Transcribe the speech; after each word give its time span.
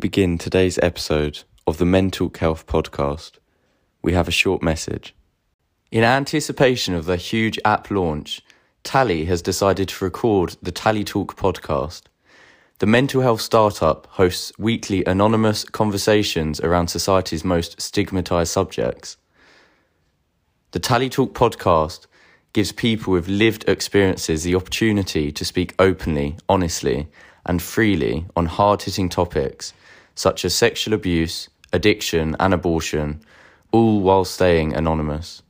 Begin 0.00 0.38
today's 0.38 0.78
episode 0.78 1.42
of 1.66 1.76
the 1.76 1.84
Mental 1.84 2.32
Health 2.38 2.66
Podcast, 2.66 3.32
we 4.00 4.14
have 4.14 4.28
a 4.28 4.30
short 4.30 4.62
message. 4.62 5.14
In 5.90 6.04
anticipation 6.04 6.94
of 6.94 7.04
the 7.04 7.18
huge 7.18 7.58
app 7.66 7.90
launch, 7.90 8.40
Tally 8.82 9.26
has 9.26 9.42
decided 9.42 9.90
to 9.90 10.02
record 10.02 10.56
the 10.62 10.72
Tally 10.72 11.04
Talk 11.04 11.36
podcast. 11.36 12.04
The 12.78 12.86
mental 12.86 13.20
health 13.20 13.42
startup 13.42 14.06
hosts 14.12 14.52
weekly 14.58 15.04
anonymous 15.04 15.64
conversations 15.64 16.60
around 16.60 16.88
society's 16.88 17.44
most 17.44 17.78
stigmatized 17.78 18.52
subjects. 18.52 19.18
The 20.70 20.80
Tally 20.80 21.10
Talk 21.10 21.34
podcast 21.34 22.06
gives 22.54 22.72
people 22.72 23.12
with 23.12 23.28
lived 23.28 23.68
experiences 23.68 24.44
the 24.44 24.54
opportunity 24.54 25.30
to 25.30 25.44
speak 25.44 25.74
openly, 25.78 26.38
honestly, 26.48 27.08
and 27.44 27.60
freely 27.60 28.24
on 28.34 28.46
hard 28.46 28.80
hitting 28.80 29.10
topics 29.10 29.74
such 30.14 30.44
as 30.44 30.54
sexual 30.54 30.94
abuse, 30.94 31.48
addiction, 31.72 32.36
and 32.40 32.52
abortion, 32.52 33.20
all 33.72 34.00
while 34.00 34.24
staying 34.24 34.74
anonymous. 34.74 35.42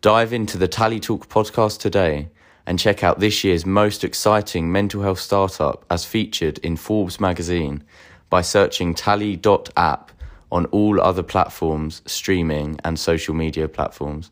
Dive 0.00 0.32
into 0.32 0.56
the 0.56 0.68
Tally 0.68 1.00
Talk 1.00 1.28
podcast 1.28 1.78
today 1.80 2.30
and 2.66 2.78
check 2.78 3.02
out 3.02 3.20
this 3.20 3.42
year's 3.44 3.66
most 3.66 4.04
exciting 4.04 4.70
mental 4.70 5.02
health 5.02 5.18
startup 5.18 5.84
as 5.90 6.04
featured 6.04 6.58
in 6.58 6.76
Forbes 6.76 7.20
magazine 7.20 7.82
by 8.28 8.40
searching 8.40 8.94
tally.app 8.94 10.10
on 10.52 10.66
all 10.66 11.00
other 11.00 11.22
platforms, 11.22 12.02
streaming, 12.06 12.78
and 12.84 12.98
social 12.98 13.34
media 13.34 13.68
platforms. 13.68 14.30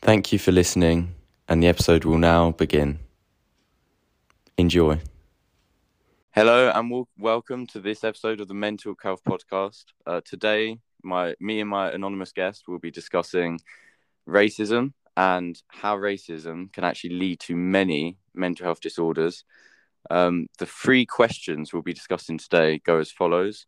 Thank 0.00 0.32
you 0.32 0.38
for 0.38 0.52
listening, 0.52 1.14
and 1.48 1.62
the 1.62 1.66
episode 1.66 2.04
will 2.04 2.18
now 2.18 2.52
begin. 2.52 2.98
Enjoy. 4.58 5.00
Hello, 6.34 6.68
and 6.74 7.06
welcome 7.16 7.64
to 7.68 7.78
this 7.78 8.02
episode 8.02 8.40
of 8.40 8.48
the 8.48 8.54
Mental 8.54 8.96
Health 9.00 9.22
Podcast. 9.22 9.84
Uh, 10.04 10.20
today, 10.24 10.80
my 11.00 11.36
me 11.38 11.60
and 11.60 11.70
my 11.70 11.92
anonymous 11.92 12.32
guest 12.32 12.64
will 12.66 12.80
be 12.80 12.90
discussing 12.90 13.60
racism 14.28 14.94
and 15.16 15.62
how 15.68 15.96
racism 15.96 16.72
can 16.72 16.82
actually 16.82 17.14
lead 17.14 17.38
to 17.38 17.54
many 17.54 18.18
mental 18.34 18.64
health 18.64 18.80
disorders. 18.80 19.44
Um, 20.10 20.48
the 20.58 20.66
three 20.66 21.06
questions 21.06 21.72
we'll 21.72 21.82
be 21.82 21.92
discussing 21.92 22.38
today 22.38 22.80
go 22.84 22.98
as 22.98 23.12
follows. 23.12 23.66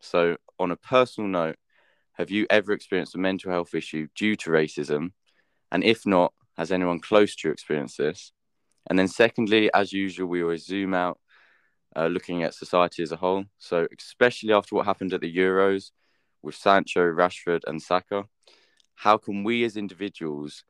So, 0.00 0.38
on 0.58 0.72
a 0.72 0.76
personal 0.76 1.30
note, 1.30 1.56
have 2.14 2.32
you 2.32 2.48
ever 2.50 2.72
experienced 2.72 3.14
a 3.14 3.18
mental 3.18 3.52
health 3.52 3.76
issue 3.76 4.08
due 4.16 4.34
to 4.38 4.50
racism? 4.50 5.12
And 5.70 5.84
if 5.84 6.04
not, 6.04 6.32
has 6.56 6.72
anyone 6.72 6.98
close 6.98 7.36
to 7.36 7.46
you 7.46 7.52
experienced 7.52 7.98
this? 7.98 8.32
And 8.90 8.98
then, 8.98 9.06
secondly, 9.06 9.70
as 9.72 9.92
usual, 9.92 10.26
we 10.26 10.42
always 10.42 10.66
zoom 10.66 10.94
out, 10.94 11.20
uh, 11.96 12.06
looking 12.06 12.42
at 12.42 12.54
society 12.54 13.02
as 13.02 13.12
a 13.12 13.16
whole. 13.16 13.44
So, 13.58 13.86
especially 13.98 14.52
after 14.52 14.74
what 14.74 14.86
happened 14.86 15.12
at 15.12 15.20
the 15.20 15.34
Euros 15.34 15.90
with 16.42 16.54
Sancho, 16.54 17.00
Rashford, 17.00 17.62
and 17.66 17.82
Saka, 17.82 18.24
how 18.94 19.16
can 19.16 19.44
we 19.44 19.64
as 19.64 19.76
individuals 19.76 20.64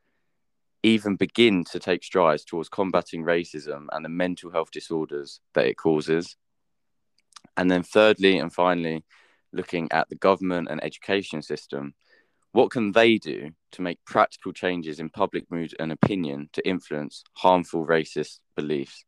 even 0.83 1.17
begin 1.17 1.65
to 1.65 1.79
take 1.79 2.05
strides 2.05 2.45
towards 2.45 2.69
combating 2.69 3.25
racism 3.25 3.87
and 3.93 4.05
the 4.05 4.09
mental 4.09 4.51
health 4.51 4.71
disorders 4.71 5.41
that 5.55 5.67
it 5.67 5.77
causes? 5.77 6.37
And 7.57 7.71
then, 7.71 7.83
thirdly 7.83 8.39
and 8.39 8.53
finally, 8.53 9.05
looking 9.53 9.89
at 9.91 10.09
the 10.09 10.17
government 10.17 10.69
and 10.71 10.83
education 10.83 11.43
system, 11.43 11.95
what 12.53 12.71
can 12.71 12.93
they 12.93 13.19
do 13.19 13.51
to 13.73 13.83
make 13.83 14.05
practical 14.05 14.53
changes 14.53 15.01
in 15.01 15.11
public 15.11 15.51
mood 15.51 15.75
and 15.79 15.93
opinion 15.93 16.49
to 16.53 16.67
influence 16.67 17.23
harmful 17.35 17.87
racist 17.87 18.41
beliefs? 18.57 19.05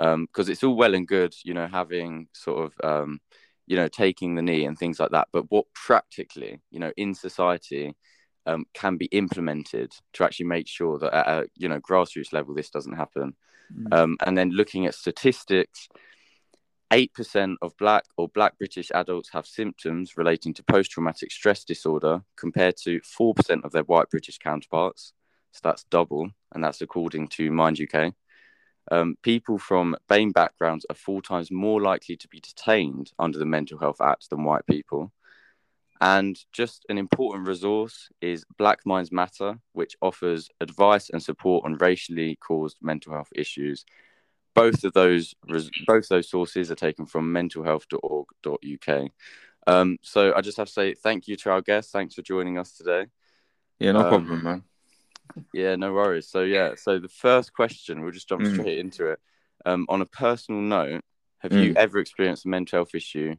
Because 0.00 0.48
um, 0.48 0.52
it's 0.52 0.64
all 0.64 0.76
well 0.76 0.94
and 0.94 1.06
good, 1.06 1.34
you 1.44 1.52
know, 1.52 1.66
having 1.66 2.28
sort 2.32 2.64
of, 2.64 2.72
um, 2.82 3.20
you 3.66 3.76
know, 3.76 3.88
taking 3.88 4.34
the 4.34 4.42
knee 4.42 4.64
and 4.64 4.78
things 4.78 4.98
like 4.98 5.10
that. 5.10 5.28
But 5.32 5.50
what 5.50 5.66
practically, 5.74 6.60
you 6.70 6.80
know, 6.80 6.92
in 6.96 7.14
society, 7.14 7.94
um, 8.46 8.64
can 8.74 8.96
be 8.96 9.06
implemented 9.06 9.92
to 10.14 10.24
actually 10.24 10.46
make 10.46 10.66
sure 10.66 10.98
that 10.98 11.14
at 11.14 11.28
a 11.28 11.46
you 11.56 11.68
know 11.68 11.80
grassroots 11.80 12.32
level 12.32 12.54
this 12.54 12.70
doesn't 12.70 12.96
happen. 12.96 13.34
Mm. 13.72 13.94
Um, 13.94 14.16
and 14.24 14.36
then 14.36 14.50
looking 14.50 14.86
at 14.86 14.94
statistics, 14.94 15.88
eight 16.90 17.12
percent 17.14 17.58
of 17.62 17.76
Black 17.76 18.04
or 18.16 18.28
Black 18.28 18.58
British 18.58 18.90
adults 18.94 19.30
have 19.32 19.46
symptoms 19.46 20.16
relating 20.16 20.54
to 20.54 20.64
post-traumatic 20.64 21.30
stress 21.30 21.64
disorder, 21.64 22.22
compared 22.36 22.76
to 22.84 23.00
four 23.04 23.34
percent 23.34 23.64
of 23.64 23.72
their 23.72 23.84
white 23.84 24.10
British 24.10 24.38
counterparts. 24.38 25.12
So 25.52 25.60
that's 25.64 25.84
double, 25.84 26.30
and 26.52 26.62
that's 26.64 26.80
according 26.80 27.28
to 27.28 27.50
Mind 27.50 27.80
UK. 27.80 28.14
Um, 28.90 29.16
people 29.22 29.58
from 29.58 29.96
BAME 30.08 30.32
backgrounds 30.32 30.86
are 30.90 30.96
four 30.96 31.22
times 31.22 31.50
more 31.50 31.80
likely 31.80 32.16
to 32.16 32.28
be 32.28 32.40
detained 32.40 33.12
under 33.18 33.38
the 33.38 33.46
Mental 33.46 33.78
Health 33.78 34.00
Act 34.00 34.30
than 34.30 34.44
white 34.44 34.66
people. 34.66 35.12
And 36.00 36.38
just 36.52 36.86
an 36.88 36.96
important 36.96 37.46
resource 37.46 38.08
is 38.22 38.46
Black 38.56 38.86
Minds 38.86 39.12
Matter, 39.12 39.58
which 39.72 39.96
offers 40.00 40.48
advice 40.60 41.10
and 41.10 41.22
support 41.22 41.66
on 41.66 41.74
racially 41.74 42.36
caused 42.36 42.78
mental 42.80 43.12
health 43.12 43.28
issues. 43.34 43.84
Both 44.54 44.82
of 44.84 44.94
those 44.94 45.34
both 45.86 46.08
those 46.08 46.28
sources 46.28 46.70
are 46.70 46.76
taken 46.76 47.06
from 47.06 47.32
mentalhealth.org.uk. 47.32 49.10
Um, 49.66 49.98
so 50.02 50.32
I 50.34 50.40
just 50.40 50.56
have 50.56 50.68
to 50.68 50.72
say 50.72 50.94
thank 50.94 51.28
you 51.28 51.36
to 51.36 51.50
our 51.50 51.60
guests. 51.60 51.92
Thanks 51.92 52.14
for 52.14 52.22
joining 52.22 52.56
us 52.56 52.72
today. 52.72 53.06
Yeah, 53.78 53.92
no 53.92 54.00
um, 54.00 54.08
problem, 54.08 54.42
man. 54.42 54.64
Yeah, 55.52 55.76
no 55.76 55.92
worries. 55.92 56.28
So 56.28 56.42
yeah, 56.42 56.74
so 56.76 56.98
the 56.98 57.08
first 57.08 57.52
question, 57.52 58.02
we'll 58.02 58.12
just 58.12 58.28
jump 58.28 58.42
mm. 58.42 58.52
straight 58.52 58.78
into 58.78 59.06
it. 59.06 59.20
Um, 59.66 59.86
on 59.88 60.00
a 60.00 60.06
personal 60.06 60.60
note, 60.60 61.02
have 61.38 61.52
mm. 61.52 61.64
you 61.64 61.74
ever 61.76 61.98
experienced 61.98 62.44
a 62.44 62.48
mental 62.48 62.78
health 62.78 62.94
issue 62.94 63.36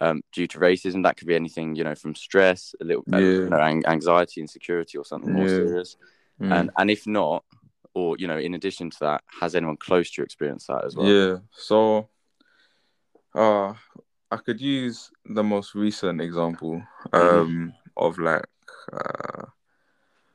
um, 0.00 0.22
due 0.32 0.46
to 0.48 0.58
racism. 0.58 1.04
That 1.04 1.16
could 1.16 1.28
be 1.28 1.34
anything, 1.34 1.76
you 1.76 1.84
know, 1.84 1.94
from 1.94 2.14
stress, 2.14 2.74
a 2.80 2.84
little, 2.84 3.04
yeah. 3.06 3.18
you 3.18 3.48
know, 3.48 3.60
anxiety, 3.60 4.40
insecurity, 4.40 4.98
or 4.98 5.04
something 5.04 5.32
more 5.32 5.44
yeah. 5.44 5.56
serious. 5.56 5.96
Mm. 6.40 6.60
And 6.60 6.70
and 6.76 6.90
if 6.90 7.06
not, 7.06 7.44
or 7.94 8.16
you 8.18 8.26
know, 8.26 8.38
in 8.38 8.54
addition 8.54 8.90
to 8.90 8.98
that, 9.00 9.24
has 9.40 9.54
anyone 9.54 9.76
close 9.76 10.10
to 10.10 10.22
you 10.22 10.24
experienced 10.24 10.68
that 10.68 10.84
as 10.84 10.96
well? 10.96 11.06
Yeah. 11.06 11.36
So, 11.52 12.08
uh, 13.34 13.74
I 14.30 14.36
could 14.38 14.60
use 14.60 15.10
the 15.26 15.44
most 15.44 15.74
recent 15.74 16.20
example 16.20 16.82
mm-hmm. 17.12 17.16
um, 17.16 17.74
mm. 17.74 17.92
of 17.96 18.18
like 18.18 18.46
uh, 18.92 19.44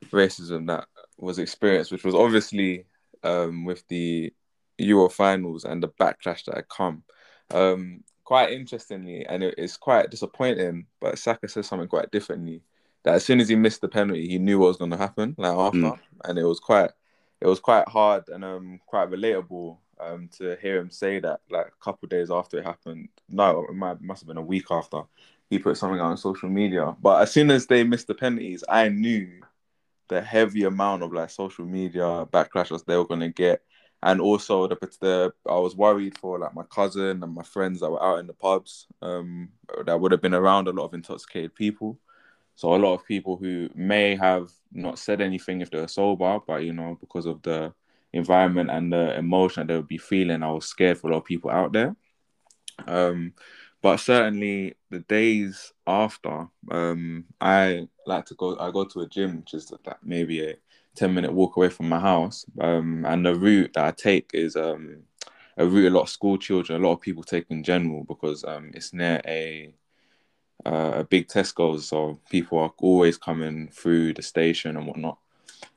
racism 0.06 0.68
that 0.68 0.88
was 1.18 1.40
experienced, 1.40 1.92
which 1.92 2.04
was 2.04 2.16
obviously 2.16 2.86
um, 3.24 3.66
with 3.66 3.88
the 3.88 4.34
Euro 4.78 5.10
finals 5.10 5.66
and 5.66 5.82
the 5.82 5.90
backlash 5.90 6.46
that 6.46 6.56
had 6.56 6.70
come. 6.70 7.04
Um, 7.52 8.04
quite 8.24 8.52
interestingly, 8.52 9.26
and 9.26 9.44
it, 9.44 9.56
it's 9.58 9.78
quite 9.78 10.12
disappointing, 10.12 10.86
but 11.00 11.18
Saka 11.18 11.48
says 11.48 11.68
something 11.68 11.88
quite 11.88 12.12
differently. 12.12 12.62
That 13.04 13.16
as 13.16 13.26
soon 13.26 13.40
as 13.40 13.48
he 13.48 13.56
missed 13.56 13.82
the 13.82 13.88
penalty, 13.88 14.28
he 14.28 14.38
knew 14.38 14.60
what 14.60 14.68
was 14.68 14.78
going 14.78 14.92
to 14.92 14.98
happen. 14.98 15.36
Like 15.38 15.56
after, 15.56 15.78
mm. 15.78 16.00
and 16.26 16.38
it 16.38 16.44
was 16.44 16.60
quite, 16.60 16.92
it 17.40 17.48
was 17.48 17.60
quite 17.60 17.88
hard 17.88 18.28
and 18.30 18.44
um 18.44 18.80
quite 18.86 19.10
relatable 19.10 19.78
um 20.00 20.30
to 20.38 20.58
hear 20.62 20.78
him 20.78 20.90
say 20.90 21.20
that. 21.20 21.40
Like 21.50 21.68
a 21.68 21.84
couple 21.84 22.10
days 22.10 22.30
after 22.30 22.60
it 22.60 22.66
happened, 22.66 23.10
no, 23.30 23.66
it 23.70 23.76
might 23.76 24.02
must 24.02 24.22
have 24.22 24.28
been 24.28 24.38
a 24.38 24.42
week 24.42 24.66
after. 24.70 25.04
He 25.50 25.58
put 25.58 25.78
something 25.78 26.00
out 26.00 26.08
on 26.08 26.18
social 26.18 26.50
media, 26.50 26.94
but 27.02 27.22
as 27.22 27.32
soon 27.32 27.50
as 27.50 27.66
they 27.68 27.86
missed 27.86 28.08
the 28.08 28.14
penalties, 28.14 28.66
I 28.68 28.90
knew 28.90 29.42
the 30.10 30.22
heavy 30.22 30.64
amount 30.64 31.04
of 31.04 31.14
like 31.14 31.30
social 31.30 31.66
media 31.66 32.26
backlashes 32.32 32.86
they 32.86 32.98
were 32.98 33.08
going 33.08 33.20
to 33.20 33.30
get 33.30 33.62
and 34.04 34.22
also 34.22 34.68
the, 34.68 34.76
the 35.02 35.34
I 35.50 35.58
was 35.58 35.76
worried 35.76 36.18
for 36.18 36.38
like 36.38 36.54
my 36.54 36.64
cousin 36.64 37.24
and 37.24 37.34
my 37.34 37.44
friends 37.44 37.80
that 37.80 37.90
were 37.90 38.04
out 38.04 38.20
in 38.20 38.28
the 38.28 38.34
pubs 38.34 38.88
um, 39.02 39.50
that 39.86 40.00
would 40.00 40.12
have 40.12 40.22
been 40.22 40.36
around 40.36 40.68
a 40.68 40.72
lot 40.72 40.86
of 40.86 40.94
intoxicated 40.94 41.56
people. 41.56 42.00
So 42.56 42.74
a 42.74 42.78
lot 42.78 42.94
of 42.94 43.06
people 43.06 43.38
who 43.38 43.70
may 43.76 44.16
have 44.16 44.50
not 44.72 45.00
said 45.00 45.22
anything 45.22 45.62
if 45.62 45.72
they 45.72 45.80
were 45.80 45.88
sober, 45.88 46.40
but 46.46 46.64
you 46.64 46.74
know 46.74 46.98
because 47.00 47.26
of 47.26 47.42
the 47.42 47.74
environment 48.14 48.70
and 48.70 48.94
the 48.94 49.18
emotion 49.18 49.66
that 49.66 49.74
they 49.74 49.78
would 49.78 49.88
be 49.88 49.98
feeling, 49.98 50.44
I 50.44 50.52
was 50.52 50.66
scared 50.66 51.00
for 51.00 51.10
a 51.10 51.14
lot 51.14 51.20
of 51.20 51.26
people 51.26 51.50
out 51.50 51.74
there. 51.74 51.96
Um, 52.88 53.34
but 53.82 53.98
certainly 53.98 54.76
the 54.90 55.00
days 55.00 55.74
after, 55.86 56.48
um, 56.70 57.26
I 57.42 57.88
like 58.08 58.26
to 58.28 58.36
go. 58.36 58.58
I 58.60 58.72
go 58.72 58.86
to 58.86 59.02
a 59.02 59.08
gym, 59.08 59.38
which 59.38 59.54
is 59.54 59.72
like 59.72 60.04
maybe 60.04 60.46
a 60.46 60.56
10 60.96 61.14
minute 61.14 61.34
walk 61.34 61.58
away 61.58 61.70
from 61.70 61.90
my 61.90 62.00
house. 62.00 62.46
Um, 62.60 63.06
and 63.06 63.26
the 63.26 63.36
route 63.36 63.74
that 63.74 63.86
I 63.86 63.92
take 63.92 64.32
is 64.34 64.56
um, 64.56 65.04
a 65.58 65.66
route 65.66 65.92
a 65.92 65.96
lot 65.96 66.04
of 66.04 66.10
school 66.10 66.38
children, 66.38 66.82
a 66.82 66.88
lot 66.88 66.94
of 66.94 67.02
people 67.02 67.24
take 67.24 67.46
in 67.50 67.64
general 67.64 68.04
because 68.04 68.44
um, 68.44 68.72
it's 68.74 68.94
near 68.94 69.22
a 69.26 69.74
uh, 70.66 70.94
a 70.96 71.04
big 71.04 71.28
Tesco's, 71.28 71.88
so 71.88 72.20
people 72.30 72.58
are 72.58 72.74
always 72.80 73.18
coming 73.18 73.70
through 73.70 74.14
the 74.14 74.24
station 74.24 74.76
and 74.76 74.88
whatnot. 74.88 75.18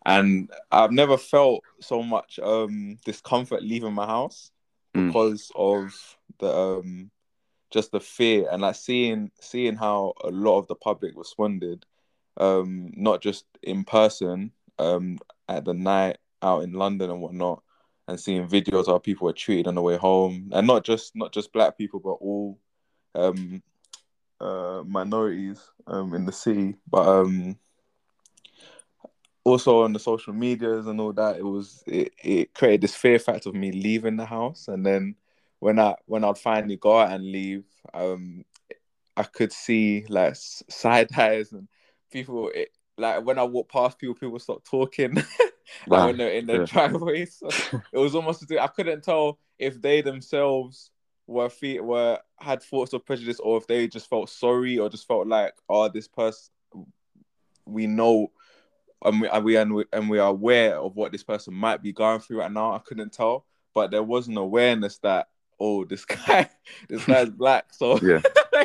And 0.06 0.50
I've 0.72 0.90
never 0.90 1.18
felt 1.18 1.62
so 1.80 2.02
much 2.02 2.38
um, 2.42 2.98
discomfort 3.04 3.62
leaving 3.62 3.92
my 3.92 4.06
house 4.06 4.50
mm. 4.94 5.06
because 5.06 5.52
of 5.54 5.92
the 6.38 6.52
um, 6.52 7.10
just 7.70 7.92
the 7.92 8.00
fear 8.00 8.48
and 8.50 8.62
like 8.62 8.74
seeing 8.74 9.30
seeing 9.40 9.76
how 9.76 10.14
a 10.24 10.30
lot 10.30 10.58
of 10.58 10.66
the 10.66 10.74
public 10.74 11.12
responded, 11.14 11.84
um, 12.40 12.90
not 12.96 13.20
just 13.20 13.44
in 13.62 13.84
person 13.84 14.50
um, 14.78 15.18
at 15.48 15.64
the 15.64 15.74
night 15.74 16.18
out 16.42 16.64
in 16.64 16.72
London 16.72 17.10
and 17.10 17.20
whatnot, 17.20 17.62
and 18.08 18.18
seeing 18.18 18.48
videos 18.48 18.80
of 18.80 18.86
how 18.86 18.98
people 18.98 19.26
were 19.26 19.32
treated 19.32 19.68
on 19.68 19.74
the 19.74 19.82
way 19.82 19.96
home, 19.96 20.50
and 20.52 20.66
not 20.66 20.84
just 20.84 21.14
not 21.14 21.32
just 21.32 21.52
black 21.52 21.76
people, 21.76 22.00
but 22.00 22.12
all 22.12 22.58
um, 23.14 23.62
uh, 24.40 24.82
minorities 24.86 25.60
um, 25.86 26.14
in 26.14 26.24
the 26.24 26.32
city, 26.32 26.74
but 26.90 27.06
um, 27.06 27.56
also 29.44 29.82
on 29.82 29.92
the 29.92 29.98
social 29.98 30.32
medias 30.32 30.86
and 30.86 30.98
all 30.98 31.12
that, 31.12 31.36
it 31.36 31.44
was 31.44 31.84
it, 31.86 32.12
it 32.24 32.54
created 32.54 32.80
this 32.80 32.94
fear 32.94 33.18
factor 33.18 33.50
of 33.50 33.54
me 33.54 33.70
leaving 33.70 34.16
the 34.16 34.24
house, 34.24 34.66
and 34.68 34.84
then 34.84 35.14
when 35.58 35.78
I 35.78 35.94
when 36.06 36.24
I'd 36.24 36.38
finally 36.38 36.76
go 36.76 36.98
out 36.98 37.12
and 37.12 37.30
leave, 37.30 37.64
um, 37.92 38.46
I 39.14 39.24
could 39.24 39.52
see 39.52 40.06
like 40.08 40.36
side 40.36 41.10
eyes 41.18 41.52
and 41.52 41.68
people. 42.10 42.50
It, 42.54 42.70
like 42.98 43.24
when 43.24 43.38
I 43.38 43.44
walk 43.44 43.70
past 43.70 43.98
people, 43.98 44.14
people 44.14 44.38
start 44.38 44.64
talking. 44.64 45.14
wow. 45.86 45.98
like 45.98 46.06
when 46.06 46.16
they're 46.18 46.32
in 46.32 46.46
their 46.46 46.60
yeah. 46.60 46.66
driveways, 46.66 47.36
so 47.50 47.80
it 47.92 47.98
was 47.98 48.14
almost. 48.14 48.44
I 48.52 48.66
couldn't 48.66 49.02
tell 49.02 49.38
if 49.58 49.80
they 49.80 50.00
themselves 50.02 50.90
were 51.26 51.48
feet 51.48 51.82
were 51.82 52.18
had 52.40 52.60
thoughts 52.60 52.92
of 52.92 53.06
prejudice 53.06 53.38
or 53.38 53.56
if 53.56 53.66
they 53.68 53.86
just 53.86 54.10
felt 54.10 54.28
sorry 54.28 54.78
or 54.78 54.88
just 54.88 55.06
felt 55.06 55.28
like 55.28 55.54
oh 55.68 55.88
this 55.88 56.08
person 56.08 56.50
we 57.66 57.86
know 57.86 58.32
and 59.04 59.20
we, 59.20 59.28
and 59.28 59.44
we 59.44 59.56
and 59.56 59.74
we 59.74 59.84
and 59.92 60.10
we 60.10 60.18
are 60.18 60.30
aware 60.30 60.76
of 60.76 60.96
what 60.96 61.12
this 61.12 61.22
person 61.22 61.54
might 61.54 61.82
be 61.82 61.92
going 61.92 62.20
through 62.20 62.40
right 62.40 62.52
now. 62.52 62.72
I 62.72 62.78
couldn't 62.80 63.12
tell, 63.12 63.46
but 63.74 63.90
there 63.90 64.02
was 64.02 64.28
an 64.28 64.36
awareness 64.36 64.98
that 64.98 65.28
oh, 65.58 65.84
this 65.84 66.04
guy, 66.26 66.50
this 66.88 67.04
guy's 67.04 67.30
black. 67.30 67.72
So 67.72 67.98
yeah, 68.00 68.20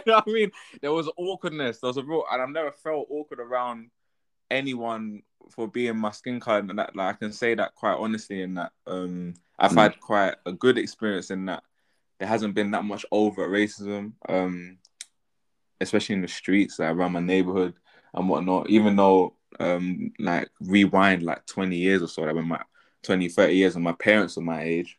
know 0.05 0.13
what 0.15 0.27
I 0.27 0.31
mean. 0.31 0.51
There 0.81 0.91
was 0.91 1.09
awkwardness. 1.17 1.79
There 1.79 1.87
was 1.87 1.97
a 1.97 2.03
real, 2.03 2.23
and 2.31 2.41
I've 2.41 2.49
never 2.49 2.71
felt 2.71 3.07
awkward 3.09 3.39
around 3.39 3.89
anyone 4.51 5.23
for 5.49 5.67
being 5.67 5.97
my 5.97 6.11
skin 6.11 6.39
color, 6.39 6.59
and 6.59 6.79
that 6.79 6.95
like 6.95 7.15
I 7.15 7.17
can 7.17 7.31
say 7.31 7.55
that 7.55 7.75
quite 7.75 7.95
honestly. 7.95 8.41
In 8.41 8.55
that, 8.55 8.71
um, 8.87 9.33
I've 9.59 9.71
mm. 9.71 9.81
had 9.81 9.99
quite 9.99 10.35
a 10.45 10.51
good 10.51 10.77
experience 10.77 11.31
in 11.31 11.45
that. 11.45 11.63
There 12.19 12.27
hasn't 12.27 12.55
been 12.55 12.71
that 12.71 12.85
much 12.85 13.05
overt 13.11 13.49
racism, 13.49 14.13
um, 14.29 14.77
especially 15.81 16.15
in 16.15 16.21
the 16.21 16.27
streets, 16.29 16.79
like 16.79 16.89
around 16.89 17.11
my 17.11 17.19
neighborhood 17.19 17.73
and 18.13 18.29
whatnot. 18.29 18.69
Even 18.69 18.95
though 18.95 19.35
um 19.59 20.11
like 20.19 20.49
rewind 20.61 21.23
like 21.23 21.45
20 21.45 21.75
years 21.75 22.01
or 22.01 22.07
so 22.07 22.23
like 22.23 22.35
when 22.35 22.47
my 22.47 22.61
20 23.03 23.29
30 23.29 23.55
years 23.55 23.75
and 23.75 23.83
my 23.83 23.93
parents 23.93 24.35
were 24.35 24.43
my 24.43 24.63
age 24.63 24.97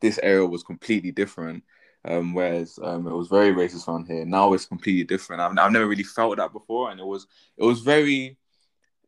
this 0.00 0.18
era 0.22 0.46
was 0.46 0.62
completely 0.62 1.10
different 1.10 1.62
um 2.06 2.34
whereas 2.34 2.78
um 2.82 3.06
it 3.06 3.14
was 3.14 3.28
very 3.28 3.52
racist 3.52 3.88
around 3.88 4.06
here 4.06 4.24
now 4.24 4.52
it's 4.52 4.66
completely 4.66 5.04
different 5.04 5.40
I've, 5.40 5.56
I've 5.58 5.72
never 5.72 5.86
really 5.86 6.02
felt 6.02 6.36
that 6.36 6.52
before 6.52 6.90
and 6.90 7.00
it 7.00 7.06
was 7.06 7.26
it 7.56 7.64
was 7.64 7.80
very 7.80 8.36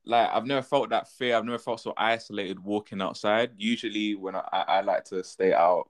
like 0.04 0.30
I've 0.32 0.46
never 0.46 0.62
felt 0.62 0.90
that 0.90 1.08
fear 1.08 1.36
I've 1.36 1.44
never 1.44 1.58
felt 1.58 1.80
so 1.80 1.92
isolated 1.96 2.62
walking 2.62 3.02
outside 3.02 3.50
usually 3.56 4.14
when 4.14 4.36
I, 4.36 4.42
I 4.52 4.80
like 4.80 5.04
to 5.06 5.22
stay 5.24 5.52
out 5.52 5.88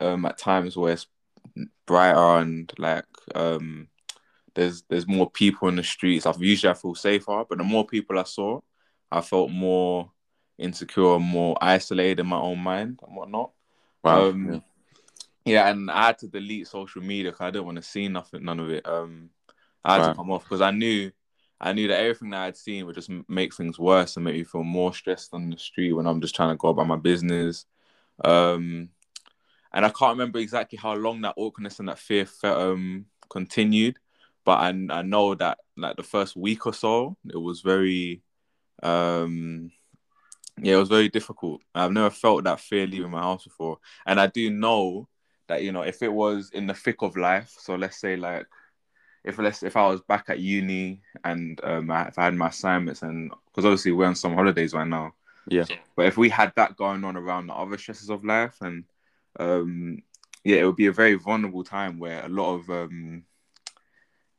um 0.00 0.24
at 0.26 0.38
times 0.38 0.76
where 0.76 0.92
it's 0.92 1.06
brighter 1.86 2.18
and 2.40 2.72
like 2.78 3.04
um 3.34 3.88
there's 4.54 4.82
there's 4.88 5.06
more 5.06 5.30
people 5.30 5.68
in 5.68 5.76
the 5.76 5.82
streets. 5.82 6.26
I've 6.26 6.42
usually 6.42 6.70
I 6.70 6.74
feel 6.74 6.94
safer, 6.94 7.44
but 7.48 7.58
the 7.58 7.64
more 7.64 7.86
people 7.86 8.18
I 8.18 8.24
saw, 8.24 8.60
I 9.10 9.20
felt 9.20 9.50
more 9.50 10.10
insecure, 10.58 11.18
more 11.18 11.56
isolated 11.60 12.20
in 12.20 12.26
my 12.26 12.38
own 12.38 12.58
mind 12.58 13.00
and 13.06 13.16
whatnot. 13.16 13.52
Wow. 14.02 14.26
Um, 14.28 14.52
yeah. 14.52 14.60
Yeah. 15.44 15.68
and 15.68 15.90
I 15.90 16.06
had 16.06 16.18
to 16.18 16.28
delete 16.28 16.68
social 16.68 17.02
media 17.02 17.30
because 17.30 17.44
I 17.44 17.50
didn't 17.50 17.66
want 17.66 17.76
to 17.76 17.82
see 17.82 18.08
nothing, 18.08 18.44
none 18.44 18.60
of 18.60 18.70
it. 18.70 18.86
Um, 18.86 19.30
I 19.84 19.94
had 19.94 20.02
wow. 20.02 20.08
to 20.08 20.14
come 20.14 20.30
off 20.30 20.44
because 20.44 20.60
I 20.60 20.70
knew, 20.70 21.10
I 21.60 21.72
knew 21.72 21.88
that 21.88 22.00
everything 22.00 22.30
that 22.30 22.42
I'd 22.42 22.56
seen 22.56 22.86
would 22.86 22.94
just 22.94 23.10
make 23.28 23.54
things 23.54 23.78
worse 23.78 24.16
and 24.16 24.24
make 24.24 24.34
me 24.34 24.44
feel 24.44 24.64
more 24.64 24.94
stressed 24.94 25.34
on 25.34 25.50
the 25.50 25.58
street 25.58 25.92
when 25.92 26.06
I'm 26.06 26.20
just 26.20 26.34
trying 26.34 26.50
to 26.50 26.56
go 26.56 26.68
about 26.68 26.86
my 26.86 26.96
business. 26.96 27.66
Um, 28.24 28.88
and 29.72 29.86
I 29.86 29.88
can't 29.88 30.12
remember 30.12 30.38
exactly 30.38 30.78
how 30.78 30.94
long 30.94 31.22
that 31.22 31.34
awkwardness 31.36 31.78
and 31.78 31.88
that 31.88 31.98
fear 31.98 32.26
felt, 32.26 32.58
um, 32.58 33.06
continued 33.28 33.98
but 34.44 34.58
I, 34.58 34.68
I 34.68 35.02
know 35.02 35.34
that 35.34 35.58
like 35.76 35.96
the 35.96 36.02
first 36.02 36.36
week 36.36 36.66
or 36.66 36.74
so 36.74 37.16
it 37.32 37.36
was 37.36 37.60
very 37.60 38.22
um 38.82 39.70
yeah 40.60 40.74
it 40.74 40.78
was 40.78 40.88
very 40.88 41.08
difficult 41.08 41.62
i've 41.74 41.92
never 41.92 42.10
felt 42.10 42.44
that 42.44 42.60
fear 42.60 42.86
leaving 42.86 43.10
my 43.10 43.22
house 43.22 43.44
before 43.44 43.78
and 44.06 44.20
i 44.20 44.26
do 44.26 44.50
know 44.50 45.08
that 45.48 45.62
you 45.62 45.72
know 45.72 45.82
if 45.82 46.02
it 46.02 46.12
was 46.12 46.50
in 46.52 46.66
the 46.66 46.74
thick 46.74 47.02
of 47.02 47.16
life 47.16 47.54
so 47.58 47.74
let's 47.74 48.00
say 48.00 48.16
like 48.16 48.46
if 49.24 49.38
let's 49.38 49.62
if 49.62 49.76
i 49.76 49.86
was 49.86 50.00
back 50.02 50.24
at 50.28 50.40
uni 50.40 51.00
and 51.24 51.60
um 51.64 51.90
I, 51.90 52.06
if 52.06 52.18
i 52.18 52.24
had 52.24 52.34
my 52.34 52.48
assignments 52.48 53.02
and 53.02 53.30
because 53.46 53.64
obviously 53.64 53.92
we're 53.92 54.06
on 54.06 54.14
some 54.14 54.34
holidays 54.34 54.74
right 54.74 54.86
now 54.86 55.14
yeah 55.48 55.64
but 55.96 56.06
if 56.06 56.16
we 56.16 56.28
had 56.28 56.52
that 56.56 56.76
going 56.76 57.04
on 57.04 57.16
around 57.16 57.46
the 57.46 57.54
other 57.54 57.78
stresses 57.78 58.10
of 58.10 58.24
life 58.24 58.56
and 58.60 58.84
um 59.38 60.02
yeah 60.44 60.58
it 60.58 60.64
would 60.64 60.76
be 60.76 60.86
a 60.86 60.92
very 60.92 61.14
vulnerable 61.14 61.64
time 61.64 61.98
where 61.98 62.24
a 62.24 62.28
lot 62.28 62.54
of 62.54 62.70
um 62.70 63.24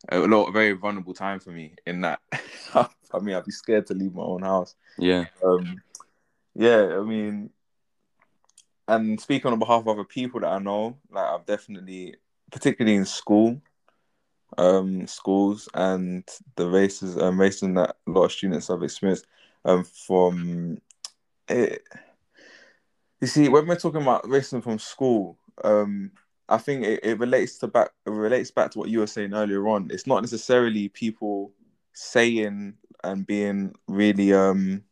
a 0.09 0.19
lot 0.19 0.47
a 0.47 0.51
very 0.51 0.73
vulnerable 0.73 1.13
time 1.13 1.39
for 1.39 1.51
me 1.51 1.73
in 1.85 2.01
that 2.01 2.19
I 2.73 3.19
mean 3.21 3.35
I'd 3.35 3.45
be 3.45 3.51
scared 3.51 3.87
to 3.87 3.93
leave 3.93 4.13
my 4.13 4.23
own 4.23 4.41
house. 4.41 4.75
Yeah. 4.97 5.25
Um 5.43 5.81
yeah, 6.55 6.97
I 6.97 7.03
mean 7.03 7.51
and 8.87 9.19
speaking 9.19 9.51
on 9.51 9.59
behalf 9.59 9.81
of 9.81 9.87
other 9.87 10.03
people 10.03 10.41
that 10.41 10.51
I 10.51 10.59
know, 10.59 10.97
like 11.09 11.25
I've 11.25 11.45
definitely 11.45 12.15
particularly 12.51 12.95
in 12.97 13.05
school, 13.05 13.61
um, 14.57 15.07
schools 15.07 15.67
and 15.73 16.23
the 16.55 16.67
races 16.67 17.17
um 17.17 17.37
racism 17.37 17.75
that 17.75 17.97
a 18.07 18.11
lot 18.11 18.25
of 18.25 18.31
students 18.31 18.67
have 18.67 18.83
experienced 18.83 19.25
um 19.65 19.83
from 19.83 20.77
it 21.47 21.81
you 23.21 23.27
see 23.27 23.49
when 23.49 23.65
we're 23.65 23.75
talking 23.75 24.01
about 24.01 24.23
racism 24.25 24.61
from 24.61 24.77
school, 24.79 25.37
um 25.63 26.11
I 26.49 26.57
think 26.57 26.83
it, 26.85 26.99
it 27.03 27.19
relates 27.19 27.57
to 27.59 27.67
back 27.67 27.91
it 28.05 28.09
relates 28.09 28.51
back 28.51 28.71
to 28.71 28.79
what 28.79 28.89
you 28.89 28.99
were 28.99 29.07
saying 29.07 29.33
earlier 29.33 29.67
on. 29.67 29.89
It's 29.91 30.07
not 30.07 30.21
necessarily 30.21 30.89
people 30.89 31.51
saying 31.93 32.73
and 33.03 33.25
being 33.25 33.73
really 33.87 34.33
um 34.33 34.83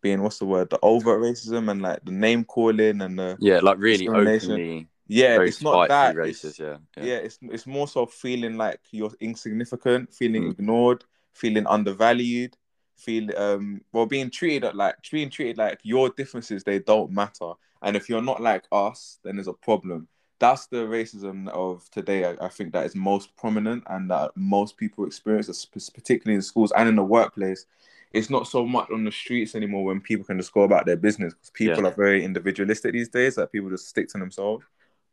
being 0.00 0.22
what's 0.22 0.38
the 0.38 0.44
word 0.44 0.70
the 0.70 0.78
overt 0.82 1.20
racism 1.20 1.70
and 1.70 1.82
like 1.82 2.04
the 2.04 2.12
name 2.12 2.44
calling 2.44 3.00
and 3.02 3.18
the 3.18 3.36
yeah 3.40 3.60
like 3.60 3.78
really 3.78 4.08
openly 4.08 4.88
yeah 5.06 5.40
it's 5.40 5.62
not 5.62 5.88
that 5.88 6.14
racist 6.14 6.44
it's, 6.44 6.58
yeah, 6.58 6.76
yeah, 6.96 7.04
yeah 7.04 7.16
it's 7.16 7.38
it's 7.42 7.66
more 7.66 7.88
so 7.88 8.06
feeling 8.06 8.56
like 8.56 8.80
you're 8.90 9.10
insignificant 9.20 10.12
feeling 10.12 10.44
mm. 10.44 10.50
ignored 10.52 11.04
feeling 11.32 11.66
undervalued 11.66 12.56
feel 12.96 13.30
um 13.38 13.80
well 13.92 14.06
being 14.06 14.30
treated 14.30 14.74
like 14.74 14.96
being 15.10 15.30
treated 15.30 15.56
like 15.56 15.78
your 15.82 16.10
differences 16.10 16.64
they 16.64 16.78
don't 16.80 17.10
matter 17.10 17.52
and 17.82 17.96
if 17.96 18.08
you're 18.08 18.22
not 18.22 18.42
like 18.42 18.64
us 18.72 19.18
then 19.24 19.36
there's 19.36 19.48
a 19.48 19.52
problem 19.52 20.08
that's 20.38 20.66
the 20.66 20.78
racism 20.78 21.48
of 21.48 21.88
today. 21.90 22.24
I, 22.24 22.46
I, 22.46 22.48
think 22.48 22.72
that 22.72 22.86
is 22.86 22.94
most 22.94 23.36
prominent 23.36 23.82
and 23.88 24.10
that 24.10 24.30
most 24.36 24.76
people 24.76 25.04
experience, 25.04 25.64
particularly 25.64 26.36
in 26.36 26.42
schools 26.42 26.72
and 26.76 26.88
in 26.88 26.96
the 26.96 27.02
workplace. 27.02 27.66
It's 28.12 28.30
not 28.30 28.48
so 28.48 28.64
much 28.64 28.90
on 28.90 29.04
the 29.04 29.12
streets 29.12 29.54
anymore 29.54 29.84
when 29.84 30.00
people 30.00 30.24
can 30.24 30.38
just 30.38 30.52
go 30.52 30.62
about 30.62 30.86
their 30.86 30.96
business 30.96 31.34
because 31.34 31.50
people 31.50 31.82
yeah. 31.82 31.88
are 31.88 31.94
very 31.94 32.24
individualistic 32.24 32.92
these 32.92 33.08
days. 33.08 33.34
That 33.34 33.52
people 33.52 33.70
just 33.70 33.88
stick 33.88 34.08
to 34.10 34.18
themselves. 34.18 34.64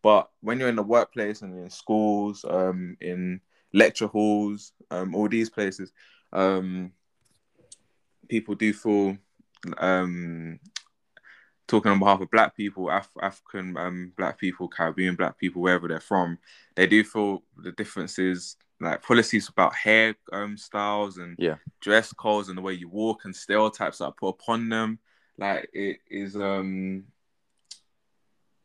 But 0.02 0.30
when 0.42 0.60
you're 0.60 0.70
in 0.70 0.75
the 0.75 0.84
workplace 0.84 1.42
and 1.42 1.58
in 1.58 1.70
schools, 1.70 2.46
um, 2.48 2.96
in 3.02 3.42
lecture 3.74 4.08
halls, 4.08 4.72
um, 4.92 5.16
all 5.16 5.28
these 5.28 5.50
places, 5.50 5.92
um, 6.32 6.92
people 8.30 8.56
do 8.56 8.72
feel 8.72 9.18
um, 9.78 10.60
talking 11.68 11.92
on 11.92 12.00
behalf 12.00 12.22
of 12.22 12.30
black 12.30 12.56
people, 12.56 12.90
Af- 12.90 13.10
African 13.22 13.78
um, 13.78 14.14
black 14.16 14.38
people, 14.38 14.68
Caribbean 14.68 15.16
black 15.16 15.38
people, 15.38 15.62
wherever 15.62 15.88
they're 15.88 16.00
from, 16.00 16.38
they 16.75 16.88
do 16.88 17.04
feel 17.04 17.44
the 17.58 17.72
differences, 17.72 18.58
like 18.86 19.04
policies 19.04 19.50
about 19.50 19.75
hair 19.75 20.15
um, 20.32 20.58
styles 20.58 21.18
and 21.18 21.36
yeah. 21.39 21.56
dress 21.82 22.13
codes 22.13 22.50
and 22.50 22.58
the 22.58 22.62
way 22.62 22.74
you 22.74 22.88
walk 22.88 23.25
and 23.25 23.36
stereotypes 23.36 23.98
that 23.98 24.06
are 24.06 24.12
put 24.13 24.30
upon 24.30 24.70
them. 24.70 25.00
Like 25.38 25.70
it 25.74 26.00
is 26.10 26.36
um, 26.36 27.06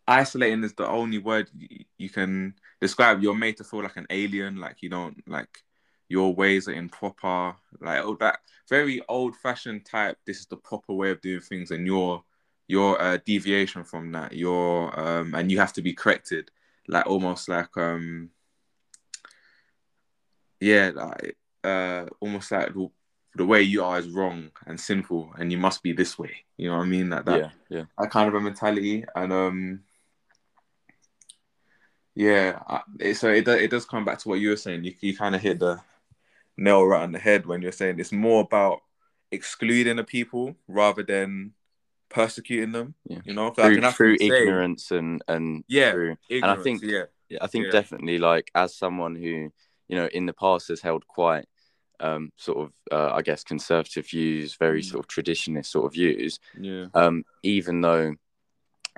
isolating 0.07 0.63
is 0.63 0.75
the 0.75 0.87
only 0.87 1.19
word 1.19 1.51
you, 1.57 1.85
you 1.99 2.09
can 2.09 2.55
describe. 2.81 3.23
You're 3.23 3.35
made 3.35 3.57
to 3.57 3.65
feel 3.65 3.83
like 3.83 3.97
an 3.97 4.07
alien, 4.11 4.57
like 4.57 4.77
you 4.83 4.89
don't 4.89 5.21
like 5.27 5.63
your 6.09 6.35
ways 6.35 6.69
are 6.69 6.73
improper, 6.73 7.55
like 7.81 8.03
oh, 8.03 8.17
that 8.21 8.41
very 8.69 9.03
old 9.09 9.37
fashioned 9.37 9.85
type. 9.85 10.19
This 10.27 10.39
is 10.39 10.47
the 10.47 10.57
proper 10.57 10.93
way 10.93 11.11
of 11.11 11.21
doing 11.21 11.41
things, 11.41 11.73
and 11.73 11.87
you're 11.87 12.23
your 12.71 13.03
uh, 13.03 13.19
deviation 13.27 13.83
from 13.83 14.13
that 14.13 14.33
your 14.33 14.99
um 14.99 15.35
and 15.35 15.51
you 15.51 15.59
have 15.59 15.73
to 15.73 15.83
be 15.83 15.93
corrected 15.93 16.49
like 16.87 17.05
almost 17.05 17.49
like 17.49 17.77
um 17.77 18.31
yeah 20.61 20.91
like 20.95 21.37
uh 21.65 22.07
almost 22.21 22.51
like 22.53 22.73
the, 22.73 22.89
the 23.37 23.45
way 23.45 23.63
you 23.63 23.85
are 23.85 23.99
is 23.99 24.09
wrong 24.09 24.51
and 24.67 24.79
sinful 24.79 25.33
and 25.39 25.51
you 25.53 25.59
must 25.59 25.83
be 25.83 25.93
this 25.93 26.19
way 26.19 26.45
you 26.57 26.69
know 26.69 26.77
what 26.77 26.85
i 26.85 26.89
mean 26.89 27.11
like 27.11 27.25
that 27.25 27.39
yeah 27.39 27.51
yeah 27.69 27.85
that 27.99 28.11
kind 28.11 28.29
of 28.29 28.35
a 28.35 28.41
mentality 28.41 29.05
and 29.15 29.33
um 29.33 29.81
yeah 32.15 32.61
it, 32.99 33.15
so 33.15 33.29
it, 33.31 33.47
it 33.47 33.71
does 33.71 33.85
come 33.85 34.05
back 34.05 34.19
to 34.19 34.29
what 34.29 34.41
you 34.41 34.51
were 34.51 34.57
saying 34.57 34.85
you, 34.85 34.93
you 35.01 35.17
kind 35.17 35.35
of 35.35 35.41
hit 35.41 35.59
the 35.59 35.81
nail 36.57 36.85
right 36.85 37.03
on 37.03 37.13
the 37.13 37.19
head 37.19 37.47
when 37.47 37.63
you're 37.63 37.73
saying 37.73 37.99
it's 37.99 38.13
more 38.13 38.43
about 38.43 38.81
excluding 39.33 39.97
the 39.97 40.05
people 40.05 40.57
rather 40.69 41.03
than 41.03 41.53
persecuting 42.11 42.73
them. 42.73 42.95
Yeah. 43.07 43.21
You 43.25 43.35
know, 43.35 43.51
through, 43.51 43.81
through 43.93 44.17
ignorance 44.21 44.91
and 44.91 45.23
and 45.27 45.65
yeah, 45.69 45.93
through, 45.93 46.17
and 46.29 46.45
I 46.45 46.57
think 46.57 46.83
yeah. 46.83 47.05
I 47.41 47.47
think 47.47 47.67
Yeah. 47.67 47.73
definitely 47.73 48.19
like 48.19 48.51
as 48.55 48.77
someone 48.77 49.15
who 49.15 49.53
you 49.91 49.97
know 49.97 50.09
in 50.19 50.25
the 50.27 50.33
past 50.33 50.69
has 50.69 50.81
held 50.81 51.05
quite 51.07 51.47
um 51.99 52.31
sort 52.37 52.59
of 52.59 52.73
uh, 52.93 53.13
I 53.19 53.23
guess 53.23 53.43
conservative 53.45 54.07
views, 54.09 54.55
very 54.57 54.81
Mm. 54.83 54.91
sort 54.91 55.05
of 55.05 55.09
traditionalist 55.09 55.67
sort 55.67 55.87
of 55.87 55.93
views. 55.93 56.39
Yeah. 56.59 56.87
Um, 56.95 57.25
even 57.43 57.81
though, 57.83 58.15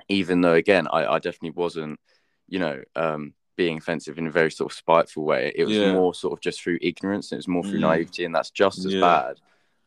even 0.07 0.41
though 0.41 0.53
again, 0.53 0.87
I, 0.87 1.05
I 1.15 1.19
definitely 1.19 1.51
wasn't, 1.51 1.99
you 2.47 2.59
know, 2.59 2.81
um, 2.95 3.33
being 3.55 3.77
offensive 3.77 4.17
in 4.17 4.27
a 4.27 4.31
very 4.31 4.51
sort 4.51 4.71
of 4.71 4.77
spiteful 4.77 5.23
way. 5.25 5.51
It 5.55 5.65
was 5.65 5.77
Yeah. 5.77 5.91
more 5.91 6.13
sort 6.13 6.33
of 6.33 6.41
just 6.41 6.61
through 6.61 6.79
ignorance. 6.81 7.31
It 7.31 7.37
was 7.37 7.47
more 7.47 7.63
through 7.63 7.79
Mm. 7.79 7.89
naivety, 7.89 8.25
and 8.25 8.33
that's 8.35 8.51
just 8.51 8.79
as 8.85 8.93
Yeah. 8.93 9.01
bad. 9.01 9.35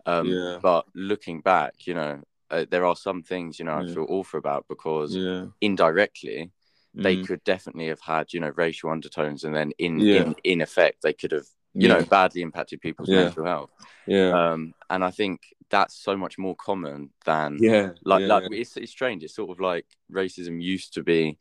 Um, 0.07 0.29
Yeah. 0.29 0.59
But 0.63 0.87
looking 0.95 1.41
back, 1.41 1.87
you 1.87 1.95
know, 1.95 2.23
uh, 2.51 2.65
there 2.71 2.85
are 2.85 2.97
some 2.97 3.23
things 3.23 3.59
you 3.59 3.65
know 3.65 3.77
I 3.79 3.85
feel 3.95 4.07
awful 4.09 4.39
about 4.39 4.67
because 4.69 5.17
Yeah. 5.17 5.47
indirectly 5.61 6.53
they 6.97 7.17
Mm. 7.17 7.26
could 7.26 7.45
definitely 7.45 7.88
have 7.88 8.00
had 8.00 8.33
you 8.33 8.41
know 8.41 8.53
racial 8.57 8.91
undertones, 8.91 9.45
and 9.45 9.55
then 9.55 9.73
in 9.79 10.00
Yeah. 10.00 10.23
in 10.23 10.35
in 10.45 10.61
effect 10.61 11.03
they 11.03 11.12
could 11.12 11.33
have 11.33 11.47
you 11.75 11.88
yeah. 11.88 11.99
know 11.99 12.05
badly 12.05 12.43
impacted 12.43 12.81
people's 12.81 13.09
Yeah. 13.09 13.25
mental 13.25 13.45
health. 13.45 13.71
Yeah. 14.07 14.31
Um, 14.53 14.75
and 14.88 15.05
I 15.05 15.11
think 15.11 15.41
that's 15.69 15.95
so 15.95 16.17
much 16.17 16.38
more 16.38 16.57
common 16.57 17.11
than 17.25 17.59
yeah. 17.61 17.91
like 18.05 18.25
like 18.26 18.45
it's, 18.53 18.76
it's 18.76 18.93
strange 18.93 19.25
it's 19.25 19.35
sort 19.35 19.50
of 19.50 19.59
like 19.61 19.85
racism 20.11 20.62
used 20.62 20.95
to 20.95 21.03
be 21.03 21.37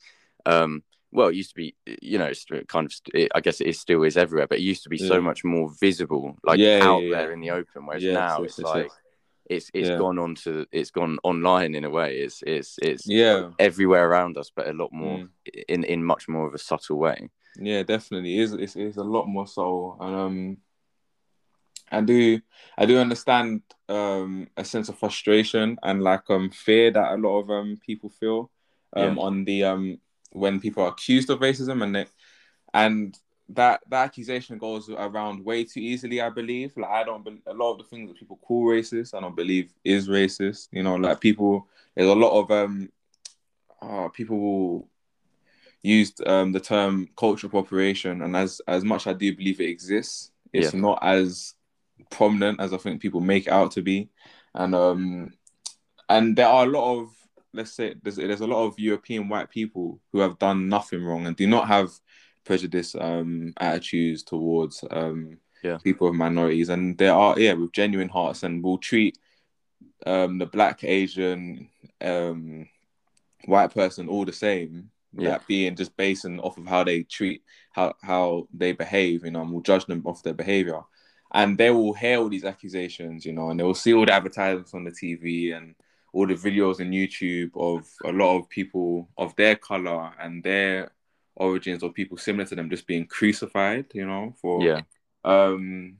um 0.47 0.81
well 1.11 1.27
it 1.27 1.35
used 1.35 1.51
to 1.51 1.55
be 1.55 1.75
you 2.01 2.17
know 2.17 2.25
it's 2.25 2.45
kind 2.67 2.87
of 2.87 2.93
it, 3.13 3.31
i 3.35 3.39
guess 3.39 3.61
it 3.61 3.67
is, 3.67 3.79
still 3.79 4.01
is 4.01 4.17
everywhere 4.17 4.47
but 4.47 4.57
it 4.57 4.63
used 4.63 4.81
to 4.81 4.89
be 4.89 4.97
so 4.97 5.21
much 5.21 5.43
more 5.43 5.71
visible 5.79 6.35
like 6.43 6.59
out 6.59 7.03
there 7.11 7.31
in 7.31 7.39
the 7.39 7.51
open 7.51 7.85
whereas 7.85 8.03
now 8.03 8.41
yes, 8.41 8.49
it's 8.49 8.59
yes, 8.59 8.67
like. 8.67 8.91
It's 9.49 9.69
it's 9.73 9.89
Yeah. 9.89 9.97
gone 9.97 10.19
on 10.19 10.35
to 10.35 10.65
it's 10.71 10.91
gone 10.91 11.17
online 11.23 11.75
in 11.75 11.83
a 11.85 11.89
way 11.89 12.17
it's 12.17 12.41
it's 12.45 12.77
it's 12.81 13.07
Yeah. 13.07 13.51
everywhere 13.59 14.09
around 14.09 14.37
us 14.37 14.51
but 14.55 14.67
a 14.67 14.73
lot 14.73 14.91
more 14.91 15.19
Mm. 15.19 15.29
in 15.67 15.83
in 15.83 16.03
much 16.03 16.27
more 16.27 16.47
of 16.47 16.53
a 16.53 16.57
subtle 16.57 16.97
way 16.97 17.29
Yeah, 17.57 17.83
definitely. 17.83 18.37
It 18.39 18.43
is 18.43 18.53
it's, 18.53 18.75
it's 18.75 18.97
a 18.97 19.03
lot 19.03 19.27
more 19.27 19.47
so. 19.47 19.97
And 20.01 20.15
um 20.15 20.57
I 21.91 22.01
do 22.01 22.41
I 22.77 22.85
do 22.85 22.97
understand 22.99 23.61
um 23.89 24.47
a 24.57 24.65
sense 24.65 24.89
of 24.89 24.97
frustration 24.99 25.77
and 25.83 26.01
like 26.01 26.29
um 26.29 26.49
fear 26.49 26.91
that 26.91 27.13
a 27.13 27.17
lot 27.17 27.39
of 27.41 27.49
um 27.49 27.77
people 27.85 28.09
feel 28.09 28.51
um 28.95 29.17
Yeah. 29.17 29.23
on 29.23 29.45
the 29.45 29.63
um 29.63 29.99
when 30.31 30.59
people 30.59 30.83
are 30.83 30.89
accused 30.91 31.29
of 31.29 31.39
racism 31.39 31.81
and 31.83 31.95
they, 31.95 32.05
and 32.73 33.17
that 33.49 33.81
that 33.89 34.05
accusation 34.05 34.57
goes 34.57 34.89
around 34.89 35.43
way 35.45 35.63
too 35.63 35.79
easily 35.79 36.19
i 36.21 36.29
believe. 36.29 36.75
Like 36.75 36.89
i 36.89 37.03
don't 37.03 37.23
be, 37.23 37.39
a 37.45 37.53
lot 37.53 37.73
of 37.73 37.77
the 37.79 37.83
things 37.83 38.09
that 38.09 38.17
people 38.17 38.37
call 38.41 38.65
racist 38.65 39.13
i 39.13 39.19
don't 39.19 39.35
believe 39.35 39.71
is 39.83 40.07
racist. 40.07 40.69
You 40.71 40.83
know 40.83 40.95
like 40.95 41.19
people 41.19 41.67
there's 41.95 42.09
a 42.09 42.15
lot 42.15 42.39
of 42.39 42.51
um 42.51 42.89
uh, 43.81 44.09
people 44.09 44.39
will 44.39 44.89
use 45.83 46.11
um 46.25 46.51
the 46.51 46.59
term 46.59 47.07
cultural 47.15 47.49
appropriation 47.49 48.23
and 48.23 48.35
as 48.35 48.61
as 48.67 48.83
much 48.83 49.05
i 49.05 49.13
do 49.13 49.35
believe 49.35 49.61
it 49.61 49.69
exists 49.69 50.31
it's 50.51 50.73
Yeah. 50.73 50.79
not 50.79 50.99
as 51.03 51.53
prominent 52.09 52.59
as 52.59 52.73
i 52.73 52.77
think 52.77 53.01
people 53.01 53.21
make 53.21 53.45
it 53.47 53.51
out 53.53 53.71
to 53.71 53.81
be. 53.81 54.09
And 54.55 54.73
um 54.73 55.33
and 56.09 56.35
there 56.35 56.47
are 56.47 56.65
a 56.65 56.69
lot 56.69 56.99
of 56.99 57.09
let's 57.53 57.71
say 57.71 57.95
there's, 58.01 58.15
there's 58.15 58.41
a 58.41 58.47
lot 58.47 58.65
of 58.65 58.79
european 58.79 59.29
white 59.29 59.49
people 59.49 59.99
who 60.11 60.19
have 60.19 60.37
done 60.39 60.67
nothing 60.69 61.03
wrong 61.03 61.25
and 61.27 61.35
do 61.35 61.45
not 61.47 61.67
have 61.67 61.89
prejudice 62.45 62.95
um 62.95 63.53
attitudes 63.59 64.23
towards 64.23 64.83
um 64.91 65.37
Yeah. 65.63 65.79
people 65.83 66.07
of 66.07 66.15
minorities 66.15 66.69
and 66.69 66.97
there 66.97 67.13
are 67.13 67.39
yeah 67.39 67.53
with 67.53 67.71
genuine 67.73 68.09
hearts 68.09 68.43
and 68.43 68.63
will 68.63 68.77
treat 68.77 69.17
um 70.05 70.37
the 70.37 70.45
black 70.45 70.83
asian 70.83 71.69
um 72.01 72.67
white 73.45 73.73
person 73.73 74.07
all 74.07 74.25
the 74.25 74.33
same 74.33 74.89
Yeah. 75.17 75.29
that 75.29 75.47
being 75.47 75.75
just 75.75 75.95
basing 75.97 76.39
off 76.39 76.57
of 76.57 76.67
how 76.67 76.83
they 76.83 77.03
treat 77.03 77.41
how 77.71 77.93
how 78.01 78.47
they 78.53 78.73
behave 78.73 79.25
you 79.25 79.31
know 79.31 79.41
and 79.41 79.51
will 79.51 79.61
judge 79.61 79.85
them 79.85 80.01
off 80.05 80.23
their 80.23 80.33
behavior 80.43 80.81
and 81.33 81.57
they 81.57 81.71
will 81.71 81.93
hear 81.93 82.17
all 82.19 82.29
these 82.29 82.45
accusations 82.53 83.25
you 83.25 83.33
know 83.33 83.49
and 83.49 83.59
they 83.59 83.63
will 83.63 83.73
see 83.83 83.93
all 83.93 84.05
the 84.05 84.13
advertisements 84.13 84.73
on 84.73 84.83
the 84.83 84.91
tv 84.91 85.55
and 85.57 85.75
all 86.13 86.27
the 86.27 86.35
videos 86.35 86.79
on 86.79 86.91
youtube 86.91 87.51
of 87.55 87.87
a 88.05 88.11
lot 88.11 88.37
of 88.37 88.49
people 88.49 89.07
of 89.17 89.35
their 89.35 89.55
color 89.55 90.11
and 90.21 90.43
their 90.43 90.91
origins 91.35 91.83
or 91.83 91.91
people 91.91 92.17
similar 92.17 92.45
to 92.45 92.55
them 92.55 92.69
just 92.69 92.87
being 92.87 93.05
crucified 93.05 93.85
you 93.93 94.05
know 94.05 94.33
for 94.41 94.61
yeah. 94.63 94.81
um 95.25 95.97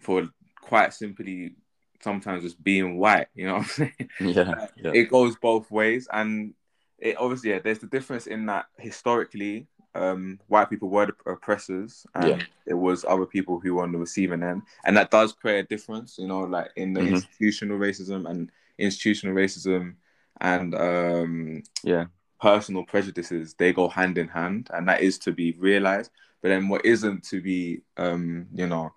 for 0.00 0.28
quite 0.60 0.92
simply 0.92 1.54
sometimes 2.02 2.42
just 2.42 2.62
being 2.62 2.98
white 2.98 3.28
you 3.34 3.46
know 3.46 3.54
what 3.54 3.62
i'm 3.62 3.68
saying? 3.68 4.10
Yeah 4.20 4.66
yeah. 4.76 4.92
it 4.94 5.10
goes 5.10 5.36
both 5.36 5.70
ways. 5.70 6.06
And 6.12 6.54
it 6.98 7.16
obviously 7.18 7.50
yeah 7.50 7.58
there's 7.60 7.78
the 7.78 7.86
difference 7.86 8.26
in 8.26 8.46
that 8.46 8.66
historically 8.78 9.66
um 9.94 10.38
white 10.48 10.68
people 10.68 10.88
were 10.90 11.06
the 11.06 11.30
oppressors 11.30 12.06
and 12.14 12.28
Yeah. 12.28 12.42
it 12.66 12.74
was 12.74 13.04
other 13.06 13.26
people 13.26 13.58
who 13.60 13.74
were 13.74 13.82
on 13.82 13.92
the 13.92 13.98
receiving 13.98 14.42
end. 14.42 14.62
And 14.84 14.96
that 14.96 15.10
does 15.10 15.32
create 15.32 15.60
a 15.60 15.68
difference 15.68 16.18
you 16.18 16.26
know 16.28 16.40
like 16.40 16.70
in 16.76 16.92
the 16.92 17.00
Mhm. 17.00 17.08
institutional 17.14 17.78
racism 17.78 18.28
and 18.28 18.50
institutional 18.78 19.34
racism 19.34 19.94
and 20.42 20.74
um 20.74 21.62
yeah 21.82 22.06
personal 22.40 22.84
prejudices 22.84 23.54
they 23.54 23.72
go 23.72 23.88
hand 23.88 24.18
in 24.18 24.28
hand 24.28 24.68
and 24.74 24.88
that 24.88 25.00
is 25.00 25.18
to 25.18 25.32
be 25.32 25.52
realized 25.52 26.10
but 26.42 26.48
then 26.48 26.68
what 26.68 26.84
isn't 26.84 27.22
to 27.24 27.40
be 27.40 27.80
um 27.96 28.46
you 28.54 28.66
know 28.66 28.92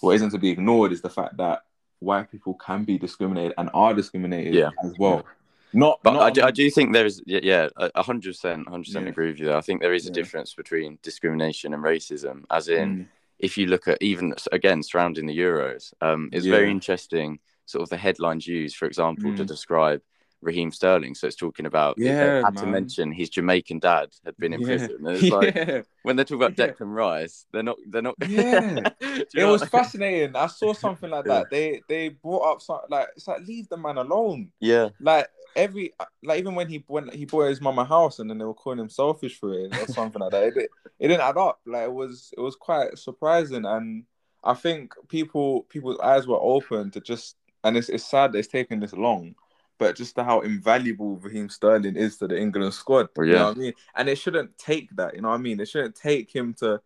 what 0.00 0.14
isn't 0.14 0.30
to 0.30 0.38
be 0.38 0.50
ignored 0.50 0.92
is 0.92 1.00
the 1.00 1.10
fact 1.10 1.36
that 1.36 1.62
white 2.00 2.30
people 2.30 2.54
can 2.54 2.84
be 2.84 2.98
discriminated 2.98 3.54
and 3.58 3.70
are 3.72 3.94
discriminated 3.94 4.54
Yeah. 4.54 4.70
as 4.84 4.92
well 4.98 5.24
not 5.72 6.00
But 6.02 6.12
not 6.12 6.22
I 6.22 6.30
do, 6.30 6.42
I 6.42 6.50
do 6.50 6.70
think 6.70 6.92
there 6.92 7.06
is, 7.06 7.22
yeah, 7.24 7.40
yeah, 7.42 7.68
a 7.76 7.90
a 7.94 8.02
hundred 8.02 8.32
percent, 8.32 8.68
hundred 8.68 8.84
percent 8.84 9.06
Yeah. 9.06 9.10
agree 9.12 9.28
with 9.28 9.38
you 9.38 9.46
there. 9.46 9.56
I 9.56 9.62
think 9.62 9.80
there 9.80 9.94
is 9.94 10.06
a 10.06 10.10
Yeah. 10.10 10.20
difference 10.20 10.52
between 10.54 10.98
discrimination 11.02 11.72
and 11.72 11.82
racism, 11.82 12.44
as 12.50 12.68
in, 12.68 12.88
Mm, 12.96 13.06
if 13.38 13.56
you 13.56 13.66
look 13.66 13.88
at 13.88 13.96
even 14.02 14.34
again 14.52 14.82
surrounding 14.82 15.26
the 15.26 15.38
Euros, 15.38 15.94
um, 16.02 16.28
it's 16.30 16.44
very 16.46 16.70
interesting, 16.70 17.38
sort 17.64 17.82
of 17.82 17.88
the 17.88 17.96
headlines 17.96 18.46
used, 18.46 18.76
for 18.76 18.84
example, 18.86 19.34
to 19.34 19.44
Mm. 19.44 19.48
describe 19.48 20.02
Raheem 20.42 20.72
Sterling. 20.72 21.14
So 21.14 21.26
it's 21.26 21.36
talking 21.36 21.66
about, 21.66 21.94
Yeah, 21.98 22.42
had 22.44 22.56
to 22.58 22.66
mention 22.66 23.12
his 23.12 23.30
Jamaican 23.30 23.78
dad 23.78 24.10
had 24.24 24.36
been 24.36 24.52
in 24.52 24.60
yeah. 24.60 24.66
prison. 24.66 24.96
It's 25.06 25.22
like, 25.30 25.54
yeah 25.54 25.82
when 26.02 26.16
they 26.16 26.24
talk 26.24 26.36
about 26.36 26.58
Yeah. 26.58 26.68
Declan 26.68 26.94
Rice, 26.94 27.46
they're 27.52 27.62
not, 27.62 27.76
they're 27.88 28.02
not, 28.02 28.16
Yeah. 28.28 28.90
It 29.00 29.44
was 29.44 29.64
fascinating 29.64 30.34
i 30.36 30.46
saw 30.46 30.72
something 30.72 31.10
like 31.10 31.24
that 31.24 31.50
they 31.50 31.82
they 31.88 32.10
brought 32.10 32.52
up 32.52 32.62
some 32.62 32.80
like 32.88 33.08
it's 33.16 33.26
like 33.26 33.46
leave 33.46 33.68
the 33.68 33.76
man 33.76 33.98
alone 33.98 34.50
yeah, 34.60 34.88
like 35.00 35.28
every 35.56 35.92
like 36.22 36.38
even 36.38 36.54
when 36.54 36.68
he 36.68 36.84
when 36.86 37.08
he 37.08 37.24
bought 37.24 37.48
his 37.48 37.60
mama 37.60 37.84
house 37.84 38.18
and 38.18 38.28
then 38.28 38.38
they 38.38 38.44
were 38.44 38.54
calling 38.54 38.78
him 38.78 38.88
selfish 38.88 39.38
for 39.38 39.54
it 39.54 39.74
or 39.76 39.86
something 39.86 40.20
like 40.20 40.30
that. 40.30 40.44
It, 40.44 40.70
it 40.98 41.08
didn't 41.08 41.20
add 41.20 41.36
up. 41.36 41.60
Like 41.66 41.84
it 41.84 41.92
was 41.92 42.32
it 42.36 42.40
was 42.40 42.56
quite 42.56 42.98
surprising 42.98 43.64
and 43.64 44.04
I 44.44 44.54
think 44.54 44.94
people 45.08 45.62
people's 45.68 46.00
eyes 46.00 46.26
were 46.26 46.40
open 46.40 46.90
to 46.92 47.00
just 47.00 47.36
and 47.64 47.76
it's 47.76 47.88
it's 47.88 48.08
sad 48.08 48.32
that 48.32 48.38
it's 48.38 48.48
taken 48.48 48.80
this 48.80 48.92
long, 48.92 49.34
but 49.82 49.96
just 49.96 50.14
to 50.14 50.24
how 50.24 50.40
invaluable 50.40 51.16
Raheem 51.16 51.48
Sterling 51.48 51.96
is 51.96 52.16
to 52.18 52.28
the 52.28 52.38
England 52.38 52.72
squad. 52.74 53.08
Well, 53.16 53.26
You 53.26 53.32
know 53.32 53.38
yeah. 53.38 53.44
what 53.48 53.56
I 53.56 53.60
mean? 53.60 53.72
And 53.96 54.08
it 54.08 54.16
shouldn't 54.16 54.56
take 54.58 54.94
that, 54.96 55.14
you 55.14 55.22
know 55.22 55.28
what 55.28 55.34
I 55.34 55.38
mean? 55.38 55.60
It 55.60 55.68
shouldn't 55.68 55.96
take 55.96 56.34
him 56.34 56.54
to 56.54 56.80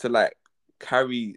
to 0.00 0.08
like 0.08 0.36
carry 0.78 1.36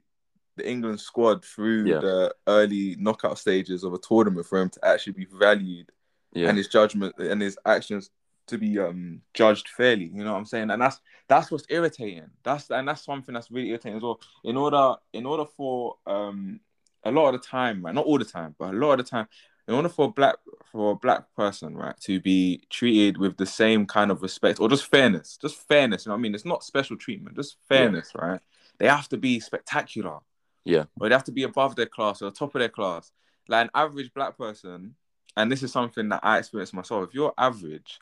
the 0.57 0.69
England 0.69 0.99
squad 0.99 1.43
through 1.43 1.85
Yeah. 1.87 1.99
the 1.99 2.35
early 2.47 2.95
knockout 2.99 3.39
stages 3.39 3.83
of 3.83 3.93
a 3.93 3.97
tournament 3.97 4.45
for 4.45 4.59
him 4.61 4.69
to 4.69 4.85
actually 4.85 5.13
be 5.13 5.27
valued 5.31 5.89
yeah, 6.33 6.49
and 6.49 6.57
his 6.57 6.67
judgment 6.67 7.13
and 7.17 7.41
his 7.41 7.57
actions 7.65 8.09
to 8.47 8.57
be 8.57 8.77
um 8.79 9.21
judged 9.33 9.67
fairly. 9.69 10.05
You 10.13 10.23
know 10.23 10.33
what 10.33 10.39
I'm 10.39 10.45
saying? 10.45 10.69
And 10.69 10.81
that's 10.81 10.99
that's 11.27 11.49
what's 11.51 11.65
irritating. 11.69 12.29
That's 12.43 12.69
and 12.69 12.87
that's 12.87 13.05
something 13.05 13.33
that's 13.33 13.51
really 13.51 13.69
irritating 13.69 13.97
as 13.97 14.03
well. 14.03 14.19
In 14.43 14.57
order 14.57 14.95
in 15.13 15.25
order 15.25 15.45
for 15.57 15.95
um 16.05 16.59
a 17.05 17.11
lot 17.11 17.33
of 17.33 17.41
the 17.41 17.47
time, 17.47 17.83
right? 17.85 17.95
Not 17.95 18.05
all 18.05 18.17
the 18.17 18.25
time, 18.25 18.55
but 18.57 18.73
a 18.73 18.77
lot 18.77 18.99
of 18.99 19.05
the 19.05 19.09
time, 19.09 19.27
in 19.67 19.73
order 19.73 19.89
for 19.89 20.05
a 20.05 20.11
black 20.11 20.35
for 20.71 20.91
a 20.91 20.95
black 20.95 21.23
person, 21.35 21.75
right, 21.75 21.97
to 22.01 22.19
be 22.19 22.63
treated 22.69 23.17
with 23.17 23.37
the 23.37 23.45
same 23.45 23.85
kind 23.85 24.09
of 24.11 24.21
respect 24.21 24.59
or 24.59 24.67
just 24.67 24.85
fairness, 24.85 25.37
just 25.37 25.55
fairness. 25.67 26.05
You 26.05 26.09
know 26.09 26.15
what 26.15 26.19
I 26.19 26.21
mean? 26.23 26.35
It's 26.35 26.45
not 26.45 26.63
special 26.63 26.97
treatment, 26.97 27.35
just 27.35 27.57
fairness, 27.69 28.11
right? 28.15 28.41
They 28.79 28.87
have 28.87 29.07
to 29.09 29.17
be 29.17 29.39
spectacular. 29.39 30.19
Yeah. 30.65 30.85
Or 30.99 31.09
they 31.09 31.15
have 31.15 31.25
to 31.25 31.31
be 31.31 31.43
above 31.43 31.75
their 31.75 31.85
class 31.85 32.21
or 32.21 32.31
top 32.31 32.55
of 32.55 32.59
their 32.59 32.69
class. 32.69 33.11
Like 33.47 33.65
an 33.65 33.71
average 33.75 34.13
black 34.13 34.37
person, 34.37 34.95
and 35.37 35.51
this 35.51 35.61
is 35.63 35.71
something 35.71 36.09
that 36.09 36.21
I 36.23 36.39
experienced 36.39 36.73
myself. 36.73 37.07
If 37.09 37.13
you're 37.13 37.33
average 37.37 37.99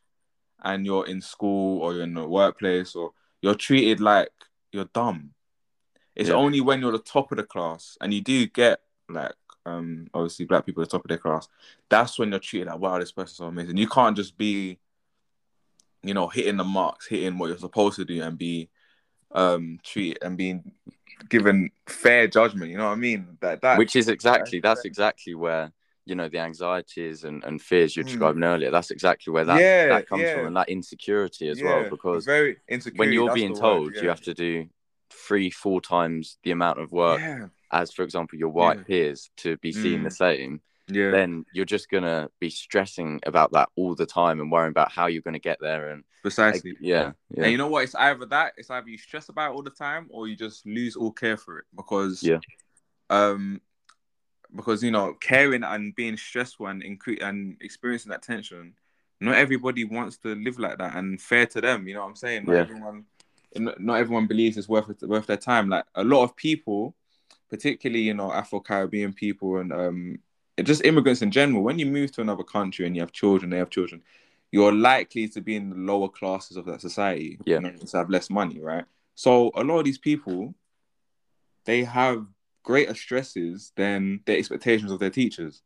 and 0.63 0.85
you're 0.85 1.07
in 1.07 1.21
school 1.21 1.81
or 1.81 1.93
you're 1.93 2.03
in 2.03 2.13
the 2.13 2.27
workplace 2.27 2.95
or 2.95 3.11
you're 3.41 3.55
treated 3.55 3.99
like 3.99 4.29
you're 4.71 4.89
dumb, 4.93 5.31
it's 6.15 6.29
Yeah. 6.29 6.35
only 6.35 6.61
when 6.61 6.79
you're 6.79 6.91
the 6.91 6.99
top 6.99 7.31
of 7.31 7.37
the 7.37 7.43
class 7.43 7.97
and 7.99 8.13
you 8.13 8.21
do 8.21 8.45
get 8.45 8.81
like 9.09 9.33
um 9.65 10.07
obviously 10.13 10.45
black 10.45 10.65
people 10.65 10.81
at 10.83 10.89
the 10.89 10.97
top 10.97 11.05
of 11.05 11.09
their 11.09 11.17
class, 11.17 11.47
that's 11.89 12.17
when 12.17 12.31
you're 12.31 12.39
treated 12.39 12.67
like 12.67 12.79
wow, 12.79 12.99
this 12.99 13.11
person's 13.11 13.37
so 13.37 13.45
amazing. 13.45 13.77
You 13.77 13.87
can't 13.87 14.15
just 14.15 14.37
be, 14.37 14.79
you 16.03 16.13
know, 16.13 16.27
hitting 16.27 16.57
the 16.57 16.63
marks, 16.63 17.07
hitting 17.07 17.37
what 17.37 17.47
you're 17.47 17.57
supposed 17.57 17.97
to 17.97 18.05
do 18.05 18.21
and 18.23 18.37
be 18.37 18.69
um 19.33 19.79
treated 19.83 20.19
and 20.23 20.37
being 20.37 20.71
given 21.29 21.71
fair 21.87 22.27
judgment. 22.27 22.71
You 22.71 22.77
know 22.77 22.85
what 22.87 22.93
I 22.93 22.95
mean? 22.95 23.37
That 23.41 23.61
that 23.61 23.77
which 23.77 23.95
is 23.95 24.07
exactly 24.09 24.59
that's 24.59 24.85
exactly 24.85 25.35
where 25.35 25.71
you 26.05 26.15
know 26.15 26.27
the 26.27 26.39
anxieties 26.39 27.23
and, 27.23 27.43
and 27.43 27.61
fears 27.61 27.95
you're 27.95 28.03
Mm. 28.03 28.07
describing 28.07 28.43
earlier 28.43 28.71
that's 28.71 28.89
exactly 28.89 29.31
where 29.31 29.45
that 29.45 29.59
Yeah, 29.59 29.87
that 29.89 30.09
comes 30.09 30.23
yeah. 30.23 30.33
from 30.33 30.47
and 30.47 30.57
that 30.57 30.67
insecurity 30.67 31.47
as 31.47 31.59
Yeah, 31.59 31.65
well 31.65 31.89
because 31.91 32.25
very 32.25 32.57
when 32.95 33.13
you're 33.13 33.29
being 33.29 33.53
told 33.53 33.93
word, 33.93 34.01
you 34.01 34.09
have 34.09 34.21
to 34.21 34.33
do 34.33 34.67
three 35.11 35.51
four 35.51 35.79
times 35.79 36.37
the 36.43 36.51
amount 36.51 36.79
of 36.79 36.91
work 36.91 37.19
Yeah, 37.19 37.47
as 37.71 37.91
for 37.91 38.03
example 38.03 38.37
your 38.37 38.49
white 38.49 38.77
Yeah. 38.79 38.83
peers 38.83 39.29
to 39.37 39.57
be 39.57 39.71
seen 39.71 40.03
the 40.03 40.09
Mm. 40.09 40.17
same 40.17 40.61
yeah, 40.87 41.11
then 41.11 41.45
you're 41.53 41.63
just 41.65 41.89
gonna 41.89 42.29
be 42.39 42.49
stressing 42.49 43.21
about 43.25 43.51
that 43.53 43.69
all 43.75 43.95
the 43.95 44.05
time 44.05 44.39
and 44.41 44.51
worrying 44.51 44.71
about 44.71 44.91
how 44.91 45.07
you're 45.07 45.21
gonna 45.21 45.39
get 45.39 45.59
there 45.61 45.89
and 45.91 45.99
like, 46.03 46.21
precisely. 46.21 46.75
yeah 46.81 47.13
yeah 47.35 47.43
And 47.43 47.51
you 47.51 47.57
know 47.57 47.67
what? 47.67 47.83
It's 47.83 47.95
either 47.95 48.25
that, 48.25 48.53
it's 48.57 48.69
either 48.69 48.89
you 48.89 48.97
stress 48.97 49.29
about 49.29 49.51
it 49.51 49.55
all 49.55 49.63
the 49.63 49.69
time, 49.71 50.07
or 50.09 50.27
you 50.27 50.35
just 50.35 50.65
lose 50.65 50.95
all 50.95 51.11
care 51.11 51.37
for 51.37 51.59
it 51.59 51.65
because, 51.75 52.21
Yeah. 52.23 52.39
um, 53.09 53.61
because 54.55 54.83
you 54.83 54.91
know, 54.91 55.13
caring 55.13 55.63
and 55.63 55.95
being 55.95 56.17
stressful 56.17 56.67
and 56.67 56.83
incre- 56.83 57.23
and 57.23 57.57
experiencing 57.61 58.09
that 58.11 58.21
tension, 58.21 58.75
not 59.21 59.35
everybody 59.35 59.83
wants 59.85 60.17
to 60.17 60.35
live 60.35 60.59
like 60.59 60.77
that, 60.77 60.95
and 60.95 61.21
fair 61.21 61.45
to 61.47 61.61
them. 61.61 61.87
You 61.87 61.93
know 61.95 62.01
what 62.01 62.09
I'm 62.09 62.15
saying? 62.17 62.45
Not 62.45 62.53
Yeah. 62.53 62.59
everyone, 62.61 63.05
not 63.55 63.95
everyone 63.95 64.27
believes 64.27 64.57
it's 64.57 64.67
worth 64.69 64.89
it, 64.89 65.07
worth 65.07 65.27
their 65.27 65.37
time. 65.37 65.69
Like 65.69 65.85
a 65.95 66.03
lot 66.03 66.23
of 66.23 66.35
people, 66.35 66.95
particularly 67.51 68.01
you 68.01 68.15
know 68.15 68.31
Afro 68.31 68.59
Caribbean 68.59 69.13
people 69.13 69.57
and 69.57 69.71
um, 69.71 70.19
just 70.63 70.83
immigrants 70.83 71.21
in 71.21 71.29
general. 71.29 71.61
When 71.61 71.77
you 71.77 71.85
move 71.85 72.11
to 72.13 72.21
another 72.21 72.43
country 72.43 72.87
and 72.87 72.95
you 72.95 73.01
have 73.03 73.11
children, 73.11 73.51
they 73.51 73.57
have 73.59 73.69
children 73.69 74.01
you're 74.51 74.73
likely 74.73 75.27
to 75.29 75.41
be 75.41 75.55
in 75.55 75.69
the 75.69 75.75
lower 75.75 76.09
classes 76.09 76.57
of 76.57 76.65
that 76.65 76.81
society. 76.81 77.39
Yeah. 77.45 77.55
You 77.55 77.61
know, 77.61 77.71
to 77.71 77.97
have 77.97 78.09
less 78.09 78.29
money, 78.29 78.59
right? 78.59 78.85
So 79.15 79.51
a 79.55 79.63
lot 79.63 79.79
of 79.79 79.85
these 79.85 79.97
people, 79.97 80.53
they 81.65 81.83
have 81.83 82.25
greater 82.63 82.93
stresses 82.93 83.71
than 83.75 84.21
the 84.25 84.37
expectations 84.37 84.91
of 84.91 84.99
their 84.99 85.09
teachers. 85.09 85.61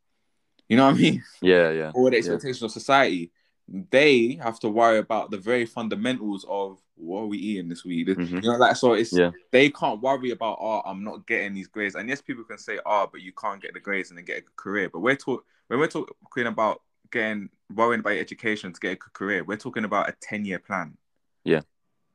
You 0.68 0.76
know 0.76 0.86
what 0.86 0.94
I 0.94 0.98
mean? 0.98 1.24
yeah 1.40 1.70
yeah 1.70 1.92
Or 1.94 2.10
the 2.10 2.16
expectations 2.16 2.62
of 2.62 2.70
society. 2.70 3.32
They 3.68 4.38
have 4.42 4.60
to 4.60 4.68
worry 4.68 4.98
about 4.98 5.30
the 5.30 5.38
very 5.38 5.66
fundamentals 5.66 6.44
of 6.48 6.80
what 6.94 7.22
are 7.22 7.26
we 7.26 7.38
eating 7.38 7.68
this 7.68 7.84
week. 7.84 8.06
Mhm. 8.08 8.42
You 8.42 8.50
know, 8.52 8.56
like 8.56 8.76
so 8.76 8.92
it's 8.94 9.12
Yeah. 9.12 9.32
they 9.50 9.70
can't 9.70 10.00
worry 10.00 10.30
about 10.30 10.58
oh 10.60 10.82
I'm 10.84 11.02
not 11.02 11.26
getting 11.26 11.54
these 11.54 11.66
grades. 11.66 11.94
And 11.96 12.08
yes, 12.08 12.22
people 12.22 12.44
can 12.44 12.58
say 12.58 12.78
oh 12.86 13.08
but 13.10 13.20
you 13.22 13.32
can't 13.32 13.60
get 13.60 13.74
the 13.74 13.80
grades 13.80 14.10
and 14.10 14.18
then 14.18 14.24
get 14.24 14.38
a 14.38 14.42
career. 14.56 14.88
But 14.88 15.00
we're 15.00 15.16
talking 15.16 15.44
when 15.68 15.80
we're 15.80 15.88
talking 15.88 16.46
about 16.46 16.82
getting 17.10 17.50
worrying 17.74 18.00
about 18.00 18.12
education 18.12 18.72
to 18.72 18.80
get 18.80 18.92
a 18.92 18.96
career, 18.96 19.42
we're 19.44 19.56
talking 19.56 19.84
about 19.84 20.08
a 20.08 20.14
10 20.20 20.44
year 20.44 20.58
plan. 20.60 20.96
Yeah. 21.44 21.62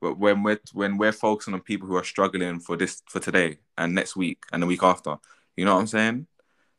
But 0.00 0.18
when 0.18 0.42
we're 0.42 0.60
when 0.72 0.96
we're 0.96 1.12
focusing 1.12 1.54
on 1.54 1.60
people 1.60 1.86
who 1.86 1.96
are 1.96 2.04
struggling 2.04 2.60
for 2.60 2.76
this 2.76 3.02
for 3.08 3.20
today 3.20 3.58
and 3.76 3.94
next 3.94 4.16
week 4.16 4.42
and 4.52 4.62
the 4.62 4.66
week 4.66 4.82
after, 4.82 5.16
you 5.56 5.64
know 5.66 5.74
what 5.74 5.80
I'm 5.82 5.86
saying? 5.86 6.26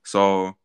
So 0.03 0.57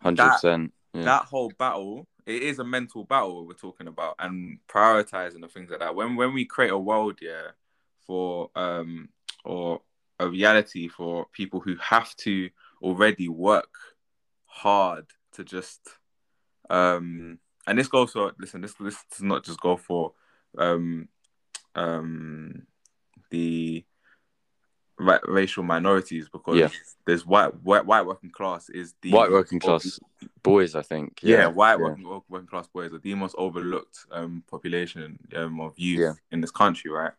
hundred 0.00 0.30
percent 0.30 0.72
yeah 0.94 1.02
that 1.02 1.24
whole 1.24 1.50
battle, 1.58 2.06
it 2.26 2.42
is 2.42 2.58
a 2.58 2.64
mental 2.64 3.04
battle 3.04 3.46
we're 3.46 3.54
talking 3.54 3.86
about 3.86 4.16
and 4.18 4.58
prioritizing 4.68 5.40
the 5.40 5.48
things 5.48 5.70
like 5.70 5.80
that. 5.80 5.94
When 5.94 6.16
when 6.16 6.34
we 6.34 6.44
create 6.44 6.72
a 6.72 6.78
world, 6.78 7.18
yeah, 7.22 7.52
for 8.06 8.50
um 8.56 9.08
or 9.44 9.80
a 10.18 10.28
reality 10.28 10.88
for 10.88 11.26
people 11.32 11.60
who 11.60 11.76
have 11.76 12.14
to 12.16 12.50
already 12.82 13.28
work 13.28 13.72
hard 14.46 15.06
to 15.32 15.44
just 15.44 15.80
um 16.68 17.38
and 17.66 17.78
this 17.78 17.88
goes 17.88 18.12
for 18.12 18.32
listen, 18.38 18.60
this 18.60 18.74
this 18.80 18.98
does 19.10 19.22
not 19.22 19.44
just 19.44 19.60
go 19.60 19.76
for 19.76 20.12
um 20.58 21.08
um 21.74 22.66
the 23.30 23.84
ra- 24.98 25.20
racial 25.26 25.62
minorities 25.62 26.28
because 26.28 26.56
Yeah. 26.56 26.68
there's 27.06 27.26
white, 27.26 27.54
white 27.62 27.86
white 27.86 28.06
working 28.06 28.30
class 28.30 28.68
is 28.68 28.94
the 29.02 29.10
white 29.12 29.30
working 29.30 29.60
class 29.60 29.98
boys 30.42 30.74
i 30.74 30.82
think 30.82 31.20
yeah, 31.22 31.36
yeah 31.38 31.46
white 31.46 31.72
yeah. 31.72 31.84
working, 31.84 32.22
working 32.28 32.48
class 32.48 32.66
boys 32.68 32.92
are 32.92 32.98
the 32.98 33.14
most 33.14 33.34
overlooked 33.38 34.06
um, 34.10 34.42
population 34.50 35.18
um, 35.36 35.60
of 35.60 35.74
youth 35.76 36.18
in 36.30 36.40
this 36.40 36.50
country, 36.50 36.90
right? 36.90 37.12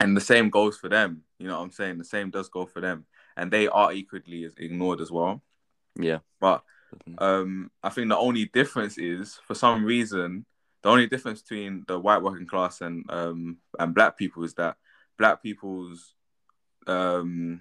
And 0.00 0.16
the 0.16 0.20
same 0.20 0.50
goes 0.50 0.76
for 0.76 0.88
them. 0.88 1.22
You 1.38 1.46
know 1.46 1.58
what 1.58 1.64
I'm 1.64 1.70
saying? 1.70 1.98
The 1.98 2.04
same 2.04 2.30
does 2.30 2.48
go 2.48 2.66
for 2.66 2.80
them, 2.80 3.06
and 3.36 3.50
they 3.52 3.68
are 3.68 3.92
equally 3.92 4.44
as 4.44 4.54
ignored 4.56 5.00
as 5.00 5.10
well. 5.12 5.42
yeah 5.96 6.18
But 6.40 6.64
um, 7.18 7.70
I 7.82 7.90
think 7.90 8.08
the 8.08 8.16
only 8.16 8.46
difference 8.46 8.98
is, 8.98 9.38
for 9.46 9.54
some 9.54 9.84
reason, 9.84 10.44
the 10.82 10.88
only 10.88 11.06
difference 11.06 11.42
between 11.42 11.84
the 11.86 11.98
white 11.98 12.22
working 12.22 12.46
class 12.46 12.80
and 12.80 13.04
um, 13.10 13.58
and 13.78 13.94
black 13.94 14.16
people 14.16 14.42
is 14.44 14.54
that 14.54 14.76
black 15.18 15.42
people's 15.42 16.14
um, 16.86 17.60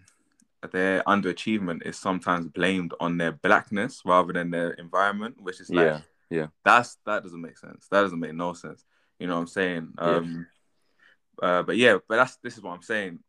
their 0.71 1.01
underachievement 1.03 1.85
is 1.85 1.97
sometimes 1.97 2.47
blamed 2.47 2.93
on 2.99 3.17
their 3.17 3.31
blackness 3.31 4.01
rather 4.05 4.33
than 4.33 4.51
their 4.51 4.71
environment, 4.71 5.41
which 5.41 5.59
is 5.59 5.69
like 5.69 5.87
yeah 5.87 5.99
yeah 6.29 6.47
that's 6.63 6.97
that 7.05 7.23
doesn't 7.23 7.41
make 7.41 7.57
sense. 7.57 7.87
That 7.91 8.01
doesn't 8.01 8.19
make 8.19 8.33
no 8.33 8.53
sense. 8.53 8.85
You 9.19 9.27
know 9.27 9.35
what 9.35 9.41
I'm 9.41 9.47
saying? 9.47 9.93
Yeah. 9.97 10.15
Um, 10.15 10.47
uh, 11.41 11.63
but 11.63 11.77
yeah, 11.77 11.97
but 12.07 12.17
that's 12.17 12.37
this 12.37 12.57
is 12.57 12.63
what 12.63 12.73
I'm 12.73 12.83
saying. 12.83 13.19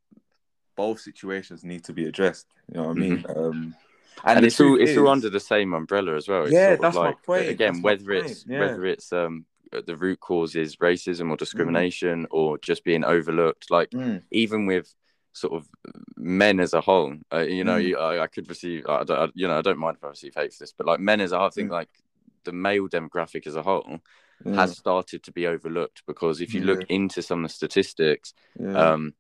Both 0.76 1.00
situations 1.00 1.64
need 1.64 1.85
to 1.85 1.92
be 1.92 2.07
addressed. 2.07 2.46
You 2.68 2.81
know 2.81 2.88
what 2.88 2.96
I 2.96 3.00
mean? 3.00 3.24
Um, 3.28 3.74
and, 4.24 4.42
the 4.42 4.46
it's 4.46 4.61
all 4.61 4.81
it's 4.81 4.96
all 4.96 5.09
under 5.09 5.31
the 5.31 5.40
same 5.40 5.74
umbrella 5.74 6.14
as 6.16 6.28
well. 6.28 6.42
It's 6.44 6.52
Yeah, 6.52 6.76
that's 6.76 6.96
my 6.96 7.14
point, 7.24 7.48
Again, 7.48 7.74
that's 7.74 7.83
whether 7.83 8.12
it's 8.12 8.44
yeah. 8.46 8.61
whether 8.61 8.85
it's 8.87 9.12
um 9.12 9.46
the 9.87 9.96
root 9.96 10.20
cause 10.20 10.55
is 10.55 10.76
racism 10.76 11.26
Mm. 11.26 11.31
or 11.33 11.37
discrimination 11.37 12.26
or 12.31 12.59
just 12.59 12.85
being 12.85 13.05
overlooked. 13.05 13.70
Like 13.70 13.92
even 14.31 14.66
with 14.66 14.94
sort 15.33 15.55
of 15.55 15.66
men 16.16 16.61
as 16.61 16.75
a 16.75 16.81
whole, 16.81 17.14
uh, 17.33 17.38
you 17.38 17.64
know, 17.64 17.79
Mm. 17.79 17.85
you, 17.88 17.99
I, 17.99 18.23
I 18.23 18.27
could 18.27 18.49
receive, 18.49 18.87
I, 18.87 19.05
don't- 19.05 19.18
I, 19.18 19.29
you 19.35 19.49
know, 19.49 19.59
I 19.59 19.62
don't 19.62 19.79
mind 19.79 19.97
if 19.97 20.05
I 20.05 20.09
receive 20.09 20.35
hate 20.35 20.53
for 20.53 20.59
this, 20.62 20.73
but 20.77 20.87
like 20.87 21.01
men 21.01 21.21
as 21.21 21.33
a 21.33 21.38
whole, 21.38 21.47
I 21.47 21.51
think 21.51 21.71
Mm. 21.71 21.73
like 21.73 21.88
the 22.45 22.53
male 22.53 22.88
demographic 22.88 23.47
as 23.47 23.57
a 23.57 23.62
whole 23.62 24.01
Mm. 24.45 24.57
has 24.57 24.77
started 24.77 25.23
to 25.23 25.33
be 25.33 25.47
overlooked 25.47 26.03
because 26.07 26.40
if 26.40 26.53
you 26.55 26.61
look 26.62 26.85
into 26.90 27.23
some 27.23 27.45
of 27.45 27.51
the 27.51 27.55
statistics, 27.55 28.35
Yeah. 28.59 28.92
um, 28.92 29.14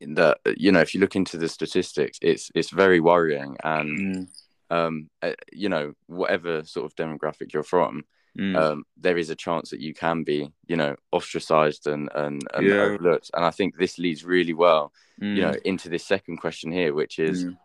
that 0.00 0.38
you 0.56 0.70
know, 0.72 0.80
if 0.80 0.94
you 0.94 1.00
look 1.00 1.16
into 1.16 1.38
the 1.38 1.48
statistics, 1.48 2.18
it's 2.20 2.50
it's 2.54 2.70
very 2.70 3.00
worrying 3.00 3.56
and 3.64 3.98
Mm. 3.98 4.28
um, 4.68 5.10
uh, 5.22 5.32
you 5.52 5.68
know, 5.68 5.94
whatever 6.06 6.64
sort 6.64 6.84
of 6.86 6.94
demographic 6.96 7.52
you're 7.52 7.62
from, 7.62 8.04
Mm. 8.38 8.56
um, 8.56 8.84
there 8.96 9.16
is 9.16 9.30
a 9.30 9.34
chance 9.34 9.70
that 9.70 9.80
you 9.80 9.94
can 9.94 10.22
be, 10.22 10.50
you 10.66 10.76
know, 10.76 10.94
ostracized 11.12 11.86
and 11.86 12.10
and, 12.14 12.42
and 12.54 12.66
Yeah. 12.66 12.82
overlooked. 12.82 13.30
And 13.34 13.44
I 13.44 13.50
think 13.50 13.76
this 13.76 13.98
leads 13.98 14.24
really 14.24 14.52
well, 14.54 14.92
Mm. 15.20 15.36
you 15.36 15.42
know, 15.42 15.54
into 15.64 15.88
this 15.88 16.04
second 16.04 16.36
question 16.38 16.70
here, 16.70 16.92
which 16.92 17.18
is 17.18 17.44
Mm. 17.44 17.56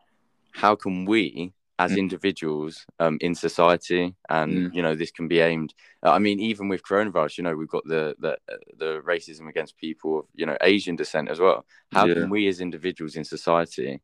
how 0.52 0.76
can 0.76 1.06
we, 1.06 1.54
as 1.78 1.92
Mm. 1.94 1.98
individuals 2.00 2.86
um, 3.00 3.18
in 3.22 3.34
society, 3.36 4.16
and 4.30 4.52
Mm. 4.52 4.76
you 4.76 4.82
know, 4.82 4.96
this 4.96 5.12
can 5.12 5.28
be 5.28 5.40
aimed. 5.40 5.74
I 6.04 6.20
mean, 6.20 6.40
even 6.40 6.70
with 6.70 6.84
coronavirus, 6.84 7.38
you 7.38 7.44
know, 7.44 7.56
we've 7.56 7.68
got 7.78 7.86
the 7.86 8.16
the 8.20 8.38
the 8.78 9.02
racism 9.02 9.50
against 9.50 9.78
people 9.78 10.20
of 10.20 10.26
you 10.36 10.46
know 10.46 10.58
Asian 10.62 10.96
descent 10.96 11.28
as 11.30 11.40
well. 11.40 11.66
How 11.92 12.06
Yeah. 12.08 12.14
can 12.14 12.30
we, 12.30 12.48
as 12.48 12.62
individuals 12.62 13.16
in 13.16 13.26
society, 13.26 14.00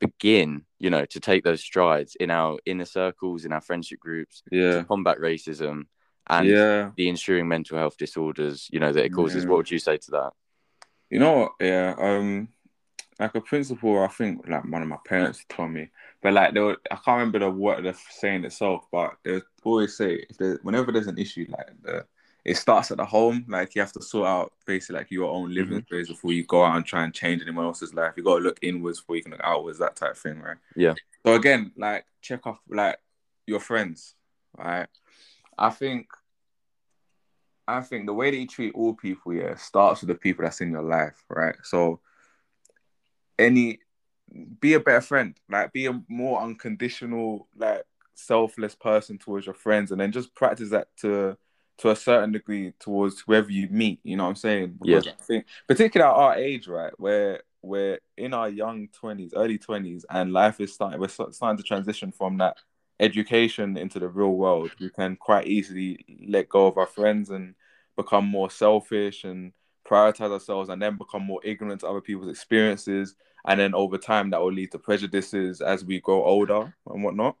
begin, 0.00 0.64
you 0.78 0.90
know, 0.90 1.04
to 1.04 1.20
take 1.20 1.44
those 1.44 1.60
strides 1.60 2.16
in 2.18 2.30
our 2.30 2.58
inner 2.66 2.84
circles, 2.84 3.44
in 3.44 3.52
our 3.52 3.60
friendship 3.60 4.00
groups, 4.00 4.42
yeah. 4.50 4.78
to 4.78 4.84
combat 4.84 5.18
racism 5.18 5.84
and 6.28 6.46
yeah. 6.46 6.90
the 6.96 7.08
ensuing 7.08 7.46
mental 7.46 7.78
health 7.78 7.96
disorders, 7.96 8.68
you 8.72 8.80
know, 8.80 8.92
that 8.92 9.04
it 9.04 9.12
causes. 9.12 9.44
Yeah. 9.44 9.50
What 9.50 9.56
would 9.58 9.70
you 9.70 9.78
say 9.78 9.98
to 9.98 10.10
that? 10.12 10.30
You 11.10 11.18
know? 11.18 11.50
Yeah. 11.60 11.94
Um, 11.98 12.48
like 13.18 13.34
a 13.34 13.40
principle, 13.40 14.02
I 14.02 14.08
think 14.08 14.48
like 14.48 14.64
one 14.64 14.82
of 14.82 14.88
my 14.88 14.96
parents 15.04 15.44
told 15.48 15.70
me, 15.70 15.90
but 16.22 16.32
like 16.32 16.54
they 16.54 16.60
were, 16.60 16.78
I 16.90 16.94
can't 16.94 17.18
remember 17.18 17.40
the 17.40 17.50
word 17.50 17.84
the 17.84 17.94
saying 18.10 18.44
itself, 18.44 18.86
but 18.90 19.16
they 19.24 19.42
always 19.62 19.96
say 19.96 20.24
if 20.30 20.38
there, 20.38 20.58
whenever 20.62 20.90
there's 20.90 21.06
an 21.06 21.18
issue, 21.18 21.46
like 21.50 21.68
the 21.82 22.06
it 22.44 22.56
starts 22.56 22.90
at 22.90 22.96
the 22.96 23.04
home. 23.04 23.44
Like 23.48 23.74
you 23.74 23.82
have 23.82 23.92
to 23.92 24.02
sort 24.02 24.28
out 24.28 24.52
basically 24.66 24.96
like 24.96 25.10
your 25.10 25.30
own 25.30 25.52
living 25.52 25.78
mm-hmm. 25.78 25.94
space 25.94 26.08
before 26.08 26.32
you 26.32 26.44
go 26.44 26.64
out 26.64 26.76
and 26.76 26.84
try 26.84 27.04
and 27.04 27.14
change 27.14 27.42
anyone 27.42 27.66
else's 27.66 27.94
life. 27.94 28.14
You 28.16 28.22
got 28.22 28.38
to 28.38 28.44
look 28.44 28.58
inwards 28.62 29.00
before 29.00 29.16
you 29.16 29.22
can 29.22 29.32
look 29.32 29.40
outwards. 29.44 29.78
That 29.78 29.96
type 29.96 30.12
of 30.12 30.18
thing, 30.18 30.40
right? 30.40 30.56
Yeah. 30.74 30.94
So 31.24 31.34
again, 31.34 31.72
like 31.76 32.06
check 32.22 32.46
off 32.46 32.60
like 32.68 32.98
your 33.46 33.60
friends, 33.60 34.14
right? 34.56 34.88
I 35.58 35.70
think 35.70 36.08
I 37.68 37.80
think 37.82 38.06
the 38.06 38.14
way 38.14 38.30
that 38.30 38.36
you 38.36 38.46
treat 38.46 38.74
all 38.74 38.94
people, 38.94 39.32
yeah, 39.32 39.54
starts 39.56 40.00
with 40.00 40.08
the 40.08 40.14
people 40.14 40.44
that's 40.44 40.60
in 40.60 40.72
your 40.72 40.82
life, 40.82 41.24
right? 41.28 41.56
So 41.62 42.00
any 43.38 43.78
be 44.60 44.74
a 44.74 44.80
better 44.80 45.00
friend, 45.00 45.36
like 45.48 45.72
be 45.72 45.86
a 45.86 46.00
more 46.08 46.40
unconditional, 46.40 47.48
like 47.56 47.84
selfless 48.14 48.74
person 48.74 49.18
towards 49.18 49.46
your 49.46 49.54
friends, 49.54 49.92
and 49.92 50.00
then 50.00 50.12
just 50.12 50.34
practice 50.34 50.70
that 50.70 50.88
to 50.98 51.36
to 51.80 51.90
a 51.90 51.96
certain 51.96 52.32
degree 52.32 52.72
towards 52.78 53.20
whoever 53.20 53.50
you 53.50 53.68
meet. 53.68 54.00
You 54.02 54.16
know 54.16 54.24
what 54.24 54.30
I'm 54.30 54.36
saying? 54.36 54.78
Because 54.80 55.08
I 55.08 55.12
think, 55.12 55.46
particularly 55.66 56.10
at 56.10 56.16
our 56.16 56.34
age, 56.36 56.68
right, 56.68 56.92
where 56.98 57.42
we're 57.62 57.98
in 58.16 58.32
our 58.32 58.48
young 58.48 58.88
twenties, 58.88 59.32
early 59.34 59.58
twenties, 59.58 60.06
and 60.08 60.32
life 60.32 60.60
is 60.60 60.72
starting. 60.72 61.00
We're 61.00 61.08
starting 61.08 61.56
to 61.56 61.62
transition 61.62 62.12
from 62.12 62.38
that 62.38 62.56
education 62.98 63.76
into 63.76 63.98
the 63.98 64.08
real 64.08 64.32
world. 64.32 64.70
We 64.78 64.90
can 64.90 65.16
quite 65.16 65.46
easily 65.46 66.04
let 66.26 66.48
go 66.48 66.66
of 66.66 66.78
our 66.78 66.86
friends 66.86 67.30
and 67.30 67.54
become 67.96 68.26
more 68.26 68.50
selfish 68.50 69.24
and 69.24 69.52
prioritize 69.86 70.30
ourselves, 70.30 70.68
and 70.68 70.80
then 70.80 70.96
become 70.96 71.22
more 71.22 71.40
ignorant 71.42 71.80
to 71.80 71.88
other 71.88 72.00
people's 72.00 72.30
experiences. 72.30 73.16
And 73.46 73.58
then 73.58 73.74
over 73.74 73.96
time, 73.96 74.30
that 74.30 74.40
will 74.40 74.52
lead 74.52 74.72
to 74.72 74.78
prejudices 74.78 75.62
as 75.62 75.82
we 75.82 75.98
grow 76.00 76.22
older 76.22 76.74
and 76.86 77.02
whatnot. 77.02 77.36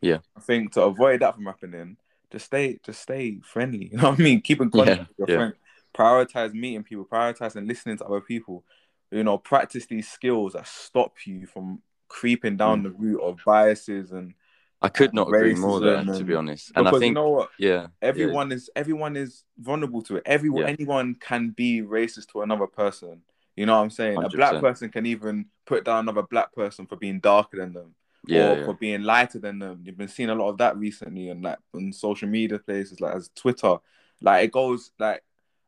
Yeah. 0.00 0.18
I 0.36 0.40
think 0.40 0.72
to 0.72 0.82
avoid 0.82 1.20
that 1.20 1.34
from 1.34 1.46
happening, 1.46 1.96
just 2.32 2.46
stay, 2.46 2.78
just 2.84 3.02
stay 3.02 3.38
friendly. 3.44 3.88
You 3.92 3.98
know 3.98 4.10
what 4.10 4.20
I 4.20 4.22
mean? 4.22 4.40
Keep 4.40 4.62
in 4.62 4.70
contact 4.70 4.98
Yeah, 4.98 5.06
with 5.08 5.18
your 5.18 5.28
yeah. 5.28 5.36
friends. 5.36 5.54
Prioritize 5.96 6.54
meeting 6.54 6.82
people. 6.82 7.04
Prioritize 7.04 7.54
and 7.56 7.68
listening 7.68 7.98
to 7.98 8.04
other 8.06 8.20
people. 8.20 8.64
You 9.10 9.22
know, 9.22 9.38
practice 9.38 9.86
these 9.86 10.08
skills 10.08 10.54
that 10.54 10.66
stop 10.66 11.14
you 11.26 11.46
from 11.46 11.82
creeping 12.08 12.56
down 12.56 12.80
Mm. 12.80 12.84
the 12.84 12.90
route 12.90 13.20
of 13.22 13.38
biases 13.44 14.12
and 14.12 14.34
I 14.80 14.88
could 14.88 15.14
not 15.14 15.28
agree 15.28 15.54
more 15.54 15.78
there, 15.80 16.02
to 16.04 16.24
be 16.24 16.34
honest. 16.34 16.72
And 16.74 16.84
because 16.84 16.96
I 16.96 17.00
think, 17.00 17.10
you 17.10 17.14
know 17.14 17.28
what, 17.28 17.50
yeah, 17.58 17.86
everyone 18.00 18.50
is 18.50 18.68
everyone 18.74 19.16
is 19.16 19.44
vulnerable 19.58 20.02
to 20.02 20.16
it. 20.16 20.22
Everyone 20.26 20.62
Yeah. 20.62 20.68
anyone 20.68 21.14
can 21.14 21.50
be 21.50 21.82
racist 21.82 22.32
to 22.32 22.42
another 22.42 22.66
person. 22.66 23.22
You 23.54 23.66
know 23.66 23.76
what 23.76 23.82
I'm 23.82 23.90
saying? 23.90 24.16
A 24.16 24.28
black 24.30 24.60
person 24.60 24.88
can 24.90 25.06
even 25.06 25.46
put 25.66 25.84
down 25.84 26.00
another 26.00 26.22
black 26.22 26.52
person 26.54 26.86
for 26.86 26.96
being 26.96 27.20
darker 27.20 27.58
than 27.58 27.74
them 27.74 27.94
yeah, 28.26 28.50
or 28.52 28.58
yeah, 28.58 28.64
for 28.64 28.74
being 28.74 29.02
lighter 29.02 29.38
than 29.38 29.58
them. 29.58 29.82
You've 29.84 29.98
been 29.98 30.08
seeing 30.08 30.30
a 30.30 30.34
lot 30.34 30.48
of 30.50 30.58
that 30.58 30.76
recently, 30.76 31.28
and 31.28 31.42
like 31.42 31.58
on 31.74 31.92
social 31.92 32.28
media 32.28 32.58
places 32.58 33.00
like 33.00 33.14
as 33.14 33.30
Twitter, 33.34 33.76
like 34.20 34.44
it 34.44 34.52
goes 34.52 34.92
like 34.98 35.22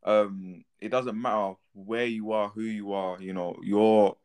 um 0.05 0.65
it 0.81 0.91
doesn't 0.91 1.21
matter 1.21 1.55
where 1.73 2.05
you 2.07 2.33
are, 2.33 2.49
who 2.49 2.63
you 2.63 2.93
are. 2.93 3.21
You 3.21 3.33
know, 3.33 3.57
your 3.63 4.17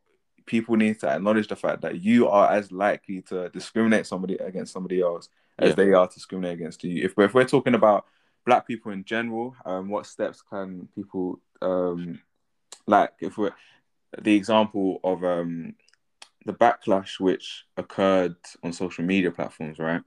people 0.46 0.76
need 0.76 0.98
to 1.00 1.08
acknowledge 1.08 1.48
the 1.48 1.56
fact 1.56 1.82
that 1.82 2.00
you 2.00 2.28
are 2.28 2.50
as 2.52 2.72
likely 2.72 3.22
to 3.22 3.48
discriminate 3.50 4.06
somebody 4.06 4.34
against 4.36 4.72
somebody 4.72 5.00
else 5.00 5.28
as 5.58 5.70
Yeah. 5.70 5.74
they 5.74 5.92
are 5.92 6.06
to 6.08 6.14
discriminate 6.14 6.54
against 6.54 6.82
you. 6.84 7.04
If 7.04 7.18
if 7.18 7.34
we're 7.34 7.44
talking 7.44 7.74
about 7.74 8.06
black 8.46 8.66
people 8.66 8.92
in 8.92 9.04
general, 9.04 9.54
um, 9.64 9.88
what 9.88 10.06
steps 10.06 10.42
can 10.42 10.88
people 10.94 11.40
um 11.62 12.20
like 12.86 13.12
if 13.20 13.36
we're 13.36 13.54
the 14.20 14.34
example 14.34 14.98
of 15.04 15.22
um 15.24 15.74
the 16.46 16.52
backlash 16.52 17.20
which 17.20 17.64
occurred 17.76 18.36
on 18.62 18.72
social 18.72 19.04
media 19.04 19.30
platforms, 19.30 19.78
right? 19.78 20.02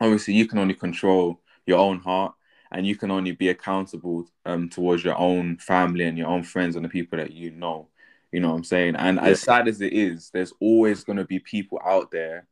Obviously, 0.00 0.34
you 0.34 0.46
can 0.46 0.58
only 0.58 0.74
control 0.74 1.40
your 1.66 1.78
own 1.78 1.98
heart, 2.00 2.34
and 2.72 2.86
you 2.86 2.96
can 2.96 3.10
only 3.10 3.32
be 3.32 3.48
accountable 3.48 4.26
um, 4.46 4.68
towards 4.68 5.04
your 5.04 5.18
own 5.18 5.58
family 5.58 6.04
and 6.04 6.16
your 6.16 6.28
own 6.28 6.42
friends 6.42 6.76
and 6.76 6.84
the 6.84 6.88
people 6.88 7.18
that 7.18 7.32
you 7.32 7.50
know. 7.50 7.88
You 8.32 8.40
know 8.40 8.50
what 8.50 8.56
I'm 8.56 8.64
saying? 8.64 8.96
And 8.96 9.16
Yeah. 9.16 9.24
as 9.28 9.40
sad 9.40 9.68
as 9.68 9.80
it 9.80 9.92
is, 9.92 10.30
there's 10.30 10.52
always 10.60 11.04
going 11.04 11.18
to 11.18 11.24
be 11.24 11.40
people 11.40 11.80
out 11.84 12.10
there 12.10 12.46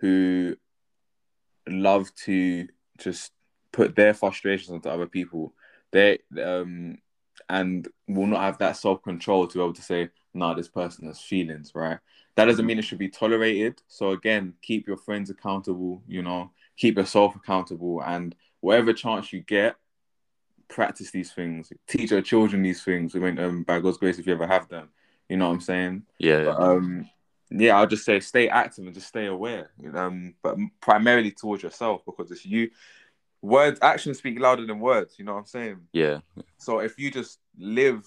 who 0.00 0.56
love 1.68 2.14
to 2.14 2.68
just 2.98 3.32
put 3.72 3.96
their 3.96 4.14
frustrations 4.14 4.70
onto 4.70 4.88
other 4.88 5.06
people. 5.06 5.52
They 5.92 6.18
um 6.42 6.98
and 7.48 7.86
will 8.08 8.26
not 8.26 8.40
have 8.40 8.58
that 8.58 8.76
self 8.76 9.02
control 9.02 9.46
to 9.46 9.58
be 9.58 9.62
able 9.62 9.72
to 9.74 9.82
say, 9.82 10.10
"No, 10.36 10.54
this 10.54 10.68
person 10.68 11.06
has 11.06 11.20
feelings," 11.20 11.72
right? 11.74 11.98
That 12.36 12.44
doesn't 12.44 12.66
mean 12.66 12.78
it 12.78 12.82
should 12.82 12.98
be 12.98 13.08
tolerated. 13.08 13.80
So 13.88 14.10
again, 14.10 14.54
keep 14.62 14.86
your 14.86 14.98
friends 14.98 15.30
accountable. 15.30 16.02
You 16.06 16.22
know, 16.22 16.50
keep 16.76 16.96
yourself 16.96 17.34
accountable, 17.34 18.02
and 18.02 18.34
whatever 18.60 18.92
chance 18.92 19.32
you 19.32 19.40
get, 19.40 19.76
practice 20.68 21.10
these 21.10 21.32
things. 21.32 21.72
Teach 21.86 22.10
your 22.10 22.22
children 22.22 22.62
these 22.62 22.82
things. 22.82 23.14
When 23.14 23.38
um, 23.38 23.62
by 23.62 23.80
God's 23.80 23.98
grace, 23.98 24.18
if 24.18 24.26
you 24.26 24.32
ever 24.32 24.46
have 24.46 24.68
them, 24.68 24.90
you 25.28 25.36
know 25.36 25.48
what 25.48 25.54
I'm 25.54 25.60
saying. 25.60 26.02
yeah, 26.18 26.38
yeah. 26.38 26.44
But, 26.44 26.62
um, 26.62 27.10
yeah, 27.50 27.78
I'll 27.78 27.86
just 27.86 28.04
say 28.04 28.20
stay 28.20 28.48
active 28.48 28.84
and 28.84 28.94
just 28.94 29.08
stay 29.08 29.26
aware. 29.26 29.70
You 29.80 29.96
Um, 29.96 30.34
but 30.42 30.56
primarily 30.80 31.30
towards 31.30 31.62
yourself 31.62 32.04
because 32.04 32.30
it's 32.30 32.44
you. 32.44 32.70
Words, 33.42 33.78
actions 33.82 34.18
speak 34.18 34.40
louder 34.40 34.66
than 34.66 34.80
words. 34.80 35.18
You 35.18 35.24
know 35.24 35.34
what 35.34 35.40
I'm 35.40 35.46
saying? 35.46 35.80
yeah, 35.92 36.20
So 36.58 36.80
if 36.80 36.98
you 36.98 37.10
just 37.10 37.38
live 37.56 38.04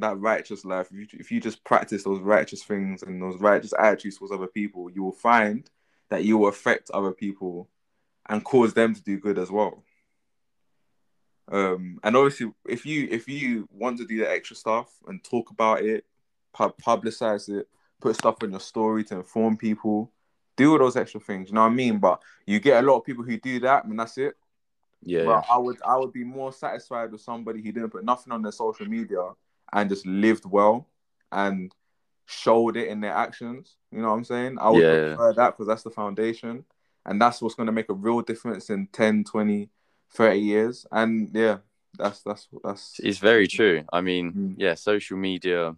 that 0.00 0.18
righteous 0.18 0.64
life, 0.64 0.88
if 0.92 1.12
you, 1.12 1.20
if 1.20 1.30
you 1.30 1.40
just 1.40 1.64
practice 1.64 2.04
those 2.04 2.20
righteous 2.20 2.62
things 2.62 3.02
and 3.02 3.20
those 3.20 3.40
righteous 3.40 3.72
attitudes 3.78 4.18
towards 4.18 4.32
other 4.32 4.46
people, 4.46 4.90
you 4.90 5.02
will 5.02 5.12
find 5.12 5.68
that 6.10 6.24
you 6.24 6.38
will 6.38 6.48
affect 6.48 6.90
other 6.90 7.12
people 7.12 7.68
and 8.28 8.44
cause 8.44 8.74
them 8.74 8.94
to 8.94 9.02
do 9.02 9.18
good 9.18 9.38
as 9.38 9.50
well. 9.50 9.82
Um, 11.50 11.98
and 12.02 12.16
obviously, 12.16 12.52
if 12.66 12.84
you 12.84 13.08
if 13.10 13.26
you 13.26 13.68
want 13.72 13.98
to 13.98 14.06
do 14.06 14.18
the 14.18 14.30
extra 14.30 14.54
stuff 14.54 14.90
and 15.06 15.22
talk 15.24 15.50
about 15.50 15.82
it, 15.82 16.04
pub- 16.52 16.76
publicize 16.76 17.48
it, 17.48 17.68
put 18.00 18.16
stuff 18.16 18.42
in 18.42 18.50
your 18.50 18.60
story 18.60 19.02
to 19.04 19.16
inform 19.16 19.56
people, 19.56 20.12
do 20.56 20.72
all 20.72 20.78
those 20.78 20.96
extra 20.96 21.20
things. 21.20 21.48
You 21.48 21.54
know 21.54 21.62
what 21.62 21.72
I 21.72 21.74
mean? 21.74 21.98
But 21.98 22.20
you 22.46 22.60
get 22.60 22.84
a 22.84 22.86
lot 22.86 22.98
of 22.98 23.04
people 23.04 23.24
who 23.24 23.38
do 23.38 23.60
that, 23.60 23.84
and 23.84 23.98
that's 23.98 24.18
it. 24.18 24.36
yeah, 25.02 25.24
But 25.24 25.46
I 25.50 25.56
would 25.56 25.80
I 25.86 25.96
would 25.96 26.12
be 26.12 26.24
more 26.24 26.52
satisfied 26.52 27.12
with 27.12 27.22
somebody 27.22 27.62
who 27.62 27.72
didn't 27.72 27.90
put 27.90 28.04
nothing 28.04 28.32
on 28.32 28.42
their 28.42 28.52
social 28.52 28.86
media 28.86 29.30
and 29.72 29.88
just 29.88 30.06
lived 30.06 30.44
well 30.44 30.88
and 31.32 31.72
showed 32.26 32.76
it 32.76 32.88
in 32.88 33.00
their 33.00 33.12
actions. 33.12 33.76
You 33.90 34.02
know 34.02 34.08
what 34.08 34.14
I'm 34.14 34.24
saying? 34.24 34.58
I 34.60 34.70
would 34.70 34.82
Yeah. 34.82 35.16
prefer 35.16 35.32
that 35.34 35.50
because 35.52 35.66
that's 35.66 35.82
the 35.82 35.90
foundation. 35.90 36.64
And 37.06 37.20
that's 37.20 37.40
what's 37.40 37.54
going 37.54 37.66
to 37.68 37.72
make 37.72 37.88
a 37.88 37.94
real 37.94 38.20
difference 38.20 38.68
in 38.70 38.86
10, 38.92 39.24
20, 39.24 39.70
30 40.10 40.38
years. 40.40 40.86
And 40.92 41.30
yeah, 41.32 41.58
that's 41.96 42.22
that's 42.22 42.48
that's 42.62 43.00
It's 43.02 43.18
very 43.18 43.46
true. 43.46 43.84
I 43.92 44.00
mean, 44.02 44.32
Mm. 44.32 44.54
yeah, 44.58 44.74
social 44.74 45.16
media 45.16 45.74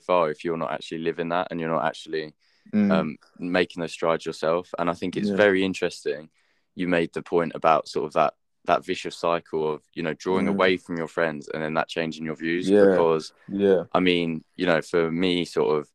far 0.00 0.30
if 0.30 0.44
you're 0.44 0.56
not 0.56 0.72
actually 0.72 0.98
living 0.98 1.30
that 1.30 1.48
and 1.50 1.60
you're 1.60 1.68
not 1.68 1.84
actually 1.84 2.32
Mm. 2.72 2.90
um, 2.90 3.16
making 3.38 3.80
those 3.80 3.92
strides 3.92 4.24
yourself. 4.24 4.72
And 4.78 4.88
I 4.90 4.94
think 4.94 5.16
it's 5.16 5.30
Yeah. 5.30 5.36
very 5.36 5.64
interesting. 5.64 6.30
You 6.74 6.88
made 6.88 7.12
the 7.12 7.22
point 7.22 7.52
about 7.54 7.88
sort 7.88 8.06
of 8.06 8.12
that 8.14 8.34
that 8.66 8.84
vicious 8.84 9.16
cycle 9.16 9.72
of 9.74 9.82
you 9.94 10.02
know 10.02 10.14
drawing 10.14 10.46
Mm. 10.46 10.50
away 10.50 10.76
from 10.76 10.96
your 10.96 11.08
friends 11.08 11.48
and 11.52 11.62
then 11.62 11.74
that 11.74 11.88
changing 11.88 12.24
your 12.24 12.36
views 12.36 12.68
Yeah. 12.68 12.86
because 12.90 13.32
yeah. 13.48 13.84
I 13.92 14.00
mean 14.00 14.44
you 14.56 14.66
know 14.66 14.80
for 14.82 15.10
me 15.10 15.44
sort 15.44 15.78
of 15.78 15.88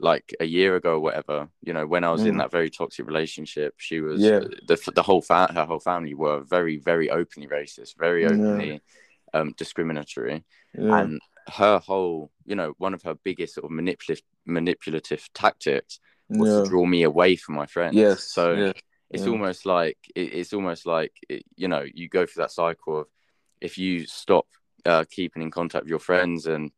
like 0.00 0.32
a 0.38 0.44
year 0.44 0.76
ago 0.76 0.92
or 0.94 1.00
whatever 1.00 1.48
you 1.62 1.72
know 1.72 1.86
when 1.86 2.04
I 2.04 2.10
was 2.12 2.24
in 2.24 2.34
Mm. 2.34 2.38
that 2.38 2.50
very 2.52 2.70
toxic 2.70 3.06
relationship 3.06 3.74
she 3.78 4.00
was 4.00 4.20
Yeah. 4.20 4.40
the 4.70 4.76
the 4.94 5.02
whole 5.02 5.22
fa- 5.22 5.52
her 5.52 5.64
whole 5.66 5.80
family 5.80 6.14
were 6.14 6.40
very 6.40 6.76
very 6.78 7.10
openly 7.10 7.48
racist 7.48 7.96
very 7.98 8.22
Yeah. 8.22 8.28
openly 8.28 8.80
um 9.34 9.52
discriminatory 9.56 10.44
Yeah. 10.74 10.98
and 11.00 11.20
her 11.48 11.78
whole 11.78 12.30
you 12.44 12.54
know 12.56 12.74
one 12.78 12.94
of 12.94 13.02
her 13.02 13.14
biggest 13.24 13.54
sort 13.54 13.64
of 13.64 13.70
manipulative 13.70 14.22
manipulative 14.46 15.22
tactics 15.34 16.00
was 16.28 16.48
yeah. 16.50 16.62
to 16.62 16.68
draw 16.70 16.84
me 16.86 17.02
away 17.02 17.36
from 17.36 17.54
my 17.56 17.66
friends 17.66 17.94
Yes. 17.96 18.22
so 18.36 18.52
yeah. 18.52 18.72
It's 19.10 19.24
yeah. 19.24 19.32
almost 19.32 19.66
like 19.66 19.98
it, 20.14 20.32
it's 20.34 20.52
almost 20.52 20.86
like 20.86 21.12
it, 21.28 21.44
you 21.56 21.68
know 21.68 21.84
you 21.94 22.08
go 22.08 22.26
through 22.26 22.42
that 22.42 22.50
cycle 22.52 23.00
of 23.00 23.06
if 23.60 23.78
you 23.78 24.06
stop 24.06 24.46
uh, 24.86 25.04
keeping 25.10 25.42
in 25.42 25.50
contact 25.50 25.84
with 25.84 25.90
your 25.90 25.98
friends 25.98 26.46
and 26.46 26.70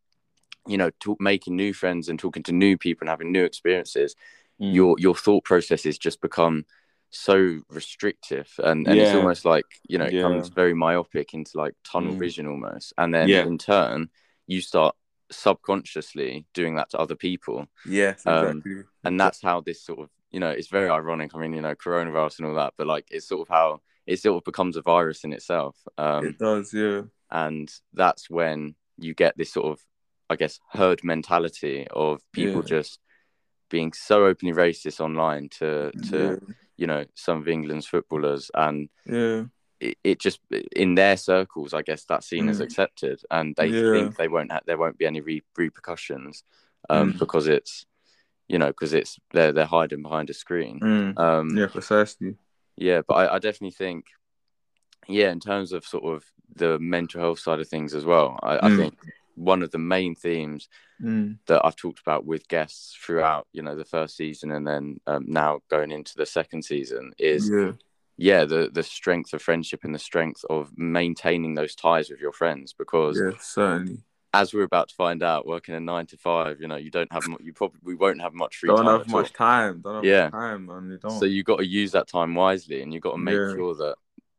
you 0.67 0.77
know 0.79 0.91
talk, 1.01 1.21
making 1.21 1.57
new 1.57 1.73
friends 1.73 2.09
and 2.09 2.19
talking 2.19 2.43
to 2.43 2.53
new 2.53 2.77
people 2.79 3.05
and 3.05 3.11
having 3.11 3.33
new 3.33 3.45
experiences 3.45 4.15
Mm. 4.61 4.75
your 4.75 4.97
your 4.99 5.15
thought 5.15 5.43
processes 5.45 5.97
just 5.97 6.21
become 6.21 6.67
so 7.09 7.61
restrictive 7.71 8.53
and, 8.63 8.87
and 8.87 9.01
it's 9.01 9.15
almost 9.15 9.47
like 9.47 9.65
you 9.89 9.97
know 9.97 10.05
it 10.05 10.13
Yeah. 10.13 10.23
comes 10.23 10.49
very 10.51 10.75
myopic 10.75 11.33
into 11.33 11.57
like 11.57 11.75
tunnel 11.83 12.15
Mm. 12.15 12.19
vision 12.19 12.47
almost 12.47 12.93
and 12.99 13.15
then 13.15 13.29
Yeah. 13.29 13.47
in 13.47 13.57
turn 13.57 14.11
you 14.47 14.61
start 14.61 14.95
subconsciously 15.31 16.45
doing 16.53 16.75
that 16.77 16.91
to 16.91 16.99
other 16.99 17.15
people 17.17 17.67
Yes, 17.87 18.27
um, 18.27 18.59
exactly. 18.59 18.85
and 19.05 19.19
that's 19.19 19.41
how 19.43 19.61
this 19.63 19.83
sort 19.83 20.01
of 20.01 20.11
you 20.31 20.41
know 20.41 20.51
it's 20.51 20.69
very 20.69 20.89
ironic 20.89 21.31
i 21.35 21.39
mean 21.39 21.53
you 21.53 21.61
know 21.61 21.75
coronavirus 21.75 22.39
and 22.39 22.49
all 22.49 22.55
that 22.55 22.73
but 22.77 22.87
like 22.87 23.07
it's 23.11 23.27
sort 23.29 23.41
of 23.43 23.49
how 23.49 23.81
it 24.07 24.19
sort 24.21 24.37
of 24.39 24.45
becomes 24.45 24.77
a 24.77 24.83
virus 24.83 25.25
in 25.25 25.33
itself 25.33 25.77
um 25.99 26.27
it 26.27 26.39
does, 26.39 26.73
yeah. 26.73 27.03
and 27.31 27.73
that's 27.95 28.29
when 28.31 28.75
you 28.99 29.15
get 29.15 29.37
this 29.37 29.53
sort 29.53 29.67
of 29.67 29.81
i 30.29 30.37
guess 30.37 30.59
herd 30.73 31.03
mentality 31.05 31.87
of 31.91 32.21
people 32.33 32.63
Yeah. 32.63 32.69
just 32.79 33.01
being 33.71 33.93
so 33.93 34.27
openly 34.27 34.55
racist 34.55 35.01
online 35.01 35.49
to 35.59 35.91
to 36.11 36.19
yeah. 36.19 36.55
you 36.77 36.87
know 36.87 37.05
some 37.15 37.39
of 37.41 37.49
england's 37.49 37.87
footballers 37.87 38.51
and 38.55 38.89
Yeah. 39.07 39.45
it, 39.81 39.97
it 40.05 40.21
just 40.21 40.41
in 40.77 40.95
their 40.95 41.17
circles 41.17 41.73
i 41.75 41.83
guess 41.83 42.05
that's 42.05 42.29
seen 42.29 42.49
as 42.49 42.59
Mm. 42.61 42.65
accepted 42.65 43.21
and 43.31 43.55
they 43.57 43.67
Yeah. 43.69 43.93
think 43.93 44.17
they 44.17 44.29
won't 44.29 44.53
have 44.53 44.63
there 44.67 44.79
won't 44.79 44.99
be 44.99 45.07
any 45.07 45.21
re- 45.21 45.43
repercussions 45.57 46.45
um 46.89 47.13
Mm. 47.13 47.19
because 47.19 47.47
it's 47.47 47.87
you 48.51 48.59
know 48.59 48.69
because 48.75 48.93
it's 48.93 49.13
they're 49.33 49.53
they're 49.53 49.75
hiding 49.79 50.03
behind 50.03 50.29
a 50.31 50.35
screen 50.35 50.81
Mm. 50.81 51.19
um 51.27 51.47
Yeah, 51.57 51.69
precisely. 51.77 52.33
yeah 52.77 53.01
but 53.07 53.15
I, 53.15 53.35
I 53.37 53.39
definitely 53.39 53.77
think 53.85 54.03
yeah 55.09 55.31
in 55.31 55.41
terms 55.41 55.73
of 55.73 55.85
sort 55.85 56.05
of 56.13 56.25
the 56.63 56.79
mental 56.97 57.21
health 57.21 57.39
side 57.39 57.61
of 57.61 57.69
things 57.69 57.95
as 57.95 58.05
well 58.05 58.39
i, 58.43 58.53
I 58.67 58.69
Mm. 58.71 58.77
think 58.77 58.95
one 59.37 59.63
of 59.63 59.71
the 59.71 59.79
main 59.97 60.15
themes 60.15 60.69
Mm. 61.01 61.39
that 61.47 61.65
i've 61.65 61.77
talked 61.85 62.01
about 62.07 62.27
with 62.27 62.49
guests 62.57 62.95
throughout 63.05 63.47
you 63.57 63.63
know 63.63 63.77
the 63.77 63.91
first 63.97 64.17
season 64.17 64.51
and 64.51 64.67
then 64.67 64.85
um, 65.07 65.25
now 65.27 65.61
going 65.75 65.91
into 65.93 66.15
the 66.17 66.27
second 66.27 66.63
season 66.73 67.05
is 67.19 67.49
Yeah. 67.51 67.73
yeah 68.31 68.45
the 68.53 68.63
the 68.79 68.83
strength 68.83 69.33
of 69.33 69.41
friendship 69.49 69.81
and 69.85 69.95
the 69.95 70.07
strength 70.11 70.43
of 70.51 70.63
maintaining 70.77 71.55
those 71.55 71.75
ties 71.75 72.11
with 72.11 72.21
your 72.21 72.33
friends 72.43 72.75
because 72.83 73.17
Yeah, 73.23 73.33
certainly. 73.39 73.99
As 74.33 74.55
we're 74.55 74.63
about 74.63 74.89
to 74.89 74.95
find 74.95 75.23
out 75.23 75.47
working 75.47 75.75
a 75.75 75.81
nine 75.81 76.07
to 76.07 76.17
five 76.17 76.61
you 76.61 76.69
know 76.69 76.77
you 76.77 76.91
don't 76.91 77.13
have 77.13 77.27
you 77.43 77.53
probably 77.53 77.81
we 77.83 77.95
won't 77.95 78.21
have 78.21 78.33
much 78.33 78.57
free 78.57 78.69
time. 78.69 78.77
Don't 78.77 78.87
time 78.87 78.99
have 78.99 79.09
much 79.09 79.33
time. 79.33 79.81
Don't 79.81 79.95
have 79.97 80.05
Yeah. 80.05 80.25
much 80.25 80.33
time, 80.33 80.67
man. 80.67 80.91
You 80.91 80.99
don't. 80.99 81.19
so 81.19 81.25
you 81.25 81.43
got 81.43 81.59
to 81.59 81.67
use 81.67 81.93
that 81.93 82.07
time 82.09 82.35
wisely 82.35 82.83
and 82.83 82.93
you 82.95 83.01
got 83.01 83.13
to 83.13 83.19
make 83.19 83.35
Yeah. 83.35 83.53
sure 83.55 83.75
that 83.75 83.97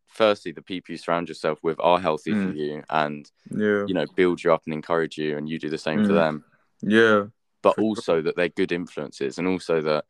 firstly 0.08 0.52
the 0.52 0.62
people 0.62 0.92
you 0.94 0.98
surround 0.98 1.28
yourself 1.30 1.60
with 1.64 1.78
are 1.80 2.00
healthy 2.00 2.32
for 2.32 2.38
Mm. 2.54 2.56
you 2.58 2.84
and 2.90 3.32
yeah. 3.50 3.86
you 3.88 3.94
know 3.94 4.06
build 4.16 4.44
you 4.44 4.54
up 4.54 4.62
and 4.66 4.74
encourage 4.74 5.18
you 5.18 5.38
and 5.38 5.50
you 5.50 5.60
do 5.60 5.70
the 5.70 5.78
same 5.78 6.04
for 6.06 6.12
Mm. 6.12 6.16
them 6.16 6.46
Yeah. 6.82 7.26
but 7.62 7.76
For 7.76 7.82
also 7.82 8.22
that 8.22 8.36
they're 8.36 8.50
good 8.50 8.72
influences 8.72 9.38
and 9.38 9.48
also 9.48 9.82
that 9.82 10.06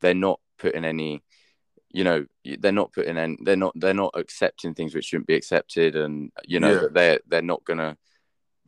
they're 0.00 0.14
not 0.14 0.40
putting 0.58 0.84
any 0.84 1.22
you 1.92 2.04
know 2.04 2.24
they're 2.44 2.70
not 2.72 2.92
putting 2.92 3.16
in 3.16 3.38
they're 3.42 3.56
not 3.56 3.72
they're 3.74 3.94
not 3.94 4.12
accepting 4.14 4.74
things 4.74 4.94
which 4.94 5.06
shouldn't 5.06 5.26
be 5.26 5.34
accepted 5.34 5.96
and 5.96 6.30
you 6.46 6.60
know 6.60 6.82
Yeah. 6.82 6.88
they're 6.92 7.20
they're 7.26 7.42
not 7.42 7.64
gonna 7.64 7.96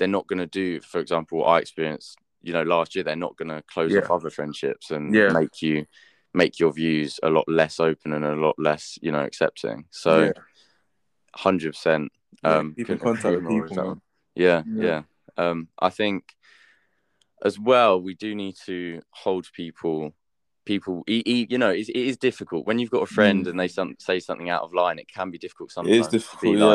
they're 0.02 0.08
not 0.08 0.26
gonna 0.26 0.48
do 0.48 0.80
for 0.80 0.98
example 0.98 1.38
what 1.38 1.44
i 1.46 1.58
experienced 1.60 2.18
you 2.42 2.52
know 2.52 2.64
last 2.64 2.96
year 2.96 3.04
they're 3.04 3.14
not 3.14 3.36
gonna 3.36 3.62
close 3.68 3.92
Yeah. 3.92 4.00
off 4.00 4.10
other 4.10 4.30
friendships 4.30 4.90
and 4.90 5.14
Yeah. 5.14 5.30
make 5.30 5.62
you 5.62 5.86
make 6.34 6.58
your 6.58 6.72
views 6.72 7.20
a 7.22 7.30
lot 7.30 7.46
less 7.46 7.78
open 7.78 8.12
and 8.12 8.24
a 8.24 8.34
lot 8.34 8.56
less 8.58 8.98
you 9.00 9.12
know 9.12 9.22
accepting 9.22 9.84
so 9.90 10.24
Yeah. 10.24 10.32
100% 11.36 12.08
Yeah, 12.42 12.56
um 12.58 12.74
in 12.76 12.98
contact 12.98 13.24
agree 13.26 13.36
with 13.36 13.44
more 13.44 13.68
people, 13.68 14.02
yeah 14.34 14.64
Yeah. 14.66 14.82
yeah 14.82 15.02
um 15.36 15.68
i 15.78 15.88
think 15.88 16.34
as 17.44 17.60
well 17.60 18.02
we 18.02 18.14
do 18.14 18.34
need 18.34 18.56
to 18.66 19.02
hold 19.10 19.46
people 19.52 20.12
people 20.64 21.04
you 21.06 21.58
know 21.58 21.70
it, 21.70 21.88
it 21.88 21.96
is 22.10 22.16
difficult 22.16 22.66
when 22.66 22.78
you've 22.80 22.90
got 22.90 23.02
a 23.02 23.14
friend 23.18 23.46
and 23.46 23.58
they 23.60 23.68
some, 23.68 23.94
say 24.00 24.18
something 24.18 24.50
out 24.50 24.62
of 24.62 24.74
line 24.74 24.98
it 24.98 25.06
can 25.08 25.30
be 25.30 25.38
difficult 25.38 25.70
sometimes. 25.70 25.96
It 25.96 26.00
is 26.00 26.06
to 26.08 26.18
difficult, 26.18 26.42
be 26.42 26.58
yeah. 26.58 26.66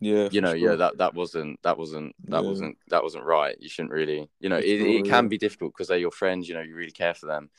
Yeah, 0.00 0.28
you 0.30 0.40
know 0.40 0.52
yeah 0.52 0.76
that 0.76 0.98
that 0.98 1.14
wasn't 1.14 1.60
that 1.62 1.76
wasn't 1.76 2.14
that 2.28 2.42
Yeah. 2.42 2.48
wasn't 2.48 2.78
that 2.88 3.02
wasn't 3.02 3.24
right 3.24 3.56
you 3.60 3.68
shouldn't 3.68 3.92
really 3.92 4.28
you 4.40 4.48
know 4.48 4.58
it, 4.58 4.78
sure, 4.78 4.86
it 4.86 5.04
can 5.06 5.24
yeah. 5.24 5.28
be 5.28 5.38
difficult 5.38 5.72
because 5.72 5.88
they're 5.88 5.98
your 5.98 6.12
friends 6.12 6.48
you 6.48 6.54
know 6.54 6.60
you 6.60 6.74
really 6.76 6.92
care 6.92 7.14
for 7.14 7.26
them 7.26 7.50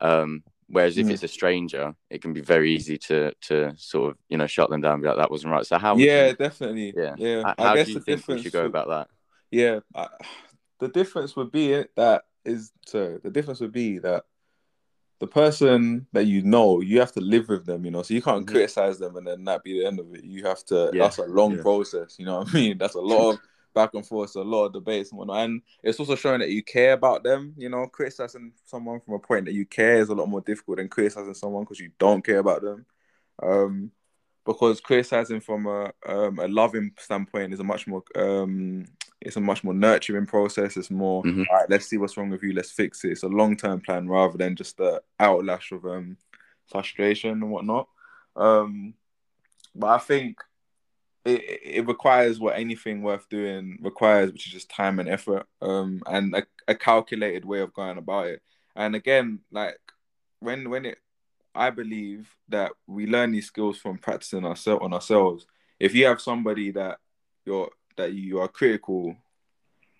um 0.00 0.42
whereas 0.68 0.96
if 0.98 1.06
Mm. 1.06 1.10
it's 1.10 1.22
a 1.24 1.28
stranger 1.28 1.94
it 2.10 2.22
can 2.22 2.32
be 2.32 2.40
very 2.40 2.72
easy 2.72 2.96
to 2.98 3.32
to 3.42 3.72
sort 3.76 4.10
of 4.12 4.18
you 4.28 4.38
know 4.38 4.46
shut 4.46 4.70
them 4.70 4.80
down 4.80 4.94
and 4.94 5.02
be 5.02 5.08
like 5.08 5.16
that 5.18 5.30
wasn't 5.30 5.52
right 5.52 5.66
so 5.66 5.78
how 5.78 5.96
yeah, 5.96 6.28
you, 6.28 6.34
definitely. 6.36 6.94
yeah 6.96 7.14
yeah. 7.18 7.40
H- 7.40 7.54
I 7.58 7.62
how 7.64 7.74
guess 7.74 7.86
do 7.86 7.92
you 7.92 7.98
the 7.98 8.04
think 8.04 8.08
we 8.08 8.14
difference 8.16 8.42
should 8.42 8.52
go 8.52 8.62
would- 8.62 8.70
about 8.70 8.88
that 8.88 9.08
Yeah, 9.50 9.80
I, 9.94 10.06
the 10.78 10.88
difference 10.88 11.34
would 11.36 11.50
be 11.50 11.72
it 11.72 11.90
that 11.96 12.22
is 12.44 12.70
so 12.86 13.18
the 13.22 13.30
difference 13.30 13.60
would 13.60 13.72
be 13.72 13.98
that 13.98 14.24
the 15.20 15.26
person 15.26 16.06
that 16.12 16.24
you 16.26 16.42
know, 16.42 16.80
you 16.80 16.98
have 16.98 17.12
to 17.12 17.20
live 17.20 17.48
with 17.48 17.66
them, 17.66 17.84
you 17.84 17.90
know, 17.90 18.02
so 18.02 18.14
you 18.14 18.22
can't 18.22 18.46
Mhm. 18.46 18.50
criticize 18.50 18.98
them 18.98 19.16
and 19.16 19.26
then 19.26 19.44
that 19.44 19.62
be 19.62 19.78
the 19.78 19.86
end 19.86 20.00
of 20.00 20.12
it. 20.14 20.24
You 20.24 20.44
have 20.44 20.64
to. 20.66 20.90
Yeah, 20.92 21.04
That's 21.04 21.18
a 21.18 21.24
long 21.26 21.56
yeah. 21.56 21.62
process, 21.62 22.16
you 22.18 22.24
know 22.24 22.38
what 22.38 22.48
I 22.48 22.52
mean? 22.54 22.78
That's 22.78 22.94
a 22.94 23.00
lot 23.00 23.30
of 23.30 23.38
back 23.74 23.94
and 23.94 24.04
forth, 24.04 24.34
a 24.34 24.40
lot 24.42 24.64
of 24.66 24.72
debates 24.72 25.10
and 25.10 25.18
whatnot, 25.18 25.44
and 25.44 25.62
it's 25.84 26.00
also 26.00 26.16
showing 26.16 26.40
that 26.40 26.50
you 26.50 26.62
care 26.62 26.94
about 26.94 27.22
them. 27.22 27.54
You 27.56 27.68
know, 27.68 27.86
criticizing 27.86 28.52
someone 28.64 29.00
from 29.00 29.14
a 29.14 29.18
point 29.18 29.44
that 29.44 29.54
you 29.54 29.66
care 29.66 29.98
is 30.00 30.08
a 30.08 30.14
lot 30.14 30.28
more 30.28 30.40
difficult 30.40 30.78
than 30.78 30.88
criticizing 30.88 31.34
someone 31.34 31.62
because 31.64 31.78
you 31.80 31.90
don't 31.98 32.24
care 32.24 32.38
about 32.38 32.62
them. 32.62 32.86
Um, 33.42 33.92
because 34.44 34.80
criticizing 34.80 35.40
from 35.40 35.66
a 35.66 35.92
um, 36.06 36.38
a 36.38 36.48
loving 36.48 36.92
standpoint 36.98 37.52
is 37.52 37.60
a 37.60 37.64
much 37.64 37.86
more 37.86 38.02
um, 38.16 38.86
it's 39.20 39.36
a 39.36 39.40
much 39.40 39.62
more 39.64 39.74
nurturing 39.74 40.26
process. 40.26 40.76
It's 40.76 40.90
more 40.90 41.22
Mhm. 41.22 41.46
all 41.50 41.56
right. 41.58 41.70
Let's 41.70 41.86
see 41.86 41.98
what's 41.98 42.16
wrong 42.16 42.30
with 42.30 42.42
you. 42.42 42.52
Let's 42.52 42.72
fix 42.72 43.04
it. 43.04 43.12
It's 43.12 43.22
a 43.22 43.28
long 43.28 43.56
term 43.56 43.80
plan 43.80 44.08
rather 44.08 44.38
than 44.38 44.56
just 44.56 44.76
the 44.78 45.02
outlash 45.18 45.72
of 45.72 45.84
um, 45.84 46.16
frustration 46.66 47.30
and 47.30 47.50
whatnot. 47.50 47.88
Um, 48.36 48.94
but 49.74 49.88
I 49.88 49.98
think 49.98 50.38
it, 51.24 51.42
it 51.62 51.86
requires 51.86 52.40
what 52.40 52.56
anything 52.56 53.02
worth 53.02 53.28
doing 53.28 53.78
requires, 53.82 54.32
which 54.32 54.46
is 54.46 54.52
just 54.52 54.70
time 54.70 54.98
and 54.98 55.08
effort, 55.08 55.46
um, 55.60 56.02
and 56.06 56.34
a, 56.34 56.46
a 56.66 56.74
calculated 56.74 57.44
way 57.44 57.60
of 57.60 57.74
going 57.74 57.98
about 57.98 58.28
it. 58.28 58.42
And 58.74 58.94
again, 58.94 59.40
like 59.50 59.78
when 60.38 60.70
when 60.70 60.86
it, 60.86 60.98
I 61.54 61.70
believe 61.70 62.34
that 62.48 62.72
we 62.86 63.06
learn 63.06 63.32
these 63.32 63.46
skills 63.46 63.76
from 63.76 63.98
practicing 63.98 64.46
ourselves 64.46 64.82
on 64.82 64.94
ourselves. 64.94 65.46
If 65.78 65.94
you 65.94 66.06
have 66.06 66.20
somebody 66.22 66.70
that 66.70 66.98
you're 67.44 67.70
that 67.96 68.12
you 68.14 68.40
are 68.40 68.48
critical 68.48 69.16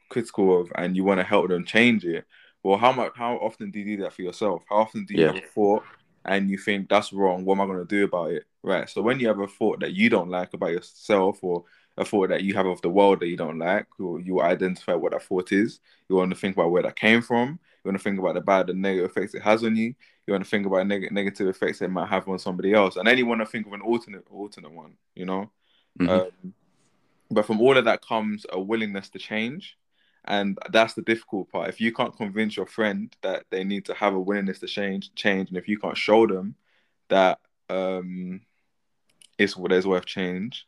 critical 0.09 0.61
of 0.61 0.73
and 0.75 0.97
you 0.97 1.05
want 1.05 1.21
to 1.21 1.25
help 1.25 1.49
them 1.49 1.65
change 1.65 2.05
it, 2.05 2.25
well, 2.63 2.77
how 2.77 2.93
much 2.93 3.13
how 3.15 3.37
often 3.37 3.71
do 3.71 3.79
you 3.79 3.97
do 3.97 4.03
that 4.03 4.13
for 4.13 4.23
yourself? 4.23 4.63
How 4.69 4.77
often 4.77 5.05
do 5.05 5.15
you 5.15 5.21
Yeah. 5.21 5.27
have 5.29 5.37
a 5.37 5.47
thought 5.47 5.85
and 6.25 6.51
you 6.51 6.59
think 6.59 6.89
that's 6.89 7.13
wrong? 7.13 7.45
What 7.45 7.55
am 7.55 7.61
I 7.63 7.67
going 7.67 7.79
to 7.79 7.85
do 7.85 8.05
about 8.05 8.33
it? 8.33 8.45
Right. 8.63 8.89
So 8.89 9.03
when 9.03 9.21
you 9.21 9.29
have 9.29 9.39
a 9.39 9.47
thought 9.47 9.81
that 9.81 9.93
you 9.95 10.11
don't 10.11 10.29
like 10.29 10.53
about 10.53 10.73
yourself 10.73 11.39
or 11.43 11.65
a 11.97 12.05
thought 12.05 12.29
that 12.29 12.43
you 12.43 12.55
have 12.55 12.67
of 12.67 12.83
the 12.83 12.91
world 12.91 13.21
that 13.21 13.29
you 13.29 13.37
don't 13.37 13.59
like, 13.59 13.87
you, 13.99 14.19
you 14.19 14.43
identify 14.43 14.95
what 14.95 15.13
that 15.13 15.23
thought 15.23 15.53
is. 15.53 15.81
You 16.09 16.17
want 16.17 16.31
to 16.33 16.37
think 16.39 16.57
about 16.57 16.71
where 16.71 16.83
that 16.83 16.97
came 16.97 17.23
from. 17.23 17.59
You 17.85 17.89
want 17.89 17.99
to 17.99 18.05
think 18.05 18.19
about 18.19 18.35
the 18.35 18.41
bad 18.43 18.69
and 18.69 18.83
negative 18.83 19.11
effects 19.11 19.35
it 19.35 19.43
has 19.43 19.65
on 19.65 19.75
you. 19.77 19.95
You 20.27 20.35
want 20.35 20.45
to 20.45 20.51
think 20.51 20.67
about 20.67 20.87
neg- 20.87 21.11
negative 21.13 21.49
effects 21.49 21.81
it 21.81 21.89
might 21.89 22.09
have 22.09 22.29
on 22.29 22.39
somebody 22.39 22.75
else, 22.75 22.97
and 22.97 23.07
then 23.07 23.17
you 23.17 23.25
want 23.27 23.41
to 23.41 23.47
think 23.47 23.67
of 23.67 23.73
an 23.73 23.81
alternate 23.81 24.27
alternate 24.31 24.73
one. 24.73 24.97
You 25.15 25.25
know. 25.25 25.51
Mhm. 25.99 26.09
Um, 26.09 26.55
but 27.31 27.47
from 27.47 27.61
all 27.61 27.77
of 27.77 27.85
that 27.85 28.05
comes 28.05 28.45
a 28.53 28.61
willingness 28.61 29.09
to 29.11 29.19
change. 29.19 29.77
And 30.25 30.59
that's 30.71 30.95
the 30.95 31.03
difficult 31.03 31.51
part. 31.51 31.71
If 31.71 31.81
you 31.81 31.93
can't 31.93 32.17
convince 32.17 32.57
your 32.57 32.67
friend 32.67 33.15
that 33.23 33.45
they 33.51 33.65
need 33.65 33.87
to 33.87 33.95
have 33.95 34.15
a 34.15 34.21
willingness 34.21 34.59
to 34.59 34.67
change, 34.67 35.15
change, 35.15 35.49
and 35.49 35.57
if 35.57 35.67
you 35.67 35.79
can't 35.79 35.97
show 35.97 36.27
them 36.27 36.57
that 37.09 37.39
um, 37.71 38.43
it's 39.39 39.57
worth 39.57 40.05
change 40.05 40.67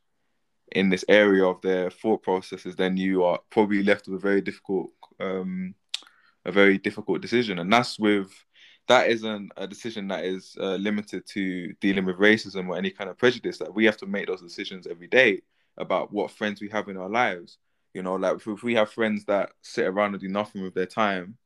in 0.73 0.89
this 0.89 1.05
area 1.09 1.45
of 1.45 1.61
their 1.61 1.91
thought 1.91 2.23
processes, 2.23 2.77
then 2.77 2.97
you 2.97 3.25
are 3.25 3.41
probably 3.51 3.83
left 3.83 4.09
with 4.09 4.17
a 4.17 4.23
very 4.23 4.41
difficult, 4.41 4.91
um, 5.21 5.75
a 6.47 6.53
very 6.53 6.79
difficult 6.79 7.21
decision. 7.21 7.59
And 7.59 7.71
that's 7.71 7.99
with 7.99 8.33
that 8.89 9.11
isn't 9.11 9.53
a 9.59 9.67
decision 9.67 10.09
that 10.09 10.25
is 10.25 10.57
uh, 10.59 10.77
limited 10.77 11.27
to 11.27 11.73
dealing 11.75 12.07
with 12.07 12.17
racism 12.17 12.69
or 12.69 12.77
any 12.77 12.91
kind 12.91 13.11
of 13.11 13.19
prejudice. 13.19 13.59
That 13.59 13.75
we 13.75 13.85
have 13.85 13.99
to 13.99 14.07
make 14.07 14.27
those 14.27 14.41
decisions 14.41 14.87
every 14.87 15.09
day 15.09 15.43
about 15.79 16.13
what 16.13 16.31
friends 16.31 16.61
we 16.61 16.69
have 16.69 16.89
in 16.89 16.97
our 16.97 17.09
lives. 17.09 17.59
You 17.95 18.03
know, 18.03 18.15
like 18.15 18.47
if, 18.47 18.63
we 18.63 18.75
have 18.75 18.91
friends 18.91 19.25
that 19.27 19.51
sit 19.63 19.87
around 19.87 20.15
and 20.15 20.21
do 20.21 20.29
nothing 20.29 20.63
with 20.63 20.75
their 20.75 20.87
time, 20.87 21.37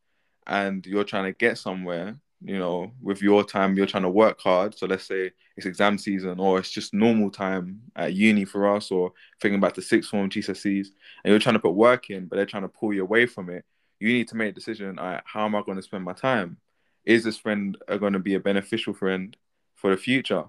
and 0.47 0.87
you're 0.87 1.05
trying 1.05 1.25
to 1.25 1.33
get 1.33 1.59
somewhere, 1.59 2.17
you 2.41 2.59
know, 2.59 2.93
with 3.03 3.21
your 3.21 3.43
time, 3.43 3.77
you're 3.77 3.87
trying 3.87 4.05
to 4.05 4.11
work 4.11 4.41
hard. 4.41 4.79
So 4.79 4.87
let's 4.87 5.05
say 5.05 5.33
it's 5.57 5.67
exam 5.67 5.99
season, 5.99 6.39
or 6.39 6.59
it's 6.59 6.71
just 6.71 6.95
normal 6.95 7.31
time 7.31 7.81
at 7.97 8.15
uni 8.15 8.45
for 8.45 8.77
us, 8.77 8.91
or 8.91 9.12
thinking 9.41 9.61
back 9.61 9.73
to 9.75 9.83
sixth 9.83 10.11
form 10.11 10.31
GCSEs, 10.31 10.89
and 11.25 11.31
you're 11.31 11.41
trying 11.41 11.55
to 11.55 11.61
put 11.61 11.75
work 11.75 12.11
in, 12.11 12.27
but 12.27 12.37
they're 12.37 12.47
trying 12.47 12.62
to 12.62 12.69
pull 12.69 12.93
you 12.93 13.03
away 13.03 13.27
from 13.27 13.51
it. 13.51 13.65
You 13.99 14.09
need 14.09 14.29
to 14.29 14.37
make 14.37 14.51
a 14.51 14.55
decision. 14.55 14.99
How 14.99 15.47
am 15.47 15.57
I 15.57 15.62
going 15.62 15.79
to 15.79 15.83
spend 15.83 16.05
my 16.05 16.12
time? 16.12 16.59
Is 17.05 17.25
this 17.25 17.39
friend 17.39 17.77
going 17.89 18.12
to 18.12 18.19
be 18.19 18.35
a 18.35 18.41
beneficial 18.41 18.93
friend 18.93 19.37
for 19.75 19.91
the 19.91 19.97
future? 19.97 20.45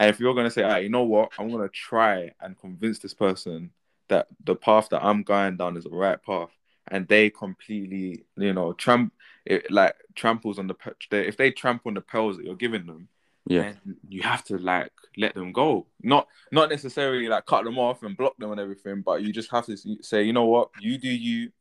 And 0.00 0.08
if 0.08 0.18
you're 0.18 0.32
going 0.32 0.46
to 0.46 0.50
say, 0.50 0.62
all 0.62 0.70
right, 0.70 0.82
you 0.82 0.88
know 0.88 1.04
what, 1.04 1.30
I'm 1.38 1.50
going 1.50 1.62
to 1.62 1.68
try 1.68 2.32
and 2.40 2.58
convince 2.58 2.98
this 2.98 3.12
person 3.12 3.70
that 4.08 4.28
the 4.42 4.56
path 4.56 4.88
that 4.88 5.04
I'm 5.04 5.22
going 5.22 5.58
down 5.58 5.76
is 5.76 5.84
the 5.84 5.90
right 5.90 6.20
path, 6.20 6.48
and 6.88 7.06
they 7.06 7.28
completely, 7.28 8.24
you 8.36 8.54
know, 8.54 8.72
tramp 8.72 9.12
it 9.44 9.70
like 9.70 9.94
tramples 10.14 10.58
on 10.58 10.66
the 10.68 10.74
they, 11.10 11.26
if 11.26 11.36
they 11.36 11.50
trample 11.50 11.90
on 11.90 11.94
the 11.94 12.00
pearls 12.00 12.38
that 12.38 12.46
you're 12.46 12.56
giving 12.56 12.86
them, 12.86 13.08
yeah 13.46 13.62
then 13.84 13.96
you 14.08 14.22
have 14.22 14.42
to 14.44 14.56
like 14.58 14.90
let 15.18 15.34
them 15.34 15.52
go. 15.52 15.86
Not 16.02 16.28
not 16.50 16.70
necessarily 16.70 17.28
like 17.28 17.44
cut 17.44 17.64
them 17.64 17.78
off 17.78 18.02
and 18.02 18.16
block 18.16 18.38
them 18.38 18.52
and 18.52 18.60
everything, 18.60 19.02
but 19.02 19.22
you 19.22 19.34
just 19.34 19.50
have 19.50 19.66
to 19.66 19.76
say, 20.00 20.22
you 20.22 20.32
know 20.32 20.46
what, 20.46 20.70
you 20.80 20.96
do 20.96 21.08
you. 21.10 21.52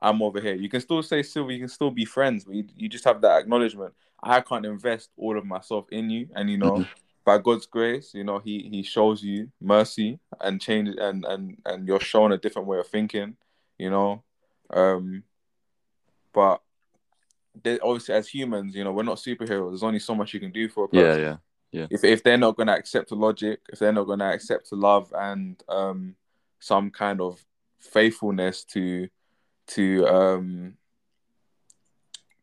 I'm 0.00 0.22
over 0.22 0.40
here. 0.40 0.54
You 0.54 0.68
can 0.68 0.80
still 0.80 1.02
say 1.02 1.22
Silver, 1.24 1.50
you 1.52 1.58
can 1.58 1.68
still 1.68 1.90
be 1.90 2.04
friends, 2.04 2.44
but 2.44 2.54
you, 2.54 2.64
you 2.76 2.88
just 2.88 3.04
have 3.04 3.20
that 3.20 3.40
acknowledgement. 3.40 3.94
I 4.22 4.40
can't 4.40 4.64
invest 4.64 5.10
all 5.16 5.36
of 5.36 5.44
myself 5.44 5.86
in 5.90 6.08
you, 6.08 6.28
and 6.36 6.48
you 6.48 6.56
know, 6.56 6.70
Mhm. 6.76 6.88
By 7.24 7.38
God's 7.38 7.66
grace, 7.66 8.12
you 8.14 8.24
know, 8.24 8.38
He 8.38 8.68
He 8.70 8.82
shows 8.82 9.22
you 9.22 9.50
mercy 9.60 10.18
and 10.40 10.60
change, 10.60 10.94
and 10.98 11.24
and 11.24 11.56
and 11.66 11.86
you're 11.86 12.00
shown 12.00 12.32
a 12.32 12.38
different 12.38 12.68
way 12.68 12.78
of 12.78 12.86
thinking, 12.86 13.36
you 13.78 13.90
know. 13.90 14.22
Um, 14.70 15.24
but 16.32 16.62
they, 17.62 17.78
obviously, 17.80 18.14
as 18.14 18.28
humans, 18.28 18.74
you 18.74 18.84
know, 18.84 18.92
we're 18.92 19.02
not 19.02 19.18
superheroes. 19.18 19.70
There's 19.70 19.82
only 19.82 19.98
so 19.98 20.14
much 20.14 20.32
you 20.32 20.40
can 20.40 20.52
do 20.52 20.68
for 20.68 20.84
a 20.84 20.88
person 20.88 21.20
yeah 21.20 21.36
yeah 21.72 21.86
if 21.90 22.04
if 22.04 22.22
they're 22.22 22.36
not 22.36 22.56
gonna 22.56 22.72
accept 22.72 23.10
the 23.10 23.14
logic, 23.14 23.60
if 23.72 23.78
they're 23.78 23.92
not 23.92 24.04
gonna 24.04 24.30
accept 24.30 24.70
the 24.70 24.76
love 24.76 25.12
and 25.16 25.62
um 25.68 26.14
some 26.58 26.90
kind 26.90 27.20
of 27.20 27.44
faithfulness 27.78 28.64
to 28.64 29.08
to 29.66 30.06
um 30.06 30.74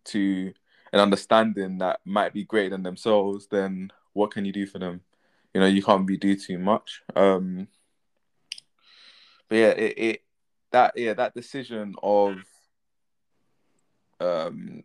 to 0.06 0.54
an 0.94 1.00
understanding 1.00 1.78
that 1.80 2.00
might 2.06 2.34
be 2.34 2.46
greater 2.46 2.70
than 2.70 2.84
themselves, 2.84 3.48
then 3.48 3.92
what 4.18 4.32
can 4.32 4.46
you 4.46 4.52
do 4.52 4.66
for 4.66 4.80
them? 4.80 5.02
You 5.54 5.62
know, 5.62 5.68
you 5.68 5.82
can't 5.82 6.06
be 6.06 6.18
do 6.18 6.36
too 6.36 6.60
much. 6.60 7.02
Um 7.16 7.68
but 9.50 9.56
yeah, 9.56 9.70
it, 9.70 9.94
it 9.98 10.22
that 10.72 10.98
yeah, 10.98 11.14
that 11.14 11.34
decision 11.34 11.96
of 12.04 12.38
um 14.20 14.84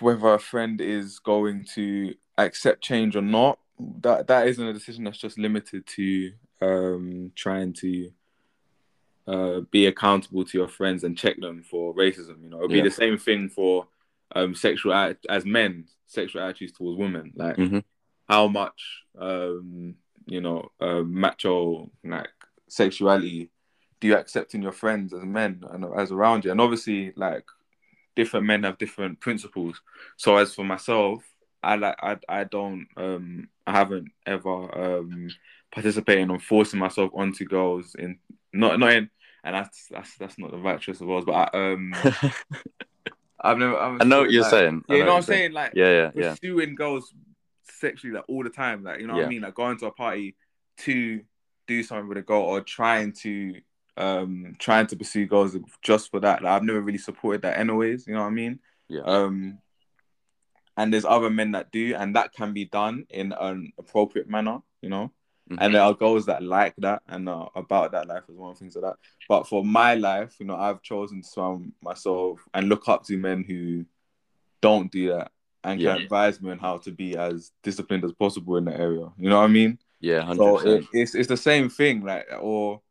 whether 0.00 0.34
a 0.34 0.38
friend 0.38 0.80
is 0.80 1.18
going 1.18 1.64
to 1.74 2.14
accept 2.38 2.82
change 2.82 3.16
or 3.16 3.22
not 3.22 3.58
that 4.00 4.26
that 4.26 4.46
isn't 4.48 4.66
a 4.66 4.72
decision 4.72 5.04
that's 5.04 5.18
just 5.18 5.38
limited 5.38 5.86
to 5.86 6.32
um 6.60 7.30
trying 7.34 7.72
to 7.72 8.10
uh 9.26 9.60
be 9.70 9.86
accountable 9.86 10.44
to 10.44 10.58
your 10.58 10.68
friends 10.68 11.04
and 11.04 11.16
check 11.16 11.38
them 11.40 11.62
for 11.62 11.94
racism 11.94 12.42
you 12.42 12.48
know 12.48 12.56
it'll 12.56 12.68
be 12.68 12.80
the 12.80 12.90
same 12.90 13.16
thing 13.18 13.48
for 13.48 13.86
um 14.34 14.54
sexual 14.54 14.92
as 15.28 15.44
men 15.44 15.84
sexual 16.06 16.42
attitudes 16.42 16.72
towards 16.72 16.98
women 16.98 17.32
like 17.36 17.56
Mhm. 17.56 17.84
how 18.28 18.48
much 18.48 19.02
um 19.18 19.94
you 20.26 20.40
know 20.40 20.68
uh, 20.80 21.02
macho 21.02 21.90
like 22.04 22.28
sexuality 22.68 23.50
do 24.00 24.08
you 24.08 24.16
accept 24.16 24.54
in 24.54 24.62
your 24.62 24.72
friends 24.72 25.12
as 25.14 25.24
men 25.24 25.62
and 25.70 25.84
as 25.96 26.10
around 26.10 26.44
you 26.44 26.50
and 26.50 26.60
obviously 26.60 27.12
like 27.16 27.44
different 28.16 28.46
men 28.46 28.62
have 28.62 28.78
different 28.78 29.20
principles. 29.20 29.80
So 30.16 30.36
as 30.38 30.54
for 30.54 30.64
myself, 30.64 31.22
I 31.62 31.76
like 31.76 31.96
I 32.02 32.16
I 32.28 32.44
don't 32.44 32.86
um 32.96 33.48
I 33.66 33.72
haven't 33.72 34.08
ever 34.26 35.04
um 35.04 35.28
participated 35.70 36.30
on 36.30 36.38
forcing 36.38 36.80
myself 36.80 37.10
onto 37.14 37.44
girls 37.44 37.94
in 37.94 38.18
not 38.54 38.78
not 38.80 38.92
in 38.94 39.10
and 39.44 39.54
that's 39.54 39.86
that's 39.90 40.16
that's 40.16 40.38
not 40.38 40.50
the 40.50 40.56
right 40.58 40.80
choice 40.80 41.00
of 41.00 41.08
words, 41.08 41.26
but 41.26 41.32
I, 41.54 41.72
um 41.72 41.92
I've 43.40 43.58
never. 43.58 43.76
i 43.76 43.98
I 44.00 44.04
know 44.04 44.20
what 44.20 44.30
you're 44.30 44.42
like, 44.42 44.50
saying. 44.50 44.82
Yeah, 44.88 44.96
you 44.96 45.04
know 45.04 45.14
what 45.14 45.24
I'm 45.24 45.30
you're 45.30 45.38
saying? 45.38 45.52
Like, 45.52 45.72
Yeah, 45.74 45.88
yeah, 45.88 46.10
yeah. 46.14 46.30
pursuing 46.30 46.74
girls 46.74 47.12
sexually 47.64 48.14
like 48.14 48.24
all 48.28 48.42
the 48.42 48.50
time. 48.50 48.82
Like, 48.82 49.00
you 49.00 49.06
know 49.06 49.14
what 49.14 49.20
Yeah. 49.20 49.26
I 49.26 49.30
mean? 49.30 49.42
Like 49.42 49.54
going 49.54 49.78
to 49.78 49.86
a 49.86 49.92
party 49.92 50.36
to 50.78 51.20
do 51.66 51.82
something 51.82 52.08
with 52.08 52.18
a 52.18 52.22
girl 52.22 52.42
or 52.42 52.60
trying 52.60 53.12
to 53.12 53.60
um 53.96 54.54
trying 54.58 54.86
to 54.88 54.96
pursue 54.96 55.26
girls 55.26 55.56
just 55.82 56.10
for 56.10 56.20
that. 56.20 56.42
Like, 56.42 56.52
I've 56.52 56.62
never 56.62 56.80
really 56.80 56.98
supported 56.98 57.42
that 57.42 57.58
anyways, 57.58 58.06
you 58.06 58.14
know 58.14 58.20
what 58.20 58.26
I 58.26 58.30
mean? 58.30 58.60
Yeah. 58.88 59.02
Um 59.02 59.58
and 60.76 60.92
there's 60.92 61.06
other 61.06 61.30
men 61.30 61.52
that 61.52 61.72
do, 61.72 61.94
and 61.94 62.14
that 62.16 62.34
can 62.34 62.52
be 62.52 62.66
done 62.66 63.06
in 63.08 63.32
an 63.32 63.72
appropriate 63.78 64.28
manner, 64.28 64.58
you 64.82 64.90
know. 64.90 65.10
Mhm. 65.50 65.58
And 65.60 65.74
there 65.74 65.82
are 65.82 65.94
girls 65.94 66.26
that 66.26 66.42
like 66.42 66.74
that 66.78 67.02
and 67.06 67.28
are 67.28 67.50
about 67.54 67.92
that 67.92 68.08
life 68.08 68.24
as 68.28 68.34
well, 68.36 68.54
things 68.54 68.74
like 68.74 68.82
that. 68.84 68.96
But 69.28 69.46
for 69.46 69.64
my 69.64 69.94
life, 69.94 70.34
you 70.40 70.46
know, 70.46 70.56
I've 70.56 70.82
chosen 70.82 71.22
to 71.22 71.28
surround 71.28 71.72
myself 71.80 72.40
and 72.54 72.68
look 72.68 72.88
up 72.88 73.04
to 73.06 73.16
men 73.16 73.44
who 73.44 73.84
don't 74.60 74.90
do 74.90 75.08
that 75.10 75.30
and 75.62 75.80
Yeah. 75.80 75.94
can 75.94 76.02
advise 76.04 76.40
me 76.42 76.50
on 76.50 76.58
how 76.58 76.78
to 76.78 76.90
be 76.90 77.16
as 77.16 77.52
disciplined 77.62 78.04
as 78.04 78.12
possible 78.12 78.56
in 78.56 78.64
that 78.64 78.80
area. 78.80 79.08
You 79.18 79.28
know 79.30 79.38
what 79.38 79.44
I 79.44 79.52
mean? 79.52 79.78
Yeah, 80.00 80.22
hundred 80.22 80.42
So 80.44 80.56
percent. 80.58 80.82
it, 80.92 80.98
it's 81.00 81.14
it's 81.14 81.28
the 81.28 81.36
same 81.36 81.68
thing, 81.68 82.02
like 82.04 82.26
or 82.40 82.82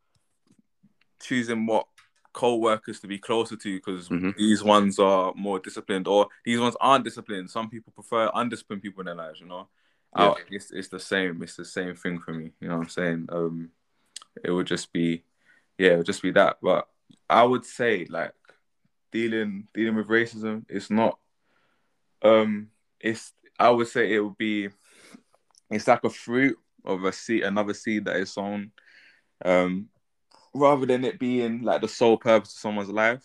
choosing 1.20 1.65
what 1.65 1.88
co-workers 2.34 3.00
to 3.00 3.08
be 3.08 3.18
closer 3.18 3.56
to 3.56 3.76
because 3.76 4.10
Mhm. 4.10 4.36
these 4.36 4.62
ones 4.63 5.00
are 5.00 5.34
more 5.36 5.60
disciplined 5.60 6.08
or 6.08 6.28
these 6.44 6.60
ones 6.60 6.76
aren't 6.82 7.06
disciplined. 7.06 7.50
Some 7.50 7.70
people 7.70 7.94
prefer 7.94 8.30
undisciplined 8.34 8.82
people 8.82 9.02
in 9.02 9.06
their 9.06 9.15
lives, 9.15 9.39
you 9.39 9.46
know. 9.48 9.68
Yeah. 10.15 10.28
Uh, 10.30 10.36
it's 10.49 10.71
it's 10.71 10.88
the 10.88 10.99
same. 10.99 11.41
It's 11.43 11.56
the 11.56 11.65
same 11.65 11.95
thing 11.95 12.19
for 12.19 12.34
me. 12.34 12.51
You 12.60 12.69
know 12.69 12.78
what 12.78 12.84
I'm 12.84 12.89
saying? 12.89 13.28
Um, 13.32 13.69
it 14.43 14.51
would 14.51 14.67
just 14.67 14.91
be, 14.93 15.23
yeah, 15.78 15.91
it 15.91 15.97
would 15.97 16.06
just 16.06 16.21
be 16.21 16.32
that. 16.32 16.58
But 16.62 16.88
I 17.30 17.43
would 17.43 17.65
say 17.65 18.06
like 18.10 18.34
dealing 19.12 19.67
dealing 19.73 19.95
with 19.95 20.08
racism, 20.08 20.65
it's 20.69 20.89
not. 20.89 21.17
Um, 22.21 22.69
it's 22.99 23.34
I 23.60 23.69
would 23.69 23.88
say 23.88 24.13
it 24.13 24.19
would 24.19 24.38
be, 24.38 24.69
it's 25.69 25.88
like 25.88 26.04
a 26.04 26.10
fruit 26.10 26.58
of 26.84 27.04
a 27.04 27.12
seed, 27.12 27.43
another 27.43 27.73
seed 27.73 28.06
that 28.06 28.17
is 28.17 28.34
sown. 28.34 28.71
Um, 29.43 29.89
rather 30.54 30.86
than 30.86 31.04
it 31.04 31.19
being 31.19 31.62
like 31.62 31.82
the 31.82 31.88
sole 31.88 32.17
purpose 32.17 32.54
of 32.54 32.60
someone's 32.60 32.89
life, 32.89 33.23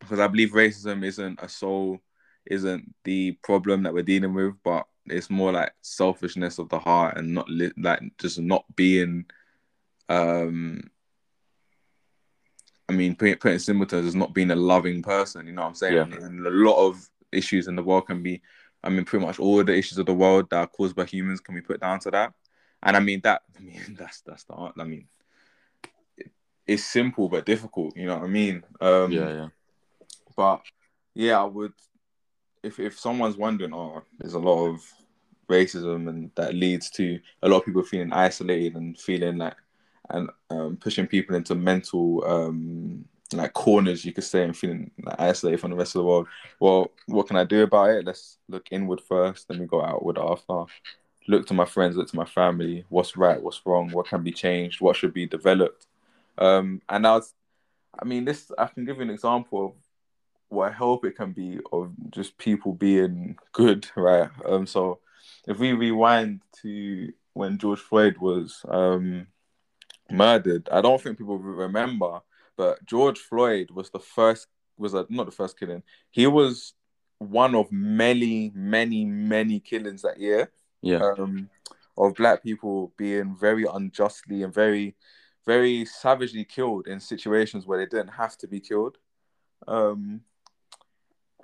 because 0.00 0.18
I 0.18 0.28
believe 0.28 0.50
racism 0.50 1.04
isn't 1.04 1.40
a 1.42 1.48
sole, 1.48 2.00
isn't 2.46 2.94
the 3.04 3.32
problem 3.42 3.82
that 3.82 3.94
we're 3.94 4.02
dealing 4.02 4.34
with, 4.34 4.54
but 4.62 4.86
it's 5.06 5.30
more 5.30 5.52
like 5.52 5.72
selfishness 5.82 6.58
of 6.58 6.68
the 6.68 6.78
heart 6.78 7.16
and 7.16 7.34
not 7.34 7.48
li- 7.48 7.72
like 7.76 8.00
just 8.18 8.38
not 8.38 8.64
being 8.74 9.24
um 10.08 10.80
I 12.88 12.92
mean 12.92 13.14
putting, 13.16 13.36
putting 13.36 13.58
simple 13.58 13.86
terms 13.86 14.06
is 14.06 14.14
not 14.14 14.34
being 14.34 14.50
a 14.50 14.56
loving 14.56 15.02
person, 15.02 15.46
you 15.46 15.52
know 15.52 15.62
what 15.62 15.68
I'm 15.68 15.74
saying? 15.74 15.94
Yeah. 15.94 16.02
And, 16.02 16.14
and 16.14 16.46
a 16.46 16.50
lot 16.50 16.86
of 16.86 17.08
issues 17.32 17.66
in 17.66 17.76
the 17.76 17.82
world 17.82 18.06
can 18.06 18.22
be 18.22 18.40
I 18.82 18.90
mean 18.90 19.04
pretty 19.04 19.24
much 19.24 19.38
all 19.38 19.62
the 19.64 19.76
issues 19.76 19.98
of 19.98 20.06
the 20.06 20.14
world 20.14 20.50
that 20.50 20.56
are 20.56 20.66
caused 20.66 20.96
by 20.96 21.04
humans 21.04 21.40
can 21.40 21.54
be 21.54 21.62
put 21.62 21.80
down 21.80 22.00
to 22.00 22.10
that. 22.10 22.32
And 22.82 22.96
I 22.96 23.00
mean 23.00 23.20
that 23.24 23.42
I 23.58 23.62
mean 23.62 23.96
that's 23.98 24.20
that's 24.22 24.44
the 24.44 24.54
art. 24.54 24.74
I 24.78 24.84
mean 24.84 25.06
it's 26.66 26.84
simple 26.84 27.28
but 27.28 27.44
difficult, 27.44 27.94
you 27.96 28.06
know 28.06 28.16
what 28.16 28.24
I 28.24 28.28
mean? 28.28 28.64
Um 28.80 29.12
yeah, 29.12 29.32
yeah. 29.32 29.48
but 30.36 30.62
yeah, 31.14 31.40
I 31.40 31.44
would. 31.44 31.72
If 32.64 32.80
if 32.80 32.98
someone's 32.98 33.36
wondering, 33.36 33.74
oh, 33.74 34.02
there's 34.18 34.34
a 34.34 34.38
lot 34.38 34.66
of 34.66 34.80
racism, 35.48 36.08
and 36.08 36.30
that 36.34 36.54
leads 36.54 36.90
to 36.90 37.20
a 37.42 37.48
lot 37.48 37.58
of 37.58 37.64
people 37.66 37.82
feeling 37.82 38.12
isolated 38.12 38.76
and 38.76 38.98
feeling 38.98 39.38
like, 39.38 39.56
and 40.10 40.30
um, 40.50 40.76
pushing 40.76 41.06
people 41.06 41.36
into 41.36 41.54
mental 41.54 42.24
um, 42.26 43.04
like 43.32 43.52
corners, 43.52 44.04
you 44.04 44.12
could 44.12 44.24
say, 44.24 44.44
and 44.44 44.56
feeling 44.56 44.90
like 45.02 45.20
isolated 45.20 45.60
from 45.60 45.70
the 45.70 45.76
rest 45.76 45.94
of 45.94 46.00
the 46.00 46.06
world. 46.06 46.26
Well, 46.60 46.90
what 47.06 47.26
can 47.26 47.36
I 47.36 47.44
do 47.44 47.62
about 47.62 47.90
it? 47.90 48.06
Let's 48.06 48.38
look 48.48 48.66
inward 48.70 49.00
first, 49.00 49.48
then 49.48 49.60
we 49.60 49.66
go 49.66 49.82
outward 49.82 50.18
after. 50.18 50.64
Look 51.26 51.46
to 51.46 51.54
my 51.54 51.64
friends, 51.64 51.96
look 51.96 52.08
to 52.08 52.16
my 52.16 52.26
family. 52.26 52.84
What's 52.90 53.16
right? 53.16 53.42
What's 53.42 53.62
wrong? 53.64 53.90
What 53.90 54.08
can 54.08 54.22
be 54.22 54.32
changed? 54.32 54.80
What 54.80 54.96
should 54.96 55.14
be 55.14 55.26
developed? 55.26 55.86
Um, 56.36 56.82
and 56.88 57.06
I 57.06 57.14
was, 57.14 57.32
I 57.98 58.04
mean, 58.04 58.24
this 58.24 58.50
I 58.58 58.66
can 58.66 58.84
give 58.84 58.96
you 58.96 59.02
an 59.02 59.10
example 59.10 59.66
of 59.66 59.72
what 60.54 60.70
I 60.70 60.74
hope 60.74 61.04
it 61.04 61.16
can 61.16 61.32
be 61.32 61.58
of 61.72 61.92
just 62.10 62.38
people 62.38 62.72
being 62.72 63.36
good, 63.52 63.86
right? 63.96 64.30
Um, 64.46 64.66
so 64.66 65.00
if 65.46 65.58
we 65.58 65.72
rewind 65.72 66.40
to 66.62 67.12
when 67.34 67.58
George 67.58 67.80
Floyd 67.80 68.16
was 68.18 68.64
um 68.68 69.26
murdered, 70.10 70.68
I 70.70 70.80
don't 70.80 71.00
think 71.00 71.18
people 71.18 71.38
remember, 71.38 72.20
but 72.56 72.84
George 72.86 73.18
Floyd 73.18 73.70
was 73.70 73.90
the 73.90 73.98
first 73.98 74.46
was 74.76 74.94
a, 74.94 75.06
not 75.08 75.26
the 75.26 75.32
first 75.32 75.58
killing. 75.58 75.82
He 76.10 76.26
was 76.26 76.74
one 77.18 77.54
of 77.54 77.70
many, 77.70 78.50
many, 78.54 79.04
many 79.04 79.60
killings 79.60 80.02
that 80.02 80.18
year 80.18 80.50
Yeah. 80.82 81.12
um, 81.18 81.48
of 81.96 82.14
black 82.14 82.42
people 82.42 82.92
being 82.96 83.36
very 83.36 83.64
unjustly 83.72 84.42
and 84.42 84.52
very, 84.52 84.96
very 85.46 85.84
savagely 85.84 86.44
killed 86.44 86.88
in 86.88 86.98
situations 86.98 87.66
where 87.66 87.78
they 87.78 87.86
didn't 87.86 88.12
have 88.12 88.36
to 88.38 88.48
be 88.48 88.58
killed. 88.60 88.98
Um, 89.68 90.22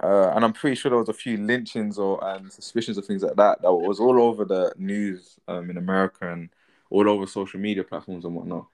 uh, 0.02 0.32
and 0.34 0.44
I'm 0.44 0.52
pretty 0.52 0.76
sure 0.76 0.90
there 0.90 0.98
was 0.98 1.08
a 1.08 1.14
few 1.14 1.36
lynchings 1.36 1.98
or 1.98 2.22
and 2.24 2.50
suspicions 2.50 2.96
of 2.96 3.06
things 3.06 3.22
like 3.22 3.36
that 3.36 3.60
that 3.62 3.72
was 3.72 4.00
all 4.00 4.20
over 4.20 4.44
the 4.44 4.72
news 4.76 5.38
um, 5.46 5.70
in 5.70 5.76
America 5.76 6.32
and 6.32 6.48
all 6.90 7.08
over 7.08 7.26
social 7.26 7.60
media 7.60 7.84
platforms 7.84 8.24
and 8.24 8.34
whatnot. 8.34 8.66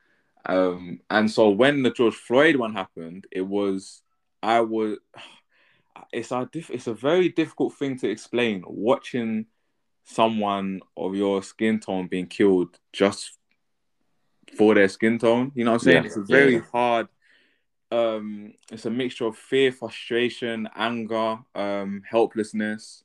Um, 0.47 1.01
and 1.11 1.31
so 1.31 1.51
when 1.51 1.83
the 1.83 1.91
George 1.91 2.15
Floyd 2.15 2.57
one 2.57 2.73
happened, 2.73 3.27
it 3.33 3.43
was 3.43 4.03
I 4.43 4.61
was 4.61 4.99
it's 6.12 6.31
a 6.31 6.49
diff- 6.51 6.71
it's 6.71 6.87
a 6.87 6.95
very 6.95 7.29
difficult 7.29 7.75
thing 7.75 7.99
to 7.99 8.09
explain 8.09 8.62
watching 8.67 9.47
someone 10.05 10.81
of 10.97 11.17
your 11.17 11.43
skin 11.43 11.81
tone 11.81 12.07
being 12.07 12.29
killed 12.29 12.79
just 12.93 13.37
for 14.57 14.75
their 14.75 14.89
skin 14.89 15.19
tone. 15.19 15.51
You 15.55 15.65
know 15.65 15.73
what 15.73 15.83
I'm 15.83 15.85
saying? 15.85 16.03
Yeah, 16.05 16.07
It's 16.07 16.17
a 16.17 16.23
very 16.23 16.55
yeah. 16.55 16.61
hard. 16.73 17.09
Um, 17.90 18.55
it's 18.70 18.87
a 18.87 18.90
mixture 18.90 19.27
of 19.27 19.37
fear, 19.37 19.72
frustration, 19.72 20.68
anger, 20.75 21.38
um, 21.55 22.03
helplessness, 22.09 23.05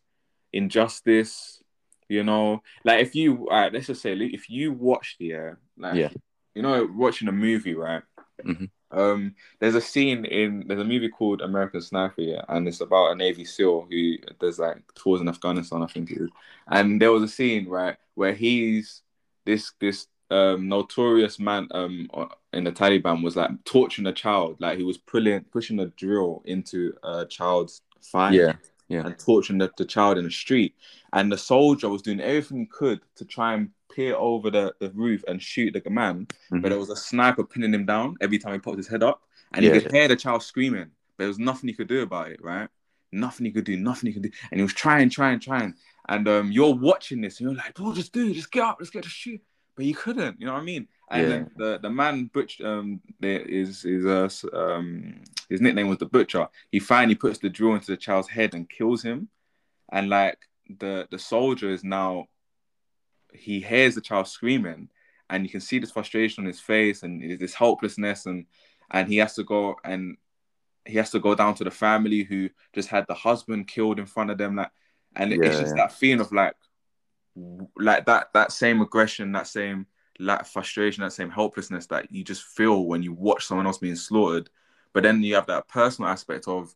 injustice. 0.54 1.64
You 2.10 2.24
know, 2.24 2.62
like 2.84 3.02
if 3.02 3.16
you, 3.16 3.48
right, 3.50 3.72
let's 3.72 3.88
just 3.88 4.02
say, 4.02 4.14
if 4.14 4.50
you 4.50 4.74
watched 4.74 5.20
the, 5.20 5.26
yeah, 5.28 5.52
like, 5.78 5.96
Yeah. 5.96 6.10
you 6.56 6.62
know, 6.62 6.86
watching 6.94 7.30
a 7.30 7.32
movie, 7.32 7.74
right? 7.74 8.04
Mhm. 8.44 8.70
Um, 8.92 9.36
there's 9.60 9.76
a 9.76 9.80
scene 9.82 10.26
in 10.26 10.68
there's 10.68 10.82
a 10.82 10.84
movie 10.84 11.08
called 11.08 11.42
American 11.42 11.80
Sniper, 11.82 12.22
yeah, 12.22 12.44
and 12.50 12.68
it's 12.68 12.82
about 12.82 13.12
a 13.12 13.16
Navy 13.16 13.46
SEAL 13.46 13.88
who 13.90 14.18
does 14.42 14.60
like 14.60 14.80
tours 14.96 15.22
in 15.22 15.30
Afghanistan, 15.30 15.82
I 15.82 15.88
think 15.88 16.12
it 16.12 16.22
is. 16.24 16.30
And 16.68 17.02
there 17.02 17.14
was 17.14 17.24
a 17.24 17.28
scene 17.30 17.70
right 17.70 17.96
where 18.16 18.34
he's 18.34 19.04
this 19.46 19.72
this 19.80 20.08
um 20.32 20.68
notorious 20.70 21.40
man 21.40 21.68
um 21.72 22.10
in 22.54 22.64
the 22.64 22.72
Taliban 22.72 23.24
was 23.24 23.36
like 23.36 23.52
torturing 23.66 24.08
a 24.08 24.14
child, 24.14 24.58
like 24.60 24.78
he 24.78 24.84
was 24.84 24.98
pulling 24.98 25.42
pushing 25.46 25.80
a 25.80 25.88
drill 25.88 26.42
into 26.46 26.94
a 27.04 27.26
child's 27.26 27.82
thigh 28.12 28.32
Yeah. 28.32 28.54
Yeah. 28.88 29.06
and 29.06 29.18
torturing 29.18 29.60
the, 29.60 29.70
the 29.78 29.86
child 29.86 30.18
in 30.18 30.26
the 30.26 30.32
street. 30.32 30.76
And 31.14 31.32
the 31.32 31.38
soldier 31.38 31.90
was 31.90 32.02
doing 32.02 32.20
everything 32.20 32.60
he 32.60 32.66
could 32.66 33.00
to 33.16 33.26
try 33.26 33.54
and 33.54 33.70
peer 33.94 34.16
over 34.16 34.50
the, 34.50 34.74
the 34.80 34.90
roof 34.92 35.24
and 35.28 35.42
shoot 35.42 35.74
the 35.74 35.90
man. 35.90 36.28
Mhm. 36.52 36.62
But 36.62 36.70
there 36.70 36.80
was 36.80 36.90
a 36.90 36.96
sniper 36.96 37.44
pinning 37.44 37.74
him 37.74 37.86
down 37.86 38.16
every 38.22 38.38
time 38.40 38.54
he 38.54 38.60
popped 38.60 38.78
his 38.78 38.88
head 38.88 39.04
up. 39.04 39.22
And 39.54 39.64
Yeah, 39.66 39.74
he 39.74 39.82
could 39.82 39.92
hear 39.92 40.08
the 40.08 40.16
child 40.16 40.44
screaming, 40.44 40.90
but 41.18 41.24
there 41.24 41.28
was 41.28 41.40
nothing 41.40 41.68
he 41.70 41.74
could 41.74 41.88
do 41.90 42.02
about 42.02 42.32
it, 42.32 42.42
right? 42.42 42.70
Nothing 43.12 43.46
he 43.46 43.52
could 43.52 43.66
do, 43.66 43.76
nothing 43.78 44.08
he 44.08 44.14
could 44.14 44.24
do. 44.24 44.32
And 44.50 44.60
he 44.60 44.64
was 44.64 44.74
trying, 44.74 45.10
trying, 45.10 45.40
trying. 45.42 45.76
And 46.08 46.28
um, 46.28 46.52
you're 46.52 46.74
watching 46.74 47.22
this 47.22 47.40
and 47.40 47.46
you're 47.50 47.58
like, 47.58 47.76
bro, 47.76 47.94
just 47.94 48.14
do 48.14 48.30
it, 48.30 48.34
just 48.34 48.52
get 48.52 48.64
up, 48.64 48.78
let's 48.80 48.90
get 48.90 49.04
to 49.04 49.10
shoot. 49.10 49.42
But 49.76 49.86
he 49.86 49.94
couldn't, 49.94 50.40
you 50.40 50.46
know 50.46 50.54
what 50.54 50.62
I 50.62 50.66
mean? 50.66 50.88
And 51.10 51.32
Yeah. 51.32 51.44
the, 51.56 51.80
the 51.80 51.90
man 51.90 52.26
Butch 52.34 52.62
um 52.62 53.02
is 53.22 53.86
is 53.86 54.06
uh, 54.06 54.30
um 54.54 55.24
his 55.50 55.62
nickname 55.62 55.88
was 55.88 55.98
the 55.98 56.06
Butcher. 56.06 56.48
He 56.72 56.80
finally 56.80 57.16
puts 57.16 57.40
the 57.40 57.50
drill 57.50 57.76
into 57.76 57.92
the 57.92 57.98
child's 57.98 58.28
head 58.30 58.54
and 58.54 58.70
kills 58.70 59.04
him. 59.04 59.30
And 59.92 60.10
like 60.10 60.38
the 60.80 61.08
the 61.12 61.20
soldier 61.20 61.70
is 61.70 61.84
now 61.84 62.28
he 63.34 63.60
hears 63.62 63.96
the 63.96 64.02
child 64.02 64.28
screaming 64.28 64.90
and 65.30 65.44
you 65.44 65.50
can 65.50 65.62
see 65.62 65.80
this 65.80 65.92
frustration 65.92 66.44
on 66.44 66.48
his 66.48 66.60
face 66.60 67.04
and 67.04 67.40
this 67.40 67.54
helplessness 67.54 68.26
and 68.26 68.46
and 68.92 69.08
he 69.08 69.18
has 69.18 69.36
to 69.36 69.44
go 69.44 69.76
and 69.84 70.18
he 70.86 70.98
has 70.98 71.12
to 71.12 71.20
go 71.20 71.36
down 71.36 71.56
to 71.56 71.64
the 71.64 71.72
family 71.72 72.24
who 72.24 72.50
just 72.74 72.90
had 72.90 73.06
the 73.08 73.14
husband 73.14 73.68
killed 73.68 74.00
in 74.00 74.06
front 74.06 74.32
of 74.32 74.38
them 74.38 74.56
like 74.56 74.72
and 75.16 75.34
it's 75.34 75.60
just 75.60 75.76
yeah. 75.76 75.84
that 75.84 75.94
feeling 75.94 76.22
of 76.22 76.32
like 76.32 76.56
like 77.78 78.06
that 78.06 78.34
that 78.34 78.52
same 78.52 78.82
aggression 78.82 79.32
that 79.32 79.48
same 79.48 79.86
frustration 80.46 81.04
that 81.04 81.12
same 81.14 81.32
helplessness 81.32 81.88
that 81.88 82.12
you 82.12 82.24
just 82.24 82.44
feel 82.44 82.86
when 82.86 83.02
you 83.02 83.14
watch 83.14 83.46
someone 83.46 83.66
else 83.66 83.78
being 83.80 83.96
slaughtered 83.96 84.50
but 84.94 85.02
then 85.02 85.24
you 85.24 85.34
have 85.34 85.48
that 85.48 85.68
personal 85.68 86.10
aspect 86.12 86.48
of 86.48 86.76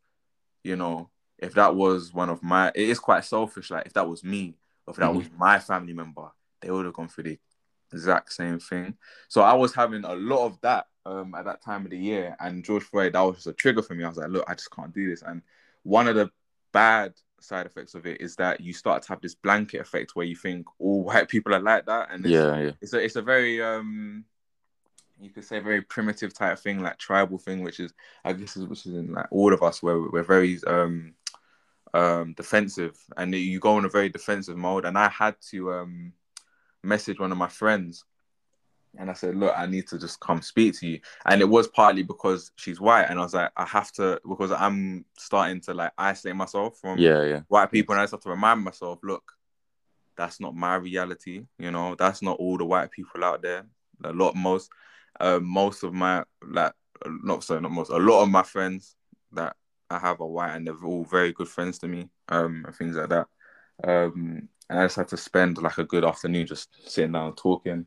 you 0.66 0.76
know, 0.76 1.10
if 1.38 1.54
that 1.54 1.76
was 1.76 2.14
one 2.14 2.30
of 2.30 2.42
my, 2.44 2.70
it 2.70 2.90
is 2.90 3.00
quite 3.00 3.24
selfish. 3.24 3.70
Like 3.70 3.86
if 3.86 3.94
that 3.94 4.10
was 4.10 4.24
me, 4.24 4.58
or 4.86 4.92
if 4.92 4.98
that 4.98 5.12
Mhm. 5.12 5.18
was 5.18 5.32
my 5.38 5.60
family 5.60 5.94
member, 5.94 6.32
they 6.60 6.72
would 6.72 6.86
have 6.86 6.96
gone 6.96 7.08
through 7.08 7.26
the 7.26 7.40
exact 7.94 8.34
same 8.34 8.60
thing. 8.60 8.98
So 9.28 9.42
I 9.42 9.54
was 9.54 9.74
having 9.76 10.04
a 10.04 10.16
lot 10.16 10.46
of 10.46 10.60
that 10.62 10.88
um, 11.06 11.36
at 11.36 11.46
that 11.46 11.62
time 11.62 11.86
of 11.86 11.92
the 11.92 12.00
year, 12.00 12.36
and 12.40 12.66
George 12.66 12.84
Floyd, 12.84 13.14
that 13.14 13.22
was 13.22 13.36
just 13.36 13.48
a 13.48 13.54
trigger 13.54 13.84
for 13.84 13.94
me. 13.94 14.04
I 14.04 14.08
was 14.08 14.18
like, 14.18 14.30
look, 14.30 14.46
I 14.48 14.56
just 14.56 14.72
can't 14.72 14.94
do 14.94 15.08
this. 15.08 15.22
And 15.22 15.44
one 15.84 16.08
of 16.08 16.16
the 16.16 16.32
bad 16.72 17.14
side 17.46 17.66
effects 17.66 17.96
of 17.96 18.06
it 18.06 18.22
is 18.22 18.36
that 18.36 18.62
you 18.62 18.74
start 18.74 19.04
to 19.04 19.10
have 19.10 19.22
this 19.22 19.36
blanket 19.36 19.82
effect 19.82 20.16
where 20.16 20.26
you 20.26 20.36
think 20.36 20.66
all 20.80 21.04
white 21.06 21.28
people 21.30 21.54
are 21.54 21.60
like 21.62 21.86
that, 21.86 22.10
and 22.12 22.26
it's, 22.26 22.34
Yeah, 22.34 22.60
yeah. 22.60 22.72
it's 22.82 22.94
a 22.94 23.00
it's 23.00 23.16
a 23.16 23.22
very 23.22 23.62
um 23.62 24.26
you 25.20 25.30
could 25.30 25.46
say 25.46 25.60
very 25.60 25.82
primitive 25.82 26.34
type 26.34 26.60
thing 26.60 26.82
like 26.82 26.98
tribal 26.98 27.38
thing 27.38 27.64
which 27.64 27.80
is 27.80 27.94
i 28.26 28.34
guess 28.34 28.58
is 28.58 28.66
which 28.66 28.86
is 28.86 28.94
in 28.96 29.14
like 29.14 29.28
all 29.32 29.54
of 29.54 29.64
us 29.64 29.82
where 29.82 30.00
we're 30.00 30.24
very 30.24 30.60
um 30.68 31.14
um 31.94 32.34
defensive 32.34 32.98
and 33.16 33.34
you 33.34 33.60
go 33.60 33.78
in 33.78 33.86
a 33.86 33.90
very 33.90 34.10
defensive 34.10 34.58
mode 34.58 34.86
and 34.86 34.98
i 34.98 35.08
had 35.08 35.36
to 35.40 35.72
um 35.72 36.12
message 36.84 37.20
one 37.20 37.32
of 37.32 37.38
my 37.38 37.48
friends 37.48 38.04
and 39.00 39.10
i 39.10 39.14
said 39.14 39.36
look 39.36 39.54
i 39.58 39.66
need 39.66 39.88
to 39.88 39.98
just 39.98 40.20
come 40.20 40.42
speak 40.42 40.74
to 40.78 40.88
you 40.88 41.00
and 41.26 41.42
it 41.42 41.50
was 41.50 41.68
partly 41.68 42.04
because 42.04 42.52
she's 42.56 42.80
white 42.80 43.06
and 43.10 43.20
i 43.20 43.24
was 43.24 43.34
like 43.34 43.52
i 43.58 43.66
have 43.66 43.92
to 43.92 44.20
because 44.28 44.52
i'm 44.52 45.04
starting 45.18 45.60
to 45.62 45.74
like 45.74 45.92
isolate 45.98 46.36
myself 46.36 46.78
from 46.80 46.98
Yeah, 47.00 47.24
yeah. 47.24 47.42
white 47.48 47.72
people 47.72 47.94
and 47.94 48.02
I 48.02 48.04
just 48.04 48.12
have 48.14 48.22
to 48.22 48.30
remind 48.30 48.62
myself, 48.64 49.00
look, 49.04 49.24
that's 50.18 50.40
not 50.40 50.56
my 50.56 50.76
reality. 50.76 51.46
You 51.60 51.72
know, 51.72 51.96
that's 51.96 52.22
not 52.22 52.38
all 52.40 52.58
the 52.58 52.66
white 52.66 52.92
people 52.92 53.24
out 53.24 53.42
there. 53.42 53.66
A 54.04 54.14
lot, 54.14 54.36
most, 54.36 54.70
uh, 55.20 55.40
most 55.42 55.84
of 55.84 55.94
my 55.94 56.24
like, 56.42 56.74
not 57.06 57.44
so, 57.44 57.60
not 57.60 57.72
most, 57.72 57.92
a 57.92 57.98
lot 57.98 58.24
of 58.24 58.30
my 58.30 58.44
friends 58.44 58.96
that 59.34 59.56
I 59.90 60.00
have 60.00 60.22
are 60.22 60.28
white, 60.28 60.56
and 60.56 60.66
they're 60.66 60.84
all 60.84 61.04
very 61.04 61.34
good 61.34 61.48
friends 61.48 61.80
to 61.80 61.88
me, 61.88 62.10
um, 62.30 62.64
and 62.66 62.76
things 62.76 62.96
like 62.96 63.10
that. 63.10 63.28
Um, 63.84 64.48
and 64.70 64.80
I 64.80 64.86
just 64.86 64.96
had 64.96 65.10
to 65.10 65.18
spend 65.18 65.58
like 65.62 65.78
a 65.78 65.84
good 65.84 66.06
afternoon 66.06 66.48
just 66.48 66.70
sitting 66.90 67.12
down 67.12 67.36
talking 67.36 67.86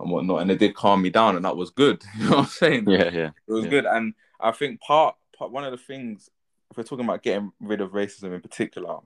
and 0.00 0.10
whatnot, 0.10 0.42
and 0.42 0.50
it 0.50 0.58
did 0.58 0.74
calm 0.74 1.02
me 1.02 1.10
down, 1.10 1.36
and 1.36 1.44
that 1.44 1.56
was 1.56 1.70
good. 1.70 2.04
You 2.18 2.24
know 2.24 2.30
what 2.36 2.38
I'm 2.40 2.46
saying? 2.46 2.88
Yeah, 2.90 3.10
yeah. 3.10 3.30
It 3.48 3.52
was 3.52 3.64
Yeah. 3.64 3.70
good, 3.70 3.86
and 3.86 4.14
I 4.40 4.52
think 4.52 4.80
part, 4.80 5.16
part 5.36 5.50
one 5.50 5.64
of 5.64 5.70
the 5.72 5.78
things 5.78 6.30
if 6.70 6.76
we're 6.76 6.82
talking 6.82 7.04
about 7.04 7.22
getting 7.22 7.52
rid 7.60 7.80
of 7.80 7.92
racism 7.92 8.34
in 8.34 8.40
particular, 8.40 8.96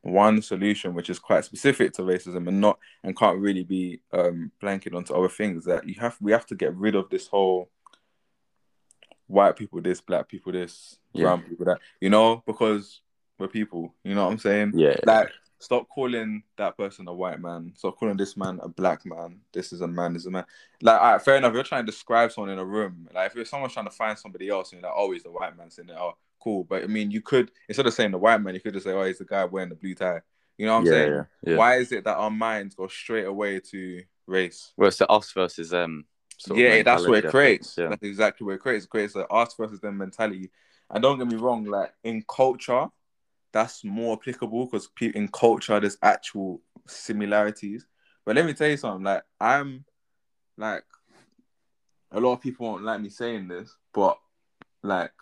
one 0.00 0.40
solution 0.42 0.94
which 0.94 1.10
is 1.10 1.18
quite 1.18 1.44
specific 1.44 1.92
to 1.92 2.02
racism 2.02 2.48
and 2.48 2.60
not 2.60 2.78
and 3.04 3.16
can't 3.16 3.38
really 3.38 3.62
be 3.62 4.00
um 4.12 4.50
blanket 4.60 4.94
onto 4.94 5.14
other 5.14 5.28
things 5.28 5.64
that 5.66 5.86
you 5.88 5.94
have 6.00 6.16
we 6.20 6.32
have 6.32 6.44
to 6.46 6.56
get 6.56 6.74
rid 6.74 6.96
of 6.96 7.08
this 7.10 7.28
whole 7.28 7.70
white 9.28 9.54
people 9.54 9.80
this, 9.80 10.00
black 10.00 10.28
people 10.28 10.50
this, 10.52 10.98
Yeah. 11.12 11.22
brown 11.24 11.42
people 11.42 11.66
that, 11.66 11.78
you 12.00 12.10
know, 12.10 12.42
because 12.46 13.00
we're 13.38 13.48
people, 13.48 13.94
you 14.02 14.14
know 14.14 14.24
what 14.24 14.32
I'm 14.32 14.38
saying? 14.38 14.72
Yeah. 14.74 14.96
Like 15.04 15.30
stop 15.62 15.88
calling 15.88 16.42
that 16.56 16.76
person 16.76 17.06
a 17.06 17.14
white 17.14 17.40
man. 17.40 17.72
Stop 17.76 17.96
calling 17.96 18.16
this 18.16 18.36
man 18.36 18.58
a 18.62 18.68
black 18.68 19.06
man. 19.06 19.38
This 19.52 19.72
is 19.72 19.80
a 19.80 19.86
man. 19.86 20.12
This 20.12 20.22
is 20.22 20.26
a 20.26 20.30
man. 20.30 20.44
Like, 20.80 21.00
all 21.00 21.12
right, 21.12 21.22
fair 21.22 21.36
enough. 21.36 21.54
You're 21.54 21.62
trying 21.62 21.86
to 21.86 21.90
describe 21.90 22.32
someone 22.32 22.50
in 22.50 22.58
a 22.58 22.64
room. 22.64 23.08
Like, 23.14 23.28
if 23.30 23.36
you're 23.36 23.44
someone's 23.44 23.72
trying 23.72 23.86
to 23.86 23.92
find 23.92 24.18
somebody 24.18 24.48
else, 24.48 24.72
and 24.72 24.80
you're 24.80 24.90
like, 24.90 24.98
oh, 24.98 25.12
he's 25.12 25.22
the 25.22 25.30
white 25.30 25.56
man 25.56 25.70
sitting 25.70 25.88
there. 25.88 26.00
Oh, 26.00 26.16
cool. 26.40 26.64
But 26.64 26.82
I 26.82 26.86
mean, 26.88 27.12
you 27.12 27.20
could 27.20 27.52
instead 27.68 27.86
of 27.86 27.94
saying 27.94 28.10
the 28.10 28.18
white 28.18 28.40
man, 28.42 28.54
you 28.54 28.60
could 28.60 28.74
just 28.74 28.84
say, 28.84 28.92
oh, 28.92 29.04
he's 29.04 29.18
the 29.18 29.24
guy 29.24 29.44
wearing 29.44 29.68
the 29.68 29.76
blue 29.76 29.94
tie. 29.94 30.20
You 30.58 30.66
know 30.66 30.74
what 30.74 30.80
I'm 30.80 30.86
yeah, 30.86 30.92
saying? 30.92 31.12
yeah, 31.12 31.24
yeah. 31.44 31.56
Why 31.56 31.76
is 31.76 31.92
it 31.92 32.04
that 32.04 32.16
our 32.16 32.30
minds 32.30 32.74
go 32.74 32.88
straight 32.88 33.26
away 33.26 33.60
to 33.70 34.02
race? 34.26 34.72
Well, 34.76 34.88
it's 34.88 34.98
the 34.98 35.08
us 35.08 35.30
versus 35.32 35.70
them. 35.70 36.06
sort 36.38 36.58
yeah, 36.58 36.82
that's 36.82 37.06
what 37.06 37.24
it 37.24 37.30
creates. 37.30 37.76
That's 37.76 38.02
exactly 38.02 38.44
what 38.44 38.54
it 38.54 38.60
creates. 38.60 38.84
It 38.84 38.90
creates 38.90 39.14
the 39.14 39.26
us 39.28 39.54
versus 39.54 39.80
them 39.80 39.96
mentality. 39.96 40.50
And 40.90 41.02
don't 41.02 41.18
get 41.18 41.28
me 41.28 41.36
wrong, 41.36 41.64
like 41.64 41.94
in 42.04 42.22
culture, 42.28 42.88
that's 43.52 43.84
more 43.84 44.16
applicable 44.16 44.66
because 44.66 44.88
in 45.00 45.28
culture 45.28 45.78
there's 45.78 45.98
actual 46.02 46.60
similarities. 46.86 47.86
But 48.24 48.36
let 48.36 48.46
me 48.46 48.54
tell 48.54 48.68
you 48.68 48.76
something. 48.76 49.04
Like 49.04 49.22
I'm, 49.40 49.84
like, 50.56 50.84
a 52.10 52.20
lot 52.20 52.34
of 52.34 52.40
people 52.40 52.66
won't 52.66 52.84
like 52.84 53.00
me 53.00 53.08
saying 53.08 53.48
this, 53.48 53.74
but 53.92 54.18
like, 54.82 55.12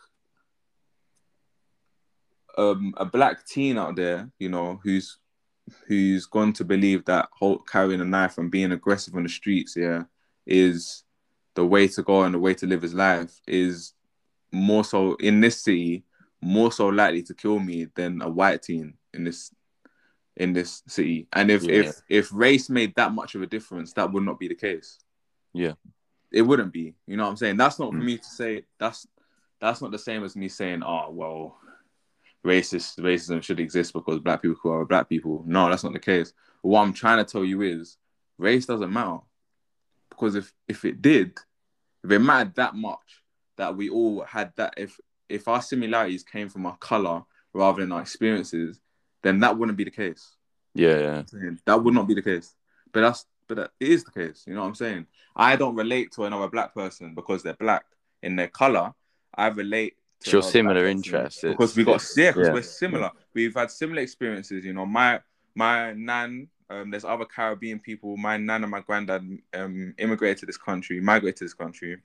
um, 2.59 2.95
a 2.97 3.05
black 3.05 3.47
teen 3.47 3.79
out 3.79 3.97
there, 3.97 4.31
you 4.39 4.49
know, 4.49 4.81
who's 4.83 5.19
who's 5.87 6.27
gone 6.27 6.53
to 6.53 6.65
believe 6.65 7.05
that 7.05 7.29
carrying 7.71 8.01
a 8.01 8.05
knife 8.05 8.39
and 8.39 8.51
being 8.51 8.73
aggressive 8.73 9.15
on 9.15 9.23
the 9.23 9.29
streets, 9.29 9.77
yeah, 9.77 10.03
is 10.47 11.05
the 11.55 11.65
way 11.65 11.89
to 11.89 12.03
go 12.03 12.23
and 12.23 12.35
the 12.35 12.39
way 12.39 12.55
to 12.55 12.67
live 12.67 12.83
his 12.83 12.95
life 12.95 13.41
is 13.47 13.95
more 14.53 14.85
so 14.85 15.15
in 15.17 15.41
this 15.41 15.63
city 15.63 16.05
more 16.43 16.73
so 16.73 16.89
likely 16.89 17.23
to 17.25 17.35
kill 17.35 17.59
me 17.59 17.87
than 17.95 18.23
a 18.23 18.29
white 18.29 18.63
teen 18.63 18.95
in 19.15 19.25
this 19.25 19.53
in 20.37 20.53
this 20.53 20.83
city. 20.87 21.27
And 21.33 21.51
if 21.51 21.63
Yeah. 21.65 21.75
if 21.81 22.03
if 22.09 22.33
race 22.33 22.71
made 22.71 22.95
that 22.97 23.13
much 23.13 23.35
of 23.35 23.43
a 23.43 23.47
difference 23.47 23.93
that 23.95 24.11
would 24.13 24.23
not 24.25 24.39
be 24.39 24.49
the 24.49 24.55
case. 24.55 24.99
Yeah. 25.53 25.75
it 26.33 26.43
wouldn't 26.43 26.73
be. 26.73 26.95
You 27.09 27.17
know 27.17 27.25
what 27.25 27.31
i'm 27.31 27.37
saying? 27.37 27.57
That's 27.57 27.79
not 27.81 27.91
for 27.93 27.99
Mm. 27.99 28.05
me 28.05 28.17
to 28.19 28.25
say. 28.25 28.65
That's 28.79 29.07
that's 29.61 29.83
not 29.83 29.91
the 29.91 29.99
same 29.99 30.23
as 30.25 30.37
me 30.37 30.49
saying 30.49 30.83
oh 30.85 31.11
well 31.11 31.59
racist 32.47 32.99
racism 33.01 33.43
should 33.43 33.61
exist 33.61 33.93
because 33.93 34.19
black 34.21 34.41
people 34.41 34.57
who 34.63 34.71
are 34.71 34.87
black 34.87 35.09
people. 35.09 35.43
No 35.47 35.69
that's 35.69 35.85
not 35.85 35.93
the 35.93 35.99
case. 35.99 36.33
What 36.63 36.83
i'm 36.83 36.93
trying 36.93 37.23
to 37.25 37.31
tell 37.31 37.45
you 37.45 37.61
is 37.63 37.99
race 38.39 38.65
doesn't 38.67 38.93
matter. 38.93 39.19
Because 40.09 40.37
if 40.37 40.55
if 40.69 40.85
it 40.85 41.03
did 41.03 41.37
if 42.05 42.11
it 42.11 42.19
mattered 42.21 42.55
that 42.55 42.75
much 42.75 43.23
that 43.57 43.77
we 43.77 43.91
all 43.91 44.23
had 44.23 44.53
that 44.57 44.75
if 44.79 44.99
if 45.31 45.49
our 45.49 45.63
similarities 45.63 46.23
came 46.23 46.49
from 46.49 46.67
our 46.67 46.77
color 46.77 47.23
rather 47.53 47.81
than 47.81 47.93
our 47.93 48.03
experiences 48.03 48.81
then 49.23 49.39
that 49.41 49.57
wouldn't 49.57 49.79
be 49.79 49.85
the 49.85 49.91
case 49.91 50.37
Yeah, 50.75 50.99
yeah. 50.99 51.51
That 51.67 51.83
would 51.83 51.95
not 51.95 52.07
be 52.07 52.15
the 52.15 52.23
case. 52.23 52.55
But 52.93 53.03
that's 53.03 53.27
but 53.49 53.57
that, 53.57 53.71
it 53.81 53.89
is 53.89 54.05
the 54.05 54.13
case. 54.13 54.45
You 54.47 54.55
know 54.55 54.61
what 54.61 54.69
I'm 54.69 54.75
saying? 54.75 55.07
I 55.35 55.57
don't 55.57 55.75
relate 55.75 56.13
to 56.13 56.25
another 56.25 56.49
black 56.49 56.75
person 56.75 57.15
because 57.15 57.43
they're 57.43 57.55
black 57.55 57.85
in 58.23 58.37
their 58.37 58.49
color. 58.49 58.93
I 59.35 59.49
relate. 59.49 59.97
To 60.25 60.31
your 60.33 60.43
similar 60.43 60.87
interests. 60.87 61.43
because 61.43 61.75
we 61.77 61.83
got 61.83 62.05
yeah, 62.17 62.31
because 62.31 62.49
yeah. 62.49 62.53
we're 62.53 62.63
similar. 62.63 63.11
We've 63.35 63.55
had 63.55 63.71
similar 63.71 64.03
experiences. 64.03 64.65
You 64.65 64.73
know, 64.73 64.87
my 64.87 65.21
my 65.55 65.93
nan. 65.93 66.49
Um, 66.69 66.89
there's 66.93 67.05
other 67.05 67.25
Caribbean 67.25 67.81
people. 67.81 68.17
My 68.17 68.37
nan 68.37 68.63
and 68.63 68.71
my 68.71 68.81
granddad 68.81 69.27
um, 69.55 69.95
immigrated 69.99 70.39
to 70.39 70.47
this 70.47 70.57
country, 70.57 71.01
migrated 71.01 71.39
to 71.39 71.45
this 71.45 71.55
country. 71.55 71.97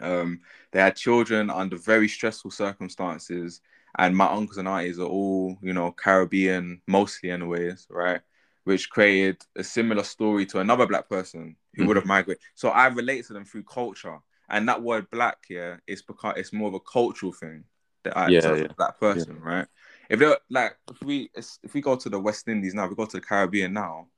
Um, 0.00 0.40
they 0.72 0.80
had 0.80 0.96
children 0.96 1.50
under 1.50 1.76
very 1.76 2.08
stressful 2.08 2.50
circumstances, 2.50 3.60
and 3.98 4.16
my 4.16 4.26
uncles 4.26 4.58
and 4.58 4.68
aunties 4.68 4.98
are 4.98 5.06
all, 5.06 5.58
you 5.62 5.72
know, 5.72 5.92
Caribbean, 5.92 6.80
mostly, 6.86 7.30
anyways, 7.30 7.86
right? 7.90 8.20
Which 8.64 8.90
created 8.90 9.42
a 9.56 9.64
similar 9.64 10.02
story 10.04 10.46
to 10.46 10.60
another 10.60 10.86
black 10.86 11.08
person 11.08 11.56
who 11.76 11.84
Mhm. 11.84 11.86
would 11.86 11.96
have 11.96 12.06
migrated. 12.06 12.42
So 12.54 12.70
I 12.70 12.86
relate 12.88 13.26
to 13.26 13.32
them 13.32 13.44
through 13.44 13.64
culture, 13.64 14.18
and 14.48 14.68
that 14.68 14.82
word 14.82 15.10
"black" 15.10 15.38
yeah, 15.48 15.56
here 15.56 15.82
is 15.86 16.02
because 16.02 16.34
it's 16.36 16.52
more 16.52 16.68
of 16.68 16.74
a 16.74 16.80
cultural 16.80 17.32
thing 17.32 17.64
that 18.04 18.16
I, 18.16 18.30
Yeah, 18.30 18.54
yeah. 18.54 18.68
black 18.76 18.98
person, 19.00 19.38
right? 19.40 19.66
If 20.08 20.18
they're 20.18 20.38
like, 20.50 20.76
if 20.90 21.02
we 21.02 21.30
if 21.34 21.74
we 21.74 21.80
go 21.80 21.96
to 21.96 22.08
the 22.08 22.20
West 22.20 22.48
Indies 22.48 22.74
now, 22.74 22.84
if 22.84 22.90
we 22.90 22.96
go 22.96 23.06
to 23.06 23.16
the 23.18 23.20
Caribbean 23.20 23.72
now, 23.72 24.08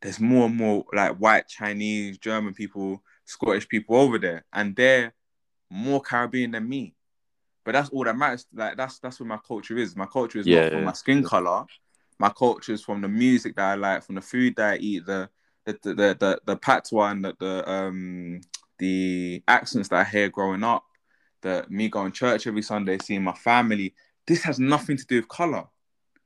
there's 0.00 0.20
more 0.20 0.46
and 0.46 0.56
more 0.56 0.84
like 0.92 1.16
white, 1.16 1.48
Chinese, 1.48 2.18
German 2.18 2.54
people, 2.54 3.02
Scottish 3.24 3.68
people 3.68 3.96
over 3.96 4.18
there, 4.18 4.44
and 4.52 4.74
they're 4.76 5.14
more 5.72 6.00
Caribbean 6.00 6.50
than 6.52 6.68
me. 6.68 6.94
But 7.64 7.72
that's 7.72 7.90
all 7.90 8.04
that 8.04 8.16
matters. 8.16 8.46
Like 8.52 8.76
that's 8.76 8.98
that's 8.98 9.20
what 9.20 9.28
my 9.28 9.38
culture 9.38 9.78
is. 9.78 9.96
My 9.96 10.06
culture 10.06 10.38
is 10.38 10.46
Yeah, 10.46 10.62
not 10.62 10.70
from 10.70 10.80
yeah. 10.80 10.86
my 10.86 10.92
skin 10.92 11.22
color. 11.24 11.64
My 12.18 12.28
culture 12.28 12.72
is 12.72 12.82
from 12.82 13.00
the 13.00 13.08
music 13.08 13.56
that 13.56 13.72
I 13.72 13.74
like, 13.74 14.04
from 14.04 14.16
the 14.16 14.20
food 14.20 14.56
that 14.56 14.74
I 14.74 14.76
eat, 14.76 15.06
the 15.06 15.28
the 15.64 15.78
the 15.82 15.94
the, 15.94 16.16
the, 16.18 16.40
the 16.44 16.56
patois 16.56 17.10
and 17.10 17.24
the, 17.24 17.36
the 17.38 17.70
um 17.70 18.40
the 18.78 19.42
accents 19.46 19.88
that 19.88 20.06
I 20.06 20.10
hear 20.10 20.28
growing 20.28 20.64
up, 20.64 20.84
the 21.40 21.64
me 21.68 21.88
going 21.88 22.10
to 22.12 22.18
church 22.18 22.46
every 22.46 22.62
Sunday, 22.62 22.98
seeing 22.98 23.22
my 23.22 23.32
family. 23.32 23.94
This 24.26 24.42
has 24.42 24.58
nothing 24.58 24.96
to 24.96 25.06
do 25.06 25.16
with 25.16 25.28
color. 25.28 25.64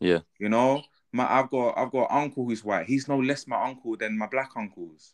Yeah. 0.01 0.21
You 0.39 0.49
know, 0.49 0.83
my 1.13 1.31
I've 1.31 1.51
got 1.51 1.77
I've 1.79 1.93
got 1.93 2.11
an 2.11 2.25
uncle 2.25 2.47
who's 2.47 2.65
white. 2.65 2.87
He's 2.87 3.09
no 3.09 3.19
less 3.19 3.47
my 3.47 3.63
uncle 3.63 3.97
than 3.97 4.17
my 4.17 4.27
black 4.27 4.51
uncles. 4.57 5.13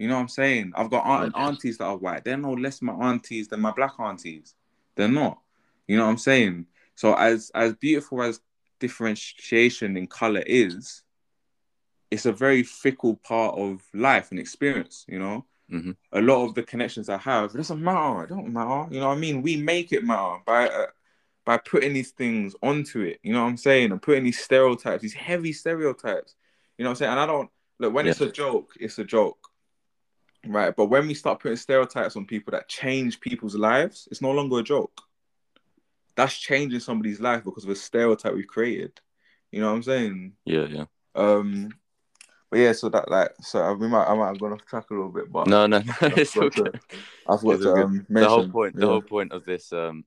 You 0.00 0.08
know 0.08 0.14
what 0.14 0.22
I'm 0.22 0.28
saying? 0.28 0.72
I've 0.76 0.88
got 0.88 1.04
aunt 1.04 1.24
and 1.26 1.36
aunties 1.36 1.76
that 1.76 1.84
are 1.84 1.96
white. 1.96 2.24
They're 2.24 2.38
no 2.38 2.54
less 2.54 2.80
my 2.80 2.94
aunties 2.94 3.48
than 3.48 3.60
my 3.60 3.70
black 3.70 3.92
aunties. 3.98 4.54
They're 4.96 5.08
not. 5.08 5.38
You 5.86 5.98
know 5.98 6.04
what 6.04 6.12
I'm 6.12 6.16
saying? 6.16 6.64
So 6.94 7.12
as 7.14 7.50
as 7.54 7.74
beautiful 7.74 8.22
as 8.22 8.40
differentiation 8.78 9.98
in 9.98 10.06
color 10.06 10.42
is, 10.46 11.02
it's 12.10 12.24
a 12.24 12.32
very 12.32 12.62
fickle 12.62 13.16
part 13.16 13.58
of 13.58 13.82
life 13.92 14.30
and 14.30 14.40
experience. 14.40 15.04
You 15.06 15.18
know, 15.18 15.44
Mhm. 15.70 15.96
a 16.12 16.22
lot 16.22 16.46
of 16.46 16.54
the 16.54 16.62
connections 16.62 17.10
I 17.10 17.18
have 17.18 17.54
it 17.54 17.58
doesn't 17.58 17.82
matter. 17.82 18.24
It 18.24 18.30
don't 18.30 18.50
matter. 18.54 18.92
You 18.92 19.00
know 19.00 19.08
what 19.08 19.18
I 19.18 19.20
mean? 19.20 19.42
We 19.42 19.58
make 19.58 19.92
it 19.92 20.02
matter 20.02 20.42
by 20.46 20.66
uh, 20.70 20.86
by 21.44 21.58
putting 21.58 21.92
these 21.92 22.12
things 22.12 22.56
onto 22.62 23.00
it. 23.02 23.20
You 23.22 23.34
know 23.34 23.42
what 23.42 23.50
I'm 23.50 23.58
saying? 23.58 23.92
And 23.92 24.00
putting 24.00 24.24
these 24.24 24.42
stereotypes, 24.42 25.02
these 25.02 25.12
heavy 25.12 25.52
stereotypes. 25.52 26.36
You 26.78 26.84
know 26.84 26.88
what 26.88 26.92
I'm 26.92 26.96
saying? 26.96 27.10
And 27.10 27.20
I 27.20 27.26
don't 27.26 27.50
look 27.78 27.92
when 27.92 28.06
it's 28.06 28.22
a 28.22 28.32
joke, 28.32 28.72
it's 28.80 28.98
a 28.98 29.04
joke. 29.04 29.49
Right. 30.46 30.74
But 30.74 30.86
when 30.86 31.06
we 31.06 31.14
start 31.14 31.40
putting 31.40 31.56
stereotypes 31.56 32.16
on 32.16 32.24
people 32.26 32.52
that 32.52 32.68
change 32.68 33.20
people's 33.20 33.54
lives, 33.54 34.08
it's 34.10 34.22
no 34.22 34.30
longer 34.32 34.58
a 34.60 34.62
joke. 34.62 35.00
that's 36.16 36.36
changing 36.36 36.80
somebody's 36.80 37.20
life 37.20 37.44
because 37.44 37.64
of 37.64 37.70
a 37.70 37.74
stereotype 37.76 38.34
we've 38.34 38.46
created. 38.46 39.00
You 39.52 39.60
know 39.60 39.68
what 39.70 39.76
I'm 39.76 39.82
saying? 39.82 40.32
Yeah, 40.44 40.66
yeah. 40.66 40.84
Um, 41.14 41.70
but 42.50 42.58
yeah, 42.58 42.72
so 42.72 42.88
that 42.88 43.10
like, 43.10 43.30
so 43.40 43.72
we 43.74 43.86
might, 43.88 44.04
I 44.06 44.14
might 44.14 44.28
have 44.28 44.40
gone 44.40 44.52
off 44.52 44.64
track 44.66 44.90
a 44.90 44.94
little 44.94 45.10
bit, 45.10 45.30
but 45.30 45.46
No, 45.46 45.66
no, 45.66 45.78
no. 45.78 45.92
It's 46.02 46.36
okay. 46.36 46.62
to, 46.62 46.72
I've 47.28 47.40
got 47.42 47.50
It's 47.54 47.62
to 47.64 47.72
um, 47.74 48.06
the 48.08 48.26
whole 48.28 48.36
mention- 48.38 48.52
point 48.52 48.76
the 48.76 48.86
whole 48.86 49.02
point 49.02 49.32
of 49.32 49.44
this 49.44 49.72
um 49.72 50.04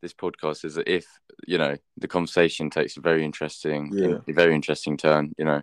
this 0.00 0.12
podcast 0.14 0.64
is 0.64 0.74
that 0.76 0.88
if 0.88 1.06
you 1.46 1.58
know 1.58 1.76
the 1.98 2.08
conversation 2.08 2.70
takes 2.70 2.96
a 2.96 3.00
very 3.00 3.24
interesting 3.24 3.90
Yeah. 3.92 4.18
a 4.26 4.32
very 4.32 4.54
interesting 4.54 4.96
turn 4.96 5.32
you 5.38 5.44
know 5.44 5.62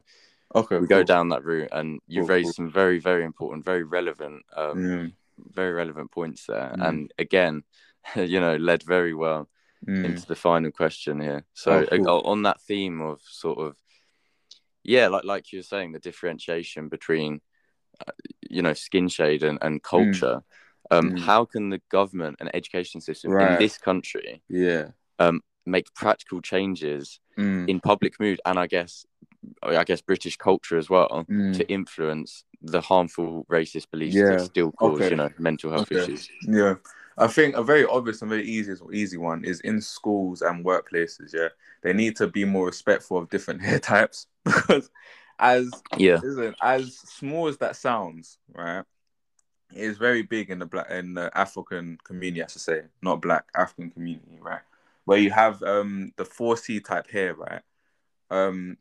Okay, 0.56 0.80
we 0.80 0.88
go 0.88 1.04
down 1.04 1.30
that 1.30 1.44
route 1.44 1.70
and 1.72 2.00
you've 2.08 2.28
Cool, 2.28 2.36
raised 2.36 2.46
cool. 2.48 2.54
some 2.54 2.72
very 2.72 3.00
very 3.00 3.24
important 3.24 3.64
very 3.66 3.84
relevant 3.84 4.44
um 4.56 4.80
Yeah. 4.82 5.08
very 5.38 5.74
relevant 5.74 6.12
points 6.12 6.46
there 6.48 6.76
Mm. 6.78 6.88
and 6.90 7.14
again 7.18 7.64
you 8.16 8.40
know 8.40 8.56
led 8.58 8.84
very 8.84 9.14
well 9.14 9.50
Mm. 9.88 10.06
into 10.06 10.26
the 10.26 10.36
final 10.36 10.72
question 10.72 11.20
here 11.22 11.46
so 11.54 11.86
Oh, 11.92 12.04
uh, 12.06 12.22
on 12.22 12.44
that 12.44 12.60
theme 12.62 13.00
of 13.02 13.22
sort 13.22 13.60
of 13.60 13.78
yeah 14.84 15.08
like 15.08 15.24
like 15.24 15.52
you 15.52 15.60
were 15.60 15.64
saying 15.64 15.92
the 15.94 16.00
differentiation 16.00 16.90
between 16.90 17.42
uh, 18.06 18.12
you 18.50 18.62
know 18.62 18.74
skin 18.74 19.08
shade 19.08 19.44
and, 19.44 19.58
and 19.62 19.84
culture 19.84 20.42
um 20.92 21.12
Mm. 21.12 21.20
how 21.20 21.46
can 21.46 21.70
the 21.70 21.82
government 21.90 22.38
and 22.40 22.50
education 22.54 23.00
system 23.02 23.32
in 23.40 23.58
this 23.58 23.78
country 23.78 24.42
Yeah. 24.50 24.90
Um, 25.20 25.42
make 25.66 25.94
practical 25.94 26.42
changes 26.42 27.20
Mm. 27.38 27.70
in 27.70 27.80
public 27.80 28.20
mood 28.20 28.42
and 28.46 28.58
i 28.60 28.68
guess 28.68 29.06
i 29.64 29.84
guess 29.84 30.02
british 30.02 30.38
culture 30.38 30.78
as 30.78 30.90
well 30.90 31.26
Mm. 31.30 31.54
to 31.54 31.68
influence 31.70 32.44
the 32.62 32.82
harmful 32.82 33.46
racist 33.50 33.90
beliefs 33.92 34.16
Yeah. 34.16 34.32
that 34.32 34.42
still 34.42 34.72
cause 34.74 35.00
Okay. 35.00 35.10
you 35.12 35.16
know 35.16 35.30
mental 35.38 35.72
health 35.72 35.92
Okay. 35.92 36.02
issues 36.02 36.30
Yeah, 36.44 36.76
I 37.18 37.28
think 37.28 37.56
a 37.56 37.64
very 37.64 37.86
obvious 37.86 38.22
and 38.22 38.30
very 38.30 38.44
easy 38.46 38.74
easy 38.94 39.18
one 39.18 39.46
is 39.46 39.62
in 39.62 39.82
schools 39.82 40.42
and 40.42 40.66
workplaces. 40.66 41.34
Yeah, 41.34 41.50
they 41.84 41.94
need 41.94 42.16
to 42.18 42.28
be 42.28 42.46
more 42.46 42.66
respectful 42.66 43.18
of 43.18 43.30
different 43.30 43.62
hair 43.68 43.80
types 43.80 44.28
because 44.46 44.90
as 45.40 45.84
yeah 45.98 46.20
listen, 46.22 46.54
as 46.62 46.98
small 46.98 47.48
as 47.48 47.58
that 47.58 47.76
sounds, 47.78 48.38
right, 48.54 48.84
it 49.74 49.84
is 49.84 49.98
very 49.98 50.22
big 50.24 50.50
in 50.50 50.60
the 50.60 50.66
black 50.66 50.90
in 50.92 51.14
the 51.14 51.32
African 51.38 51.98
community. 52.04 52.44
I 52.44 52.48
should 52.48 52.62
say, 52.62 52.82
not 53.02 53.22
black 53.22 53.46
African 53.56 53.90
community, 53.92 54.38
right, 54.42 54.62
where 55.06 55.18
you 55.20 55.32
have 55.32 55.64
um 55.64 56.12
the 56.18 56.26
four 56.26 56.58
C 56.58 56.80
type 56.82 57.10
hair, 57.10 57.36
right, 57.36 57.62
um. 58.30 58.78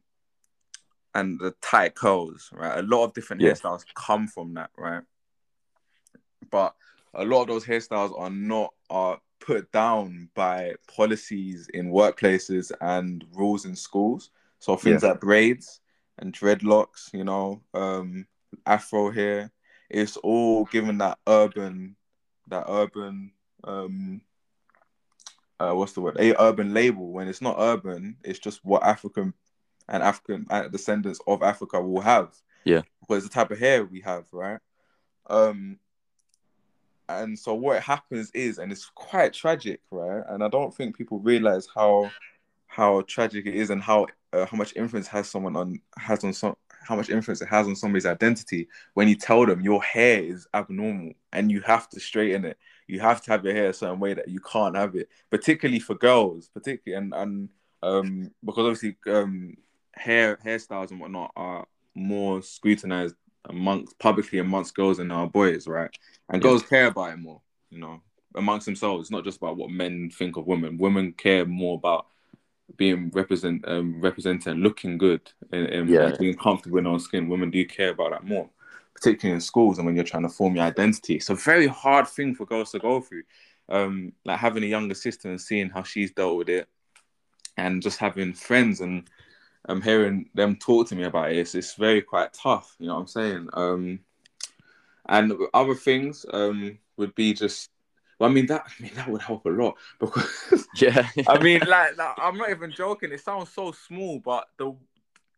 And 1.14 1.38
the 1.40 1.54
tight 1.60 1.94
curls, 1.94 2.50
right? 2.52 2.78
A 2.78 2.82
lot 2.82 3.04
of 3.04 3.14
different 3.14 3.42
Yeah. 3.42 3.52
hairstyles 3.52 3.84
come 3.94 4.28
from 4.28 4.54
that, 4.54 4.70
right? 4.76 5.02
But 6.50 6.74
a 7.14 7.24
lot 7.24 7.42
of 7.42 7.48
those 7.48 7.64
hairstyles 7.64 8.18
are 8.18 8.30
not 8.30 8.74
are 8.90 9.20
put 9.40 9.70
down 9.72 10.28
by 10.34 10.74
policies 10.94 11.68
in 11.72 11.90
workplaces 11.90 12.70
and 12.80 13.24
rules 13.32 13.64
in 13.64 13.74
schools. 13.74 14.30
So 14.58 14.76
things 14.76 15.02
like 15.02 15.20
braids 15.20 15.80
and 16.18 16.32
dreadlocks, 16.32 17.12
you 17.12 17.24
know, 17.24 17.62
um, 17.74 18.26
afro 18.66 19.10
hair, 19.10 19.52
it's 19.88 20.16
all 20.18 20.64
given 20.66 20.98
that 20.98 21.18
urban, 21.26 21.96
that 22.48 22.64
urban, 22.68 23.32
um, 23.64 24.20
uh, 25.60 25.72
what's 25.72 25.92
the 25.92 26.00
word? 26.00 26.16
A 26.18 26.40
urban 26.40 26.74
label. 26.74 27.10
When 27.10 27.28
it's 27.28 27.42
not 27.42 27.56
urban, 27.58 28.16
it's 28.22 28.38
just 28.38 28.64
what 28.64 28.82
African 28.82 29.34
and 29.88 30.02
African 30.02 30.46
uh, 30.50 30.68
descendants 30.68 31.20
of 31.26 31.42
Africa 31.42 31.80
will 31.80 32.00
have. 32.00 32.34
Yeah. 32.64 32.82
because 33.00 33.22
the 33.24 33.30
type 33.30 33.50
of 33.50 33.58
hair 33.58 33.84
we 33.84 34.00
have, 34.00 34.26
right? 34.32 34.60
Um, 35.30 35.78
and 37.08 37.38
so 37.38 37.54
what 37.54 37.82
happens 37.82 38.30
is, 38.34 38.58
and 38.58 38.70
it's 38.70 38.90
quite 38.94 39.32
tragic, 39.32 39.80
right? 39.90 40.22
And 40.28 40.44
I 40.44 40.48
don't 40.48 40.74
think 40.74 40.96
people 40.96 41.18
realize 41.20 41.66
how 41.74 42.10
how 42.66 43.02
tragic 43.02 43.46
it 43.46 43.54
is 43.54 43.70
and 43.70 43.82
how 43.82 44.06
uh, 44.32 44.44
how 44.44 44.56
much 44.56 44.76
influence 44.76 45.08
has 45.08 45.30
someone 45.30 45.56
on 45.56 45.80
has 45.96 46.22
on 46.22 46.34
some 46.34 46.54
how 46.82 46.96
much 46.96 47.08
influence 47.10 47.40
it 47.40 47.48
has 47.48 47.66
on 47.66 47.74
somebody's 47.74 48.06
identity 48.06 48.68
when 48.94 49.08
you 49.08 49.14
tell 49.14 49.44
them 49.46 49.60
your 49.60 49.82
hair 49.82 50.22
is 50.22 50.46
abnormal 50.54 51.12
and 51.32 51.50
you 51.50 51.60
have 51.62 51.88
to 51.88 51.98
straighten 52.00 52.44
it. 52.44 52.58
You 52.86 53.00
have 53.00 53.22
to 53.22 53.30
have 53.30 53.44
your 53.44 53.54
hair 53.54 53.70
a 53.70 53.74
certain 53.74 54.00
way 54.00 54.14
that 54.14 54.28
you 54.28 54.40
can't 54.40 54.76
have 54.76 54.94
it, 54.94 55.08
particularly 55.30 55.80
for 55.80 55.94
girls, 55.94 56.50
particularly 56.52 57.02
and 57.02 57.14
and 57.14 57.48
um 57.82 58.30
because 58.44 58.66
obviously 58.66 58.96
um 59.06 59.56
hair 59.98 60.38
hairstyles 60.44 60.90
and 60.90 61.00
whatnot 61.00 61.32
are 61.36 61.66
more 61.94 62.42
scrutinized 62.42 63.14
amongst 63.48 63.98
publicly 63.98 64.38
amongst 64.38 64.74
girls 64.74 64.98
and 64.98 65.12
our 65.12 65.26
boys, 65.26 65.66
right? 65.66 65.90
And 66.28 66.42
Yeah. 66.42 66.48
girls 66.48 66.62
care 66.62 66.86
about 66.86 67.12
it 67.12 67.18
more, 67.18 67.40
you 67.70 67.78
know, 67.78 68.02
amongst 68.34 68.66
themselves. 68.66 69.02
It's 69.02 69.10
not 69.10 69.24
just 69.24 69.38
about 69.38 69.56
what 69.56 69.70
men 69.70 70.10
think 70.10 70.36
of 70.36 70.46
women. 70.46 70.78
Women 70.78 71.12
care 71.12 71.44
more 71.46 71.76
about 71.76 72.06
being 72.76 73.10
represent 73.14 73.66
um 73.66 74.00
represented 74.00 74.52
and 74.52 74.62
looking 74.62 74.98
good 74.98 75.22
and, 75.52 75.66
and 75.66 75.90
Yeah. 75.90 76.12
being 76.18 76.36
comfortable 76.36 76.78
in 76.78 76.86
our 76.86 77.00
skin. 77.00 77.28
Women 77.28 77.50
do 77.50 77.64
care 77.64 77.90
about 77.90 78.10
that 78.10 78.24
more, 78.24 78.50
particularly 78.94 79.34
in 79.34 79.40
schools 79.40 79.78
and 79.78 79.86
when 79.86 79.94
you're 79.96 80.04
trying 80.04 80.24
to 80.24 80.28
form 80.28 80.56
your 80.56 80.64
identity. 80.66 81.16
It's 81.16 81.30
a 81.30 81.34
very 81.34 81.66
hard 81.66 82.06
thing 82.08 82.34
for 82.34 82.44
girls 82.44 82.72
to 82.72 82.78
go 82.78 83.00
through. 83.00 83.22
Um, 83.70 84.12
like 84.24 84.38
having 84.38 84.62
a 84.64 84.66
younger 84.66 84.94
sister 84.94 85.28
and 85.28 85.40
seeing 85.40 85.68
how 85.68 85.82
she's 85.82 86.10
dealt 86.12 86.38
with 86.38 86.48
it, 86.48 86.68
and 87.56 87.82
just 87.82 87.98
having 87.98 88.32
friends 88.32 88.80
and 88.80 89.08
um 89.68 89.82
hearing 89.82 90.30
them 90.34 90.56
talk 90.56 90.88
to 90.88 90.96
me 90.96 91.04
about 91.04 91.30
it. 91.32 91.38
It's, 91.38 91.54
it's 91.54 91.74
very 91.74 92.02
quite 92.02 92.32
tough. 92.32 92.74
You 92.78 92.88
know 92.88 92.94
what 92.94 93.00
I'm 93.02 93.06
saying? 93.08 93.48
Um, 93.52 94.00
and 95.08 95.32
other 95.54 95.74
things 95.74 96.24
um 96.32 96.78
would 96.96 97.14
be 97.14 97.34
just. 97.34 97.70
Well, 98.18 98.30
I 98.30 98.32
mean 98.32 98.46
that. 98.46 98.64
I 98.66 98.82
mean 98.82 98.92
that 98.94 99.08
would 99.08 99.22
help 99.22 99.46
a 99.46 99.50
lot 99.50 99.76
because 100.00 100.68
yeah 100.80 101.08
I 101.26 101.38
mean, 101.38 101.60
like, 101.66 101.96
like, 101.96 102.14
I'm 102.18 102.36
not 102.38 102.50
even 102.50 102.72
joking. 102.72 103.12
It 103.12 103.20
sounds 103.20 103.50
so 103.52 103.72
small, 103.72 104.18
but 104.20 104.48
the 104.58 104.74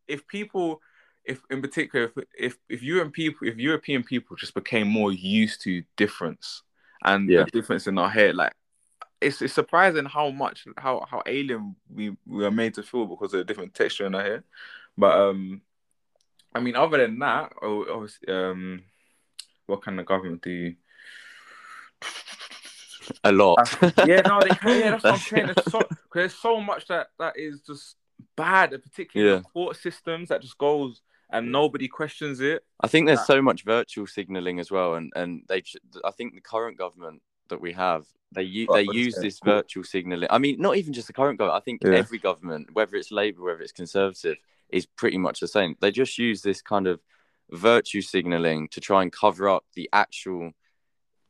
if 0.08 0.26
people, 0.26 0.80
if 1.24 1.42
in 1.50 1.60
particular, 1.62 2.06
if 2.16 2.24
if, 2.38 2.58
if 2.68 2.82
European 2.82 3.12
people, 3.12 3.48
if 3.48 3.56
European 3.58 4.02
people 4.02 4.36
just 4.36 4.54
became 4.54 4.88
more 4.88 5.12
used 5.12 5.62
to 5.62 5.82
difference 5.96 6.62
and 7.04 7.30
Yeah. 7.30 7.44
the 7.44 7.50
difference 7.50 7.86
in 7.86 7.98
our 7.98 8.10
hair, 8.10 8.32
like 8.32 8.52
it's 9.20 9.42
it's 9.42 9.52
surprising 9.54 10.06
how 10.06 10.30
much 10.30 10.66
how 10.78 11.06
how 11.10 11.22
alien 11.26 11.76
we 11.92 12.16
we 12.26 12.44
are 12.44 12.50
made 12.50 12.74
to 12.74 12.82
feel 12.82 13.06
because 13.06 13.34
of 13.34 13.38
the 13.38 13.44
different 13.44 13.74
texture 13.74 14.06
in 14.06 14.14
our 14.14 14.22
hair. 14.22 14.44
But 14.96 15.18
um, 15.18 15.60
I 16.54 16.60
mean, 16.60 16.76
other 16.76 16.98
than 16.98 17.18
that, 17.20 17.52
oh, 17.62 17.86
obviously, 17.92 18.28
um, 18.28 18.82
what 19.66 19.82
kind 19.82 20.00
of 20.00 20.06
government 20.06 20.42
do 20.42 20.50
you? 20.50 20.76
a 23.24 23.32
lot 23.32 23.58
yeah, 24.06 24.20
no, 24.20 24.40
they. 24.40 24.56
Yeah, 24.78 24.90
that's 24.92 25.04
what 25.04 25.12
I'm 25.14 25.18
saying. 25.18 25.46
There's 25.46 25.70
so, 25.70 25.82
there's 26.14 26.34
so 26.34 26.60
much 26.60 26.86
that 26.88 27.08
that 27.18 27.36
is 27.36 27.60
just 27.62 27.96
bad, 28.36 28.70
particularly 28.70 29.32
Yeah. 29.34 29.40
court 29.52 29.76
systems 29.76 30.28
that 30.28 30.42
just 30.42 30.56
goes 30.58 31.02
and 31.32 31.50
nobody 31.52 31.88
questions 31.88 32.40
it. 32.40 32.64
I 32.80 32.88
think 32.88 33.06
there's 33.06 33.20
Yeah. 33.20 33.24
so 33.24 33.42
much 33.42 33.64
virtual 33.64 34.06
signaling 34.06 34.60
as 34.60 34.70
well, 34.70 34.94
and 34.94 35.12
and 35.16 35.42
they. 35.48 35.62
I 36.04 36.10
think 36.12 36.34
the 36.34 36.40
current 36.40 36.78
government 36.78 37.22
that 37.50 37.60
we 37.60 37.72
have, 37.72 38.06
they 38.32 38.42
u- 38.42 38.66
they 38.72 38.82
use 38.92 39.14
this 39.16 39.38
virtual 39.44 39.84
signaling. 39.84 40.28
I 40.30 40.38
mean, 40.38 40.56
not 40.60 40.76
even 40.76 40.92
just 40.92 41.06
the 41.06 41.12
current 41.12 41.38
government. 41.38 41.60
I 41.60 41.64
think 41.64 41.82
Yeah. 41.84 41.92
every 41.98 42.18
government, 42.18 42.72
whether 42.72 42.96
it's 42.96 43.10
Labour, 43.12 43.42
whether 43.42 43.60
it's 43.60 43.72
Conservative, 43.72 44.38
is 44.70 44.86
pretty 44.86 45.18
much 45.18 45.40
the 45.40 45.48
same. 45.48 45.76
They 45.80 45.90
just 45.90 46.16
use 46.18 46.42
this 46.42 46.62
kind 46.62 46.86
of 46.86 47.00
virtue 47.50 48.00
signaling 48.00 48.68
to 48.68 48.80
try 48.80 49.02
and 49.02 49.12
cover 49.12 49.48
up 49.48 49.64
the 49.74 49.88
actual 49.92 50.52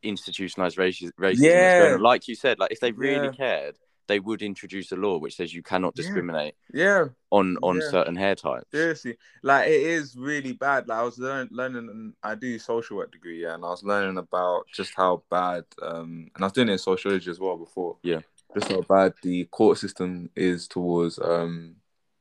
institutionalized 0.03 0.77
racism. 0.79 1.12
racism 1.18 1.39
Yeah. 1.43 1.97
Like 2.01 2.29
you 2.29 2.35
said, 2.35 2.59
like 2.59 2.73
if 2.73 2.81
they 2.81 2.93
really 2.93 3.27
Yeah. 3.27 3.33
cared, 3.33 3.77
they 4.11 4.18
would 4.20 4.42
introduce 4.42 4.90
a 4.90 4.96
law 4.96 5.18
which 5.18 5.36
says 5.36 5.54
you 5.54 5.62
cannot 5.62 5.94
discriminate 5.94 6.54
Yeah, 6.72 7.08
on 7.30 7.56
on 7.62 7.76
Yeah. 7.76 7.90
certain 7.90 8.16
hair 8.16 8.34
types. 8.34 8.66
seriously, 8.72 9.16
like 9.42 9.68
it 9.68 9.80
is 9.80 10.16
really 10.16 10.52
bad. 10.52 10.88
Like 10.88 10.98
I 10.98 11.02
was 11.04 11.18
learn, 11.18 11.48
learning, 11.52 11.88
and 11.88 12.14
I 12.22 12.34
do 12.34 12.58
social 12.58 12.96
work 12.96 13.12
degree, 13.12 13.42
yeah, 13.42 13.54
and 13.54 13.64
I 13.64 13.68
was 13.68 13.84
learning 13.84 14.18
about 14.18 14.66
just 14.72 14.92
how 14.96 15.22
bad, 15.30 15.64
um, 15.80 16.28
and 16.34 16.42
I 16.42 16.46
was 16.46 16.52
doing 16.52 16.68
it 16.68 16.72
in 16.72 16.78
sociology 16.78 17.30
as 17.30 17.38
well 17.40 17.56
before. 17.56 17.96
Yeah. 18.02 18.20
just 18.54 18.68
how 18.68 18.80
bad 18.82 19.14
the 19.22 19.44
court 19.44 19.78
system 19.78 20.28
is 20.34 20.66
towards 20.66 21.18
um, 21.20 21.76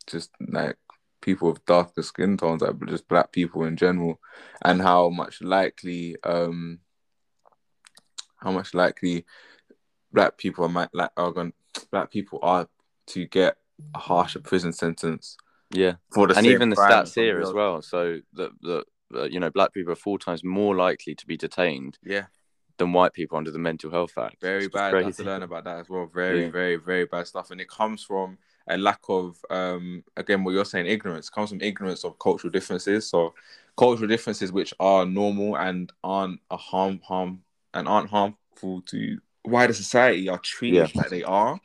just 0.05 0.29
like 0.39 0.77
people 1.21 1.49
with 1.49 1.65
darker 1.65 2.03
skin 2.03 2.37
tones, 2.37 2.61
like 2.61 2.75
just 2.87 3.07
black 3.07 3.31
people 3.31 3.63
in 3.63 3.75
general, 3.75 4.19
and 4.63 4.79
how 4.81 5.09
much 5.09 5.41
likely, 5.41 6.15
um, 6.23 6.79
how 8.37 8.51
much 8.51 8.73
likely 8.73 9.25
black 10.13 10.37
people 10.37 10.65
are 10.65 10.69
might 10.69 10.89
like 10.93 11.11
are 11.17 11.31
going, 11.31 11.53
black 11.91 12.11
people 12.11 12.39
are 12.41 12.67
to 13.07 13.25
get 13.25 13.57
a 13.95 13.99
harsher 13.99 14.39
prison 14.39 14.73
sentence 14.73 15.37
Yeah. 15.71 15.95
for 16.11 16.27
the 16.27 16.37
and 16.37 16.45
even 16.45 16.69
the 16.69 16.75
stats 16.75 17.15
here 17.15 17.39
as 17.39 17.53
well. 17.53 17.81
So 17.81 18.19
that 18.33 18.51
the 18.61 18.83
uh, 19.13 19.23
you 19.23 19.39
know 19.39 19.49
black 19.49 19.73
people 19.73 19.91
are 19.91 19.95
four 19.95 20.19
times 20.19 20.43
more 20.43 20.75
likely 20.75 21.15
to 21.15 21.25
be 21.25 21.35
detained 21.37 21.97
Yeah, 22.03 22.25
than 22.77 22.93
white 22.93 23.13
people 23.13 23.37
under 23.37 23.51
the 23.51 23.59
Mental 23.59 23.89
Health 23.89 24.17
Act. 24.17 24.41
very 24.41 24.65
It's 24.65 24.73
bad. 24.73 24.95
I 24.95 25.03
have 25.03 25.15
to 25.17 25.23
learn 25.23 25.43
about 25.43 25.63
that 25.63 25.79
as 25.79 25.89
well. 25.89 26.05
Very, 26.13 26.43
Yeah. 26.45 26.51
very, 26.51 26.75
very 26.75 27.05
bad 27.05 27.27
stuff, 27.27 27.51
and 27.51 27.59
it 27.59 27.69
comes 27.69 28.03
from 28.03 28.37
a 28.67 28.77
lack 28.77 29.01
of, 29.09 29.43
um, 29.49 30.03
again, 30.15 30.43
what 30.43 30.51
you're 30.53 30.63
saying, 30.63 30.85
ignorance. 30.85 31.27
It 31.27 31.33
comes 31.33 31.49
from 31.49 31.61
ignorance 31.61 32.03
of 32.03 32.19
cultural 32.19 32.51
differences. 32.51 33.09
So, 33.09 33.33
cultural 33.75 34.07
differences 34.07 34.51
which 34.51 34.75
are 34.79 35.05
normal 35.07 35.57
and 35.57 35.91
aren't 36.03 36.39
a 36.51 36.57
harm, 36.57 36.99
harm, 37.03 37.41
and 37.73 37.87
aren't 37.87 38.11
harmful 38.11 38.83
to 38.83 39.19
wider 39.49 39.73
society 39.73 40.29
are 40.29 40.39
treated 40.39 40.91
Yeah. 40.95 41.01
like 41.01 41.09
they 41.09 41.23
are. 41.23 41.59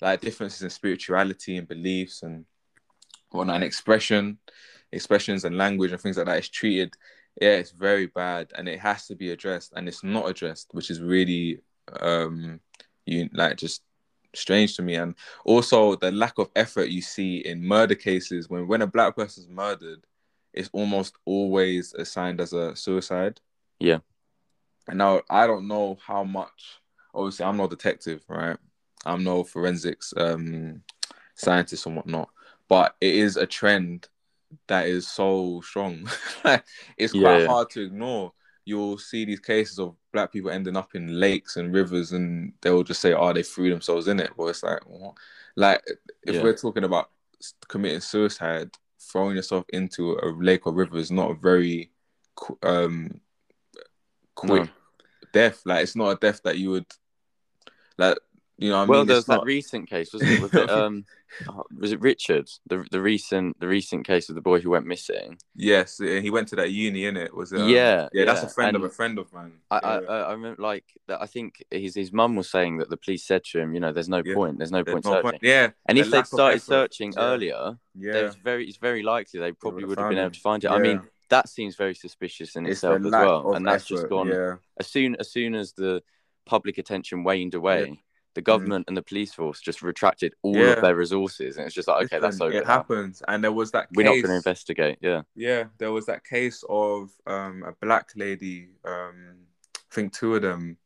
like 0.00 0.20
differences 0.20 0.62
in 0.62 0.70
spirituality 0.70 1.56
and 1.56 1.68
beliefs 1.68 2.24
and 2.24 2.44
whatnot, 3.30 3.54
and 3.56 3.64
expression, 3.64 4.36
expressions 4.90 5.44
and 5.44 5.56
language 5.56 5.92
and 5.92 6.00
things 6.00 6.16
like 6.16 6.26
that 6.26 6.38
is 6.40 6.48
treated. 6.48 6.92
Yeah, 7.40 7.50
it's 7.56 7.70
very 7.70 8.06
bad, 8.08 8.50
and 8.56 8.68
it 8.68 8.80
has 8.80 9.06
to 9.06 9.14
be 9.14 9.30
addressed, 9.30 9.72
and 9.76 9.86
it's 9.86 10.02
not 10.02 10.28
addressed, 10.28 10.68
which 10.72 10.90
is 10.90 11.00
really 11.00 11.60
um 12.00 12.58
you 13.06 13.28
like 13.32 13.56
just 13.58 13.82
strange 14.34 14.74
to 14.76 14.82
me 14.82 14.94
and 14.96 15.14
also 15.44 15.94
the 15.96 16.10
lack 16.10 16.38
of 16.38 16.50
effort 16.56 16.88
you 16.88 17.02
see 17.02 17.38
in 17.38 17.62
murder 17.62 17.94
cases 17.94 18.48
when 18.48 18.66
when 18.66 18.82
a 18.82 18.86
black 18.86 19.14
person's 19.14 19.48
murdered 19.48 20.04
it's 20.54 20.70
almost 20.72 21.14
always 21.26 21.92
assigned 21.94 22.40
as 22.40 22.52
a 22.52 22.74
suicide 22.76 23.40
Yeah. 23.80 23.98
and 24.88 24.98
now 24.98 25.22
i 25.28 25.46
don't 25.46 25.66
know 25.68 25.98
how 26.06 26.22
much 26.24 26.80
obviously 27.14 27.44
i'm 27.44 27.56
no 27.56 27.66
detective 27.68 28.22
right 28.28 28.56
i'm 29.04 29.22
no 29.24 29.44
forensics 29.44 30.14
um 30.16 30.82
scientist 31.34 31.86
and 31.86 31.96
whatnot 31.96 32.28
but 32.68 32.94
it 33.00 33.14
is 33.14 33.36
a 33.36 33.46
trend 33.46 34.08
that 34.68 34.86
is 34.86 35.08
so 35.08 35.60
strong 35.62 36.06
it's 36.98 37.12
quite 37.12 37.40
yeah. 37.40 37.46
hard 37.46 37.70
to 37.70 37.82
ignore 37.82 38.32
you'll 38.64 38.98
see 38.98 39.24
these 39.24 39.40
cases 39.40 39.78
of 39.78 39.96
black 40.12 40.30
people 40.30 40.50
ending 40.50 40.76
up 40.76 40.94
in 40.94 41.18
lakes 41.18 41.56
and 41.56 41.74
rivers 41.74 42.12
and 42.12 42.52
they'll 42.60 42.84
just 42.84 43.00
say 43.00 43.12
oh 43.12 43.32
they 43.32 43.42
threw 43.42 43.70
themselves 43.70 44.08
in 44.08 44.20
it 44.20 44.30
but 44.36 44.44
it's 44.46 44.62
like 44.62 44.80
what? 44.86 45.14
like 45.56 45.82
if 46.22 46.34
Yeah. 46.36 46.42
we're 46.42 46.56
talking 46.56 46.84
about 46.84 47.10
committing 47.68 48.00
suicide 48.00 48.70
throwing 49.00 49.36
yourself 49.36 49.64
into 49.72 50.12
a 50.12 50.28
lake 50.38 50.66
or 50.66 50.72
river 50.72 50.96
is 50.98 51.10
not 51.10 51.30
a 51.30 51.34
very 51.34 51.90
um 52.62 53.20
quick 54.34 54.64
No. 54.64 54.68
death 55.32 55.62
like 55.64 55.82
it's 55.82 55.96
not 55.96 56.10
a 56.10 56.16
death 56.16 56.40
that 56.44 56.58
you 56.58 56.70
would 56.70 56.86
like 58.08 58.18
you 58.58 58.68
know 58.70 58.82
I 58.82 58.84
Well, 58.84 59.00
mean 59.00 59.06
there's 59.08 59.20
It's 59.20 59.26
that 59.28 59.36
not- 59.36 59.46
recent 59.46 59.88
case, 59.88 60.12
wasn't 60.12 60.32
it? 60.32 60.40
Was 60.42 60.54
it 60.54 60.70
um, 60.78 61.04
oh, 61.48 61.64
was 61.76 61.92
it 61.92 62.00
Richard? 62.00 62.48
The 62.66 62.84
the 62.90 63.00
recent 63.00 63.58
the 63.58 63.66
recent 63.66 64.06
case 64.06 64.28
of 64.28 64.34
the 64.34 64.40
boy 64.42 64.60
who 64.60 64.70
went 64.70 64.86
missing. 64.86 65.38
yes 65.56 65.98
he 65.98 66.30
went 66.30 66.48
to 66.48 66.56
that 66.56 66.70
uni 66.70 67.06
in 67.06 67.16
it 67.16 67.34
was 67.34 67.52
it 67.52 67.60
um, 67.60 67.68
Yeah, 67.68 68.08
yeah 68.12 68.24
that's 68.26 68.42
a 68.42 68.48
friend 68.48 68.76
of 68.76 68.84
a 68.84 68.90
friend 68.90 69.18
of 69.18 69.32
mine 69.32 69.54
I, 69.70 69.76
yeah. 69.82 69.88
I 69.88 70.14
I 70.14 70.18
I 70.28 70.32
remember 70.32 70.62
like 70.62 70.84
that. 71.08 71.20
I 71.22 71.26
think 71.26 71.64
his 71.70 71.94
his 71.94 72.12
mum 72.12 72.36
was 72.36 72.48
saying 72.50 72.78
that 72.78 72.90
the 72.90 72.96
police 73.04 73.24
said 73.24 73.42
to 73.50 73.58
him, 73.60 73.72
you 73.74 73.80
know, 73.80 73.92
there's 73.92 74.08
no 74.16 74.22
Yeah. 74.24 74.34
point, 74.34 74.58
there's 74.58 74.70
no 74.78 74.82
There's 74.82 74.94
point 74.94 75.04
no 75.06 75.12
searching. 75.12 75.30
point. 75.30 75.42
yeah 75.42 75.70
And 75.86 75.96
the 75.96 76.02
if 76.02 76.10
they'd 76.10 76.26
started 76.26 76.60
searching 76.62 77.10
earlier, 77.30 77.62
yeah 78.04 78.12
there's 78.12 78.36
very 78.36 78.62
it's 78.68 78.80
very 78.88 79.02
likely 79.02 79.40
they 79.40 79.52
probably 79.52 79.84
would 79.86 79.98
have 79.98 80.10
been 80.10 80.18
able 80.18 80.30
to 80.40 80.40
find 80.48 80.62
it. 80.64 80.70
I 80.70 80.78
mean, 80.78 81.00
that 81.34 81.48
seems 81.48 81.76
very 81.76 81.94
suspicious 81.94 82.56
in 82.56 82.66
it's 82.66 82.72
itself 82.84 83.00
as 83.06 83.10
well, 83.10 83.54
and 83.54 83.66
that's 83.66 83.84
effort, 83.90 83.94
just 83.94 84.08
gone 84.10 84.28
as 84.82 84.86
soon 84.86 85.16
as 85.22 85.28
soon 85.36 85.54
as 85.54 85.72
the 85.72 86.02
public 86.46 86.78
attention 86.78 87.24
waned 87.24 87.54
away. 87.54 88.02
The 88.34 88.40
government 88.42 88.86
and 88.88 88.96
the 88.96 89.02
police 89.02 89.34
force 89.34 89.60
just 89.60 89.82
retracted 89.82 90.34
all 90.42 90.54
Mm. 90.54 90.60
Yeah. 90.60 90.72
of 90.72 90.80
their 90.82 90.96
resources, 90.96 91.58
and 91.58 91.66
it's 91.66 91.74
just 91.74 91.86
like, 91.88 92.04
okay, 92.04 92.18
that's 92.18 92.40
over. 92.40 92.56
it 92.56 92.64
happens 92.66 93.22
and 93.28 93.44
there 93.44 93.52
was 93.52 93.70
that 93.72 93.88
We're 93.94 94.04
not 94.04 94.12
going 94.12 94.22
to 94.28 94.36
investigate. 94.36 94.98
Yeah, 95.02 95.22
yeah 95.34 95.64
there 95.78 95.92
was 95.92 96.06
that 96.06 96.24
case 96.24 96.64
of 96.68 97.10
um 97.26 97.62
a 97.62 97.72
black 97.84 98.10
lady 98.16 98.70
um 98.84 99.36
i 99.76 99.94
think 99.94 100.14
two 100.14 100.34
of 100.36 100.42
them 100.42 100.78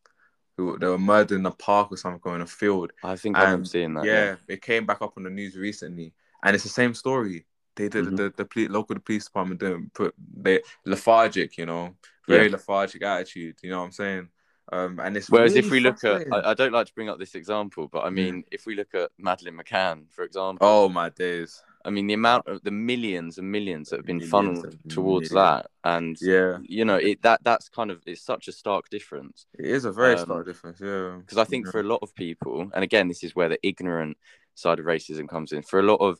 who 0.56 0.76
they 0.78 0.86
were 0.88 0.98
murdered 0.98 1.38
in 1.38 1.46
a 1.46 1.50
park 1.52 1.92
or 1.92 1.96
something 1.96 2.20
or 2.24 2.34
in 2.34 2.40
a 2.42 2.46
field 2.46 2.92
I 3.04 3.14
think 3.16 3.36
I'm 3.36 3.64
seeing 3.64 3.94
that. 3.94 4.06
yeah, 4.06 4.12
Yeah, 4.30 4.36
it 4.48 4.62
came 4.62 4.84
back 4.86 5.00
up 5.02 5.14
on 5.16 5.22
the 5.22 5.30
news 5.30 5.56
recently 5.56 6.12
and 6.42 6.54
it's 6.54 6.64
the 6.64 6.70
same 6.70 6.94
story 6.94 7.46
they 7.76 7.88
did 7.88 8.06
Mhm. 8.06 8.16
the 8.16 8.32
the 8.36 8.44
police, 8.44 8.70
local 8.70 8.98
police 8.98 9.26
department 9.26 9.60
didn't 9.60 9.92
put 9.94 10.14
they 10.46 10.62
lethargic 10.84 11.58
you 11.58 11.66
know 11.66 11.94
very 12.26 12.48
lethargic 12.48 13.02
attitude 13.02 13.56
you 13.62 13.70
know 13.70 13.78
what 13.80 13.84
i'm 13.84 13.92
saying 13.92 14.28
um 14.72 14.98
and 15.00 15.16
it's 15.16 15.30
Whereas 15.30 15.54
really 15.54 15.66
if 15.66 15.70
we 15.70 15.80
look 15.80 16.02
at. 16.04 16.26
I, 16.32 16.50
I 16.50 16.54
don't 16.54 16.72
like 16.72 16.86
to 16.86 16.94
bring 16.94 17.08
up 17.08 17.18
this 17.18 17.34
example, 17.34 17.88
but 17.88 18.04
I 18.04 18.10
mean, 18.10 18.44
if 18.50 18.66
we 18.66 18.74
look 18.74 18.94
at 18.94 19.10
Madeleine 19.18 19.56
McCann, 19.56 20.10
for 20.10 20.24
example, 20.24 20.66
oh 20.66 20.88
my 20.88 21.08
days 21.10 21.62
I 21.84 21.90
mean, 21.90 22.08
the 22.08 22.14
amount 22.14 22.48
of 22.48 22.62
the 22.64 22.72
millions 22.72 23.38
and 23.38 23.50
millions 23.50 23.90
that 23.90 23.98
have 23.98 24.06
been 24.06 24.16
Millions 24.18 24.30
funneled 24.32 24.76
towards 24.88 25.30
millions. 25.30 25.64
that, 25.64 25.70
and 25.84 26.16
yeah 26.20 26.58
you 26.62 26.84
know, 26.84 26.96
it 26.96 27.22
that 27.22 27.44
that's 27.44 27.68
kind 27.68 27.90
of 27.92 28.02
it's 28.06 28.22
such 28.22 28.48
a 28.48 28.52
stark 28.52 28.88
difference 28.90 29.46
it 29.58 29.66
is 29.66 29.84
a 29.84 29.92
very 29.92 30.14
Um, 30.14 30.20
stark 30.24 30.46
difference 30.46 30.80
yeah 30.80 31.16
because 31.20 31.38
I 31.38 31.44
think 31.44 31.66
Yeah. 31.66 31.70
for 31.72 31.80
a 31.80 31.84
lot 31.84 32.00
of 32.02 32.14
people, 32.14 32.70
and 32.74 32.82
again, 32.82 33.08
this 33.08 33.22
is 33.22 33.36
where 33.36 33.48
the 33.48 33.58
ignorant 33.62 34.16
side 34.54 34.78
of 34.80 34.86
racism 34.86 35.28
comes 35.28 35.52
in. 35.52 35.62
For 35.62 35.78
a 35.78 35.82
lot 35.82 36.00
of 36.00 36.18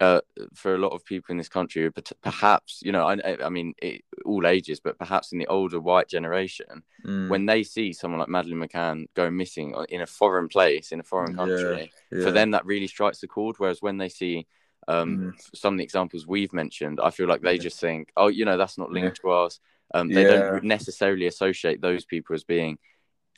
uh, 0.00 0.20
for 0.54 0.74
a 0.74 0.78
lot 0.78 0.92
of 0.92 1.04
people 1.04 1.32
in 1.32 1.38
this 1.38 1.48
country, 1.48 1.90
perhaps 2.22 2.80
you 2.82 2.92
know, 2.92 3.06
I, 3.06 3.44
I 3.44 3.48
mean, 3.48 3.74
it, 3.82 4.02
all 4.24 4.46
ages, 4.46 4.80
but 4.80 4.98
perhaps 4.98 5.32
in 5.32 5.38
the 5.38 5.46
older 5.46 5.80
white 5.80 6.08
generation, 6.08 6.82
Mm, 7.04 7.28
when 7.28 7.46
they 7.46 7.62
see 7.62 7.92
someone 7.92 8.20
like 8.20 8.28
Madeleine 8.28 8.66
McCann 8.68 9.06
go 9.14 9.30
missing 9.30 9.74
in 9.88 10.00
a 10.02 10.06
foreign 10.06 10.48
place 10.48 10.92
in 10.92 11.00
a 11.00 11.04
foreign 11.04 11.34
country, 11.34 11.92
yeah. 12.10 12.22
for 12.24 12.30
them 12.30 12.52
that 12.52 12.64
really 12.66 12.86
strikes 12.86 13.22
a 13.22 13.28
chord. 13.28 13.56
Whereas 13.58 13.82
when 13.82 13.98
they 13.98 14.08
see 14.08 14.46
um, 14.88 15.18
Mm. 15.18 15.32
some 15.54 15.74
of 15.74 15.78
the 15.78 15.84
examples 15.84 16.26
we've 16.26 16.52
mentioned, 16.52 17.00
I 17.02 17.10
feel 17.10 17.28
like 17.28 17.42
they 17.42 17.54
Yeah. 17.54 17.62
just 17.62 17.80
think, 17.80 18.10
oh, 18.16 18.28
you 18.28 18.44
know, 18.44 18.56
that's 18.56 18.78
not 18.78 18.90
linked 18.90 19.20
to 19.20 19.30
us. 19.30 19.60
Um, 19.94 20.08
they 20.12 20.22
Yeah. 20.22 20.28
don't 20.50 20.64
necessarily 20.64 21.26
associate 21.26 21.80
those 21.80 22.04
people 22.04 22.34
as 22.34 22.44
being 22.44 22.78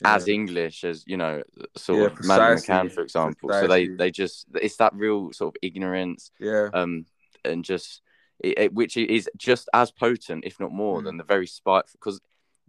as 0.03 0.27
English 0.27 0.83
as 0.83 1.03
you 1.07 1.17
know, 1.17 1.41
sort 1.77 1.99
Yeah, 2.01 2.07
of 2.07 2.15
precisely, 2.15 2.73
McCann, 2.73 2.91
for 2.91 3.01
example. 3.01 3.51
So 3.53 3.67
they 3.67 3.87
they 3.87 4.11
just 4.11 4.45
it's 4.55 4.77
that 4.77 4.93
real 4.93 5.31
sort 5.31 5.55
of 5.55 5.59
ignorance, 5.61 6.31
yeah 6.39 6.69
um, 6.73 7.05
and 7.43 7.63
just 7.63 8.01
it, 8.39 8.57
it- 8.59 8.73
which 8.73 8.97
is 8.97 9.29
just 9.37 9.69
as 9.73 9.91
potent, 9.91 10.43
if 10.45 10.59
not 10.59 10.71
more, 10.71 11.01
Mm. 11.01 11.05
than 11.05 11.17
the 11.17 11.23
very 11.23 11.47
spiteful 11.47 11.97
because 11.99 12.19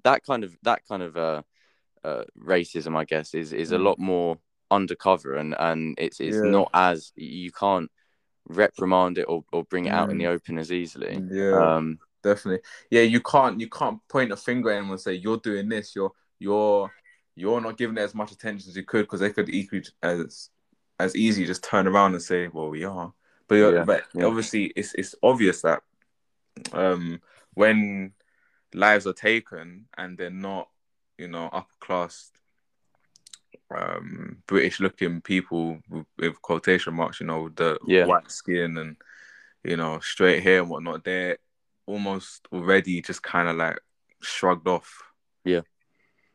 that 0.05 0.25
kind 0.25 0.45
of 0.45 0.57
that 0.63 0.87
kind 0.87 1.03
of 1.03 1.17
uh, 1.17 1.43
uh, 2.05 2.23
racism, 2.39 2.97
I 2.97 3.05
guess, 3.05 3.35
is 3.35 3.53
is 3.53 3.73
a 3.73 3.77
Mm. 3.77 3.85
lot 3.85 3.99
more 3.99 4.39
undercover 4.71 5.35
and 5.35 5.55
and 5.59 5.95
it's 5.99 6.21
it's 6.21 6.37
Yeah. 6.37 6.51
not 6.51 6.71
as 6.75 7.13
you 7.17 7.53
can't 7.53 7.91
reprimand 8.49 9.19
it 9.19 9.25
or, 9.29 9.45
or 9.53 9.65
bring 9.65 9.87
it 9.87 9.93
out 9.93 10.11
in 10.11 10.17
Mm. 10.17 10.21
the 10.21 10.27
open 10.29 10.59
as 10.59 10.71
easily. 10.71 11.21
yeah 11.31 11.77
Um, 11.77 11.99
definitely 12.23 12.61
yeah 12.91 13.03
you 13.03 13.21
can't 13.21 13.61
you 13.61 13.69
can't 13.69 14.01
point 14.09 14.33
a 14.33 14.37
finger 14.37 14.71
at 14.71 14.77
anyone 14.79 14.93
and 14.93 15.01
say 15.01 15.15
you're 15.15 15.37
doing 15.39 15.69
this 15.69 15.95
you're 15.95 16.11
you're 16.41 16.91
you're 17.37 17.61
not 17.61 17.77
giving 17.77 17.97
it 17.99 18.01
as 18.01 18.15
much 18.15 18.33
attention 18.33 18.69
as 18.69 18.77
you 18.77 18.83
could 18.83 19.03
because 19.03 19.21
they 19.21 19.31
could 19.31 19.49
equally 19.49 19.85
as 20.03 20.51
as 20.99 21.15
easy 21.15 21.45
just 21.45 21.63
turn 21.63 21.87
around 21.87 22.15
and 22.15 22.23
say 22.23 22.49
well 22.49 22.71
we 22.71 22.85
are 22.85 23.13
but 23.47 23.57
Yeah, 23.57 23.85
but 23.85 24.05
yeah. 24.15 24.25
obviously 24.25 24.73
it's 24.75 24.95
it's 24.95 25.15
obvious 25.23 25.63
that 25.63 25.83
um 26.73 27.21
when 27.55 28.13
lives 28.75 29.07
are 29.07 29.13
taken 29.13 29.87
and 29.97 30.17
they're 30.17 30.31
not 30.31 30.69
you 31.19 31.29
know 31.29 31.49
upper 31.53 31.75
class 31.81 32.31
um 33.75 34.39
british 34.47 34.81
looking 34.81 35.21
people 35.21 35.79
with, 35.91 36.07
with 36.19 36.41
quotation 36.43 36.95
marks 36.95 37.21
you 37.21 37.27
know 37.27 37.49
the 37.51 37.79
Yeah. 37.87 38.07
white 38.07 38.31
skin 38.31 38.79
and 38.79 38.97
you 39.65 39.77
know 39.77 39.99
straight 40.01 40.43
hair 40.43 40.61
and 40.61 40.71
whatnot 40.71 41.05
they're 41.05 41.39
almost 41.87 42.47
already 42.53 43.03
just 43.03 43.23
kind 43.23 43.49
of 43.49 43.57
like 43.57 43.79
shrugged 44.23 44.69
off 44.69 45.03
Yeah. 45.45 45.61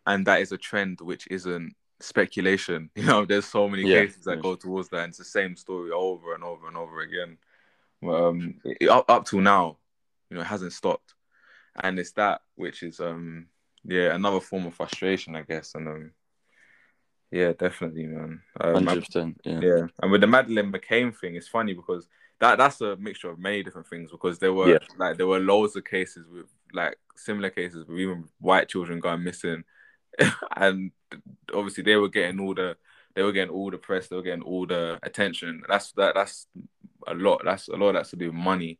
And 0.05 0.25
that 0.27 0.41
is 0.41 0.51
a 0.51 0.57
trend 0.57 0.99
which 1.01 1.27
isn't 1.29 1.75
speculation 1.99 2.89
you 2.95 3.03
know 3.05 3.25
there's 3.25 3.45
so 3.45 3.67
many 3.69 3.85
Yeah, 3.85 4.01
cases 4.01 4.23
that 4.25 4.41
go 4.41 4.55
towards 4.55 4.89
that 4.89 5.03
and 5.03 5.09
it's 5.09 5.19
the 5.19 5.23
same 5.23 5.55
story 5.55 5.91
over 5.91 6.33
and 6.33 6.43
over 6.43 6.67
and 6.67 6.75
over 6.75 7.01
again 7.01 7.37
um 8.03 8.55
up, 8.89 9.05
up 9.09 9.25
till 9.25 9.39
now 9.41 9.77
you 10.29 10.35
know 10.35 10.41
it 10.41 10.47
hasn't 10.47 10.73
stopped 10.73 11.13
and 11.83 11.99
it's 11.99 12.11
that 12.13 12.41
which 12.55 12.83
is 12.83 12.99
um 12.99 13.45
yeah 13.83 14.15
another 14.15 14.39
form 14.39 14.65
of 14.65 14.73
frustration 14.73 15.35
i 15.35 15.43
guess 15.43 15.75
and 15.75 15.87
um 15.87 16.11
yeah 17.31 17.53
definitely 17.53 18.05
man 18.05 18.41
um, 18.61 18.85
hundred 18.85 19.05
percent. 19.05 19.39
Yeah. 19.43 19.61
yeah, 19.61 19.87
and 20.01 20.11
with 20.11 20.21
the 20.21 20.27
Madeleine 20.27 20.71
McCann 20.71 21.15
thing, 21.15 21.35
it's 21.35 21.47
funny 21.47 21.73
because 21.73 22.07
that 22.39 22.57
that's 22.57 22.81
a 22.81 22.95
mixture 22.97 23.29
of 23.29 23.39
many 23.39 23.63
different 23.63 23.87
things. 23.87 24.11
Because 24.11 24.39
there 24.39 24.53
were 24.53 24.71
Yeah. 24.71 24.79
like 24.97 25.17
there 25.17 25.27
were 25.27 25.39
loads 25.39 25.75
of 25.75 25.85
cases 25.85 26.27
with 26.27 26.47
like 26.73 26.97
similar 27.15 27.49
cases 27.49 27.85
with 27.87 27.99
even 27.99 28.25
white 28.39 28.67
children 28.69 28.99
going 28.99 29.23
missing, 29.23 29.63
and 30.55 30.91
obviously 31.53 31.83
they 31.83 31.95
were 31.95 32.09
getting 32.09 32.39
all 32.39 32.53
the 32.53 32.77
they 33.15 33.23
were 33.23 33.31
getting 33.33 33.53
all 33.53 33.69
the 33.69 33.77
press, 33.77 34.07
they 34.07 34.15
were 34.15 34.21
getting 34.21 34.43
all 34.43 34.65
the 34.65 34.97
attention. 35.03 35.63
That's 35.67 35.91
that 35.93 36.15
that's 36.15 36.47
a 37.07 37.13
lot. 37.13 37.41
That's 37.43 37.67
a 37.67 37.75
lot 37.75 37.89
of 37.89 37.93
that's 37.95 38.11
to 38.11 38.15
do 38.15 38.27
with 38.27 38.35
money 38.35 38.79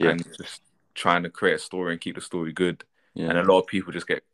Yeah. 0.00 0.10
and 0.10 0.24
just 0.36 0.62
trying 0.94 1.22
to 1.22 1.30
create 1.30 1.54
a 1.54 1.58
story 1.58 1.92
and 1.92 2.00
keep 2.00 2.16
the 2.16 2.20
story 2.20 2.52
good. 2.52 2.82
Yeah. 3.14 3.30
And 3.30 3.38
a 3.38 3.44
lot 3.44 3.60
of 3.60 3.66
people 3.66 3.92
just 3.92 4.08
get 4.08 4.24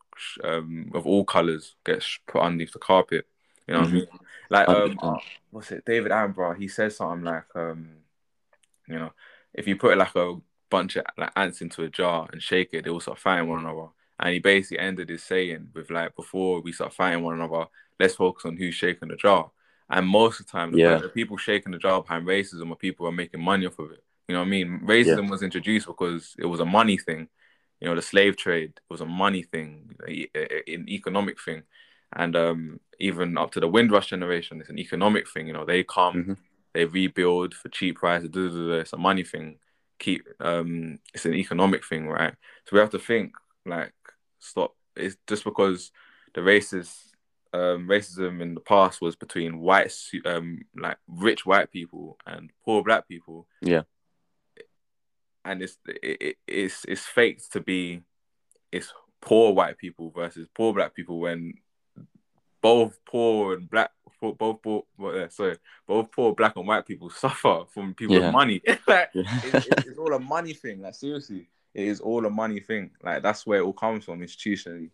um 0.42 0.90
of 0.94 1.06
all 1.06 1.24
colors 1.24 1.74
get 1.84 2.04
put 2.26 2.40
underneath 2.42 2.72
the 2.72 2.78
carpet. 2.78 3.26
You 3.66 3.74
know 3.74 3.80
what 3.80 3.88
I 3.88 3.90
Mhm. 3.90 3.94
mean? 3.94 4.06
Like 4.50 4.68
um, 4.68 5.20
what's 5.50 5.72
it? 5.72 5.84
David 5.84 6.12
Attenborough. 6.12 6.56
He 6.56 6.68
says 6.68 6.96
something 6.96 7.24
like 7.24 7.44
um, 7.54 7.88
you 8.88 8.98
know, 8.98 9.12
if 9.52 9.66
you 9.66 9.76
put 9.76 9.98
like 9.98 10.14
a 10.14 10.36
bunch 10.70 10.96
of 10.96 11.04
like 11.16 11.32
ants 11.36 11.60
into 11.60 11.82
a 11.82 11.88
jar 11.88 12.28
and 12.32 12.42
shake 12.42 12.70
it, 12.72 12.84
they 12.84 12.90
will 12.90 13.00
start 13.00 13.18
fighting 13.18 13.48
one 13.48 13.60
another. 13.60 13.88
And 14.20 14.30
he 14.32 14.38
basically 14.38 14.78
ended 14.78 15.08
his 15.08 15.22
saying 15.22 15.68
with 15.74 15.90
like, 15.90 16.14
before 16.16 16.60
we 16.60 16.72
start 16.72 16.92
fighting 16.94 17.24
one 17.24 17.34
another, 17.34 17.66
let's 17.98 18.14
focus 18.14 18.44
on 18.44 18.56
who's 18.56 18.74
shaking 18.74 19.08
the 19.08 19.16
jar. 19.16 19.50
And 19.90 20.06
most 20.06 20.40
of 20.40 20.46
the 20.46 20.52
time, 20.52 20.72
the, 20.72 20.78
Yeah. 20.78 20.96
the 20.98 21.08
people 21.08 21.36
shaking 21.36 21.72
the 21.72 21.78
jar 21.78 22.00
behind 22.02 22.26
racism 22.26 22.70
are 22.70 22.76
people 22.76 23.04
who 23.04 23.08
are 23.10 23.16
making 23.16 23.42
money 23.42 23.66
off 23.66 23.78
of 23.78 23.90
it. 23.92 24.02
You 24.28 24.34
know 24.34 24.40
what 24.40 24.46
I 24.46 24.50
mean? 24.50 24.80
Racism 24.84 25.28
was 25.30 25.42
introduced 25.42 25.86
because 25.86 26.34
it 26.38 26.46
was 26.46 26.60
a 26.60 26.64
money 26.64 26.96
thing. 26.96 27.28
You 27.80 27.88
know, 27.88 27.94
the 27.94 28.02
slave 28.02 28.36
trade 28.36 28.80
was 28.88 29.00
a 29.02 29.06
money 29.06 29.42
thing, 29.42 29.94
an 30.06 30.88
economic 30.88 31.40
thing. 31.40 31.64
and 32.16 32.36
um, 32.36 32.78
even 33.00 33.36
up 33.36 33.50
to 33.50 33.58
the 33.58 33.66
Windrush 33.66 34.06
generation, 34.06 34.60
it's 34.60 34.70
an 34.70 34.78
economic 34.78 35.28
thing. 35.28 35.48
You 35.48 35.52
know, 35.52 35.64
they 35.64 35.82
come, 35.82 36.14
Mhm. 36.14 36.36
they 36.72 36.84
rebuild 36.84 37.54
for 37.54 37.68
cheap 37.70 37.96
prices. 37.96 38.30
It's 38.32 38.92
a 38.92 38.96
money 38.96 39.24
thing. 39.24 39.58
Keep 39.98 40.22
um, 40.38 41.00
it's 41.12 41.26
an 41.26 41.34
economic 41.34 41.84
thing, 41.84 42.08
right? 42.08 42.34
So 42.64 42.76
we 42.76 42.78
have 42.78 42.90
to 42.90 43.00
think 43.00 43.32
like 43.66 43.92
stop. 44.38 44.74
It's 44.96 45.16
just 45.26 45.44
because 45.44 45.90
the 46.34 46.40
racist 46.40 46.94
um, 47.52 47.86
racism 47.88 48.40
in 48.40 48.54
the 48.54 48.60
past 48.60 49.00
was 49.00 49.16
between 49.16 49.58
white, 49.60 49.92
um, 50.24 50.62
like 50.76 50.96
rich 51.08 51.46
white 51.46 51.70
people 51.70 52.16
and 52.26 52.50
poor 52.64 52.82
black 52.82 53.06
people. 53.08 53.46
Yeah. 53.62 53.82
and 55.44 55.62
it's 55.62 55.78
it, 55.86 56.16
it, 56.20 56.36
it's 56.46 56.84
it's 56.88 57.04
faked 57.06 57.52
to 57.52 57.60
be 57.60 58.02
it's 58.72 58.92
poor 59.20 59.52
white 59.52 59.78
people 59.78 60.10
versus 60.10 60.48
poor 60.54 60.72
black 60.72 60.94
people 60.94 61.18
when 61.20 61.54
both 62.60 62.98
poor 63.04 63.54
and 63.54 63.68
black 63.70 63.90
both 64.38 64.62
poor 64.62 64.82
well, 64.96 65.28
sorry 65.28 65.56
both 65.86 66.10
poor 66.10 66.34
black 66.34 66.56
and 66.56 66.66
white 66.66 66.86
people 66.86 67.10
suffer 67.24 67.64
from 67.72 67.94
people 67.94 68.16
Yeah. 68.16 68.22
with 68.26 68.32
money 68.32 68.62
like 68.86 69.10
Yeah. 69.14 69.22
it, 69.44 69.54
it- 69.66 69.86
it's 69.86 69.98
all 69.98 70.14
a 70.14 70.18
money 70.18 70.54
thing 70.54 70.80
like 70.80 70.94
seriously 70.94 71.48
it 71.74 71.84
is 71.84 72.00
all 72.00 72.24
a 72.26 72.30
money 72.30 72.60
thing 72.60 72.90
like 73.02 73.22
that's 73.22 73.46
where 73.46 73.60
it 73.60 73.64
all 73.64 73.72
comes 73.72 74.04
from 74.04 74.20
institutionally 74.20 74.90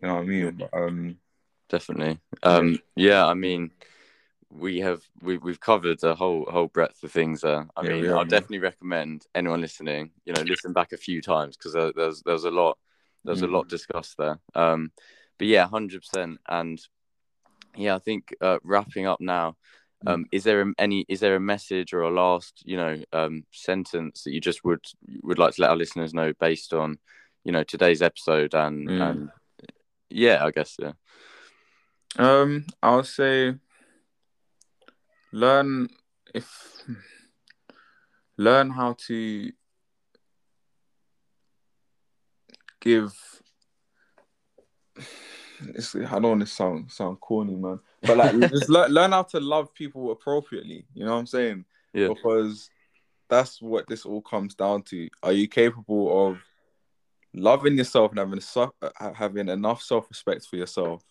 you 0.00 0.08
know 0.08 0.14
what 0.16 0.22
I 0.22 0.26
mean. 0.26 0.56
But, 0.72 0.78
um 0.78 1.18
definitely. 1.68 2.18
Um, 2.42 2.78
yeah, 2.96 3.26
I 3.26 3.34
mean, 3.34 3.70
we 4.50 4.80
have 4.80 5.02
we 5.22 5.38
we've 5.38 5.60
covered 5.60 6.02
a 6.04 6.14
whole 6.14 6.46
whole 6.50 6.68
breadth 6.68 7.02
of 7.02 7.12
things 7.12 7.40
there. 7.42 7.68
I 7.76 7.82
Yeah, 7.82 7.88
mean, 7.88 8.10
I'll 8.10 8.24
definitely 8.24 8.60
recommend 8.60 9.26
anyone 9.34 9.60
listening, 9.60 10.12
you 10.24 10.32
know, 10.32 10.42
listen 10.42 10.72
back 10.72 10.92
a 10.92 10.96
few 10.96 11.20
times 11.22 11.56
because 11.56 11.72
there, 11.72 11.92
there's 11.94 12.22
there's 12.24 12.44
a 12.44 12.50
lot 12.50 12.78
there's 13.24 13.42
a 13.42 13.46
Mm. 13.46 13.52
lot 13.52 13.68
discussed 13.68 14.16
there. 14.18 14.38
Um, 14.54 14.92
but 15.38 15.48
yeah, 15.48 15.66
hundred 15.68 16.02
percent. 16.02 16.38
And 16.48 16.80
yeah, 17.76 17.96
I 17.96 17.98
think 17.98 18.34
uh, 18.40 18.58
wrapping 18.62 19.06
up 19.06 19.20
now. 19.20 19.56
Mm. 20.04 20.12
Um, 20.12 20.26
is 20.32 20.44
there 20.44 20.60
a- 20.62 20.74
any 20.78 21.04
is 21.08 21.20
there 21.20 21.36
a 21.36 21.40
message 21.40 21.92
or 21.94 22.02
a 22.02 22.10
last 22.10 22.62
you 22.64 22.76
know 22.76 23.02
um, 23.12 23.44
sentence 23.52 24.22
that 24.24 24.32
you 24.32 24.40
just 24.40 24.64
would 24.64 24.84
would 25.22 25.38
like 25.38 25.54
to 25.54 25.62
let 25.62 25.70
our 25.70 25.76
listeners 25.76 26.12
know 26.12 26.32
based 26.40 26.72
on 26.74 26.98
you 27.44 27.52
know 27.52 27.64
today's 27.64 28.02
episode 28.02 28.54
and 28.54 28.88
Mm. 28.88 29.10
and 29.10 29.30
yeah 30.10 30.44
I 30.44 30.50
guess 30.50 30.76
yeah 30.78 30.92
Um, 32.18 32.66
I'll 32.82 33.04
say 33.04 33.54
learn 35.32 35.88
if 36.34 36.84
learn 38.36 38.70
how 38.70 38.94
to 39.06 39.50
give. 42.80 43.12
It's, 45.76 45.94
I 45.94 46.00
don't 46.18 46.22
want 46.22 46.40
to 46.40 46.46
sound 46.46 46.90
sound 46.90 47.20
corny, 47.20 47.54
man, 47.54 47.78
but 48.06 48.16
like 48.16 48.32
just 48.50 48.68
learn, 48.68 48.90
learn 48.90 49.12
how 49.12 49.22
to 49.22 49.40
love 49.40 49.74
people 49.74 50.10
appropriately. 50.10 50.86
You 50.94 51.04
know 51.04 51.12
what 51.12 51.18
I'm 51.18 51.26
saying? 51.26 51.64
Yeah. 51.92 52.08
Because 52.08 52.70
that's 53.28 53.60
what 53.60 53.86
this 53.86 54.04
all 54.04 54.20
comes 54.20 54.54
down 54.54 54.82
to. 54.82 55.08
Are 55.22 55.32
you 55.32 55.48
capable 55.48 56.28
of 56.28 56.38
loving 57.34 57.76
yourself 57.76 58.12
and 58.12 58.18
having 58.18 58.40
so- 58.40 58.74
uh, 58.82 59.12
having 59.12 59.48
enough 59.48 59.82
self 59.82 60.08
respect 60.08 60.46
for 60.46 60.56
yourself, 60.56 61.02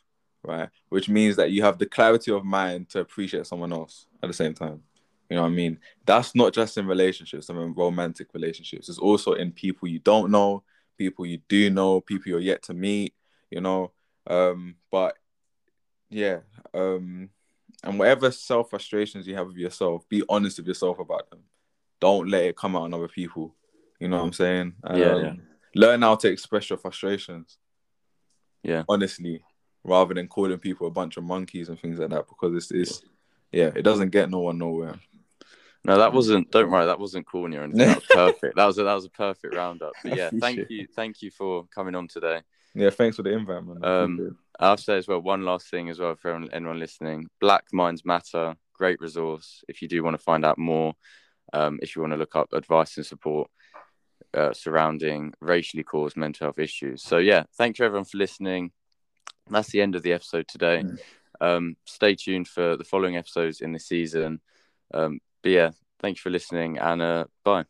right? 0.44 0.70
Which 0.89 1.10
means 1.10 1.36
that 1.36 1.52
you 1.52 1.64
have 1.64 1.78
the 1.78 1.86
clarity 1.86 2.32
of 2.32 2.46
mind 2.46 2.89
to 2.89 3.00
appreciate 3.00 3.46
someone 3.46 3.74
else 3.74 4.08
at 4.22 4.28
the 4.28 4.34
same 4.34 4.54
time. 4.54 4.82
You 5.30 5.38
know 5.38 5.44
what 5.44 5.50
I 5.50 5.56
mean? 5.56 5.80
That's 6.06 6.36
not 6.36 6.54
just 6.54 6.78
in 6.78 6.86
relationships, 6.86 7.50
I 7.50 7.54
mean 7.54 7.74
romantic 7.76 8.28
relationships. 8.34 8.89
It's 8.89 9.00
also 9.00 9.34
in 9.34 9.52
people 9.52 9.88
you 9.88 10.00
don't 10.00 10.32
know, 10.32 10.64
people 10.98 11.26
you 11.26 11.39
do 11.50 11.70
know, 11.70 12.02
people 12.02 12.30
you're 12.30 12.39
yet 12.39 12.62
to 12.64 12.74
meet, 12.74 13.14
you 13.50 13.62
know. 13.62 13.91
Um, 14.28 14.76
but 14.91 15.18
yeah, 16.14 16.39
um, 16.74 17.30
and 17.84 17.99
whatever 17.99 18.32
self 18.32 18.70
frustrations 18.70 19.28
you 19.28 19.36
have 19.36 19.47
with 19.47 19.57
yourself, 19.57 20.07
be 20.07 20.24
honest 20.30 20.57
with 20.57 20.68
yourself 20.68 20.99
about 20.99 21.30
them. 21.30 21.41
Don't 21.99 22.30
let 22.30 22.43
it 22.43 22.57
come 22.57 22.76
out 22.76 22.84
on 22.84 22.93
other 22.93 23.07
people. 23.07 23.55
You 23.99 24.09
know 24.09 24.18
what 24.18 24.26
I'm 24.26 24.34
saying? 24.34 24.74
Yeah, 24.93 25.11
Um, 25.14 25.24
yeah. 25.24 25.34
Learn 25.76 26.01
how 26.01 26.16
to 26.16 26.30
express 26.30 26.70
your 26.70 26.78
frustrations. 26.78 27.57
Yeah. 28.61 28.84
Honestly, 28.88 29.43
rather 29.84 30.14
than 30.14 30.28
calling 30.28 30.57
people 30.57 30.88
a 30.88 30.91
bunch 30.91 31.18
of 31.18 31.24
monkeys 31.24 31.70
and 31.70 31.80
things 31.80 31.99
like 31.99 32.09
that, 32.09 32.28
because 32.28 32.55
it's, 32.55 32.72
it's 32.72 33.01
yeah, 33.51 33.72
it 33.76 33.84
doesn't 33.84 34.09
get 34.09 34.30
no 34.30 34.39
one 34.39 34.57
nowhere. 34.57 34.99
No, 35.86 35.97
that 35.97 36.14
wasn't. 36.14 36.49
Don't 36.51 36.70
worry, 36.72 36.86
that 36.86 36.99
wasn't 36.99 37.26
corny 37.26 37.57
or 37.57 37.64
anything. 37.64 37.88
That 37.88 37.97
was 37.97 38.05
perfect. 38.14 38.55
that 38.55 38.66
was 38.66 38.78
a, 38.78 38.84
that 38.84 38.93
was 38.93 39.05
a 39.05 39.09
perfect 39.09 39.55
roundup. 39.55 39.93
But 40.03 40.16
yeah, 40.18 40.30
thank 40.39 40.70
you, 40.70 40.88
thank 40.95 41.22
you 41.22 41.32
for 41.32 41.66
coming 41.74 41.95
on 41.95 42.07
today. 42.07 42.41
Yeah, 42.74 42.89
thanks 42.89 43.18
for 43.18 43.24
the 43.24 43.32
invite, 43.32 43.66
man. 43.66 43.84
Um. 43.84 44.38
I'll 44.60 44.78
say 44.78 44.97
as 44.97 45.08
well 45.08 45.20
one 45.20 45.43
last 45.43 45.70
thing 45.70 45.89
as 45.89 45.99
well 45.99 46.16
for 46.16 46.32
anyone, 46.32 46.54
anyone 46.54 46.80
listening. 46.80 47.28
Black 47.41 47.66
Minds 47.74 48.06
Matter, 48.06 48.56
great 48.74 48.99
resource 48.99 49.64
if 49.68 49.82
you 49.82 49.88
do 49.88 50.04
want 50.04 50.18
to 50.18 50.24
find 50.24 50.45
out 50.45 50.58
more. 50.58 50.93
Um, 51.51 51.80
if 51.82 51.95
you 51.95 52.01
want 52.01 52.14
to 52.14 52.18
look 52.18 52.36
up 52.36 52.54
advice 52.54 52.97
and 52.97 53.06
support 53.06 53.49
uh, 54.34 54.54
surrounding 54.54 55.34
racially 55.39 55.84
caused 55.84 56.18
mental 56.18 56.45
health 56.45 56.60
issues. 56.60 57.04
So 57.04 57.18
yeah, 57.18 57.43
thank 57.58 57.78
you 57.78 57.86
everyone 57.86 58.06
for 58.06 58.18
listening. 58.18 58.72
That's 59.49 59.70
the 59.70 59.82
end 59.82 59.95
of 59.95 60.04
the 60.04 60.14
episode 60.14 60.47
today. 60.47 60.84
Mm. 60.84 60.99
Um, 61.41 61.76
stay 61.86 62.16
tuned 62.16 62.47
for 62.47 62.78
the 62.78 62.84
following 62.84 63.18
episodes 63.18 63.62
in 63.62 63.74
the 63.74 63.80
season. 63.80 64.41
Um, 64.93 65.20
but 65.41 65.51
yeah, 65.51 65.72
thank 65.99 66.18
you 66.18 66.22
for 66.22 66.30
listening 66.30 66.78
and 66.78 67.01
uh, 67.01 67.26
bye. 67.43 67.66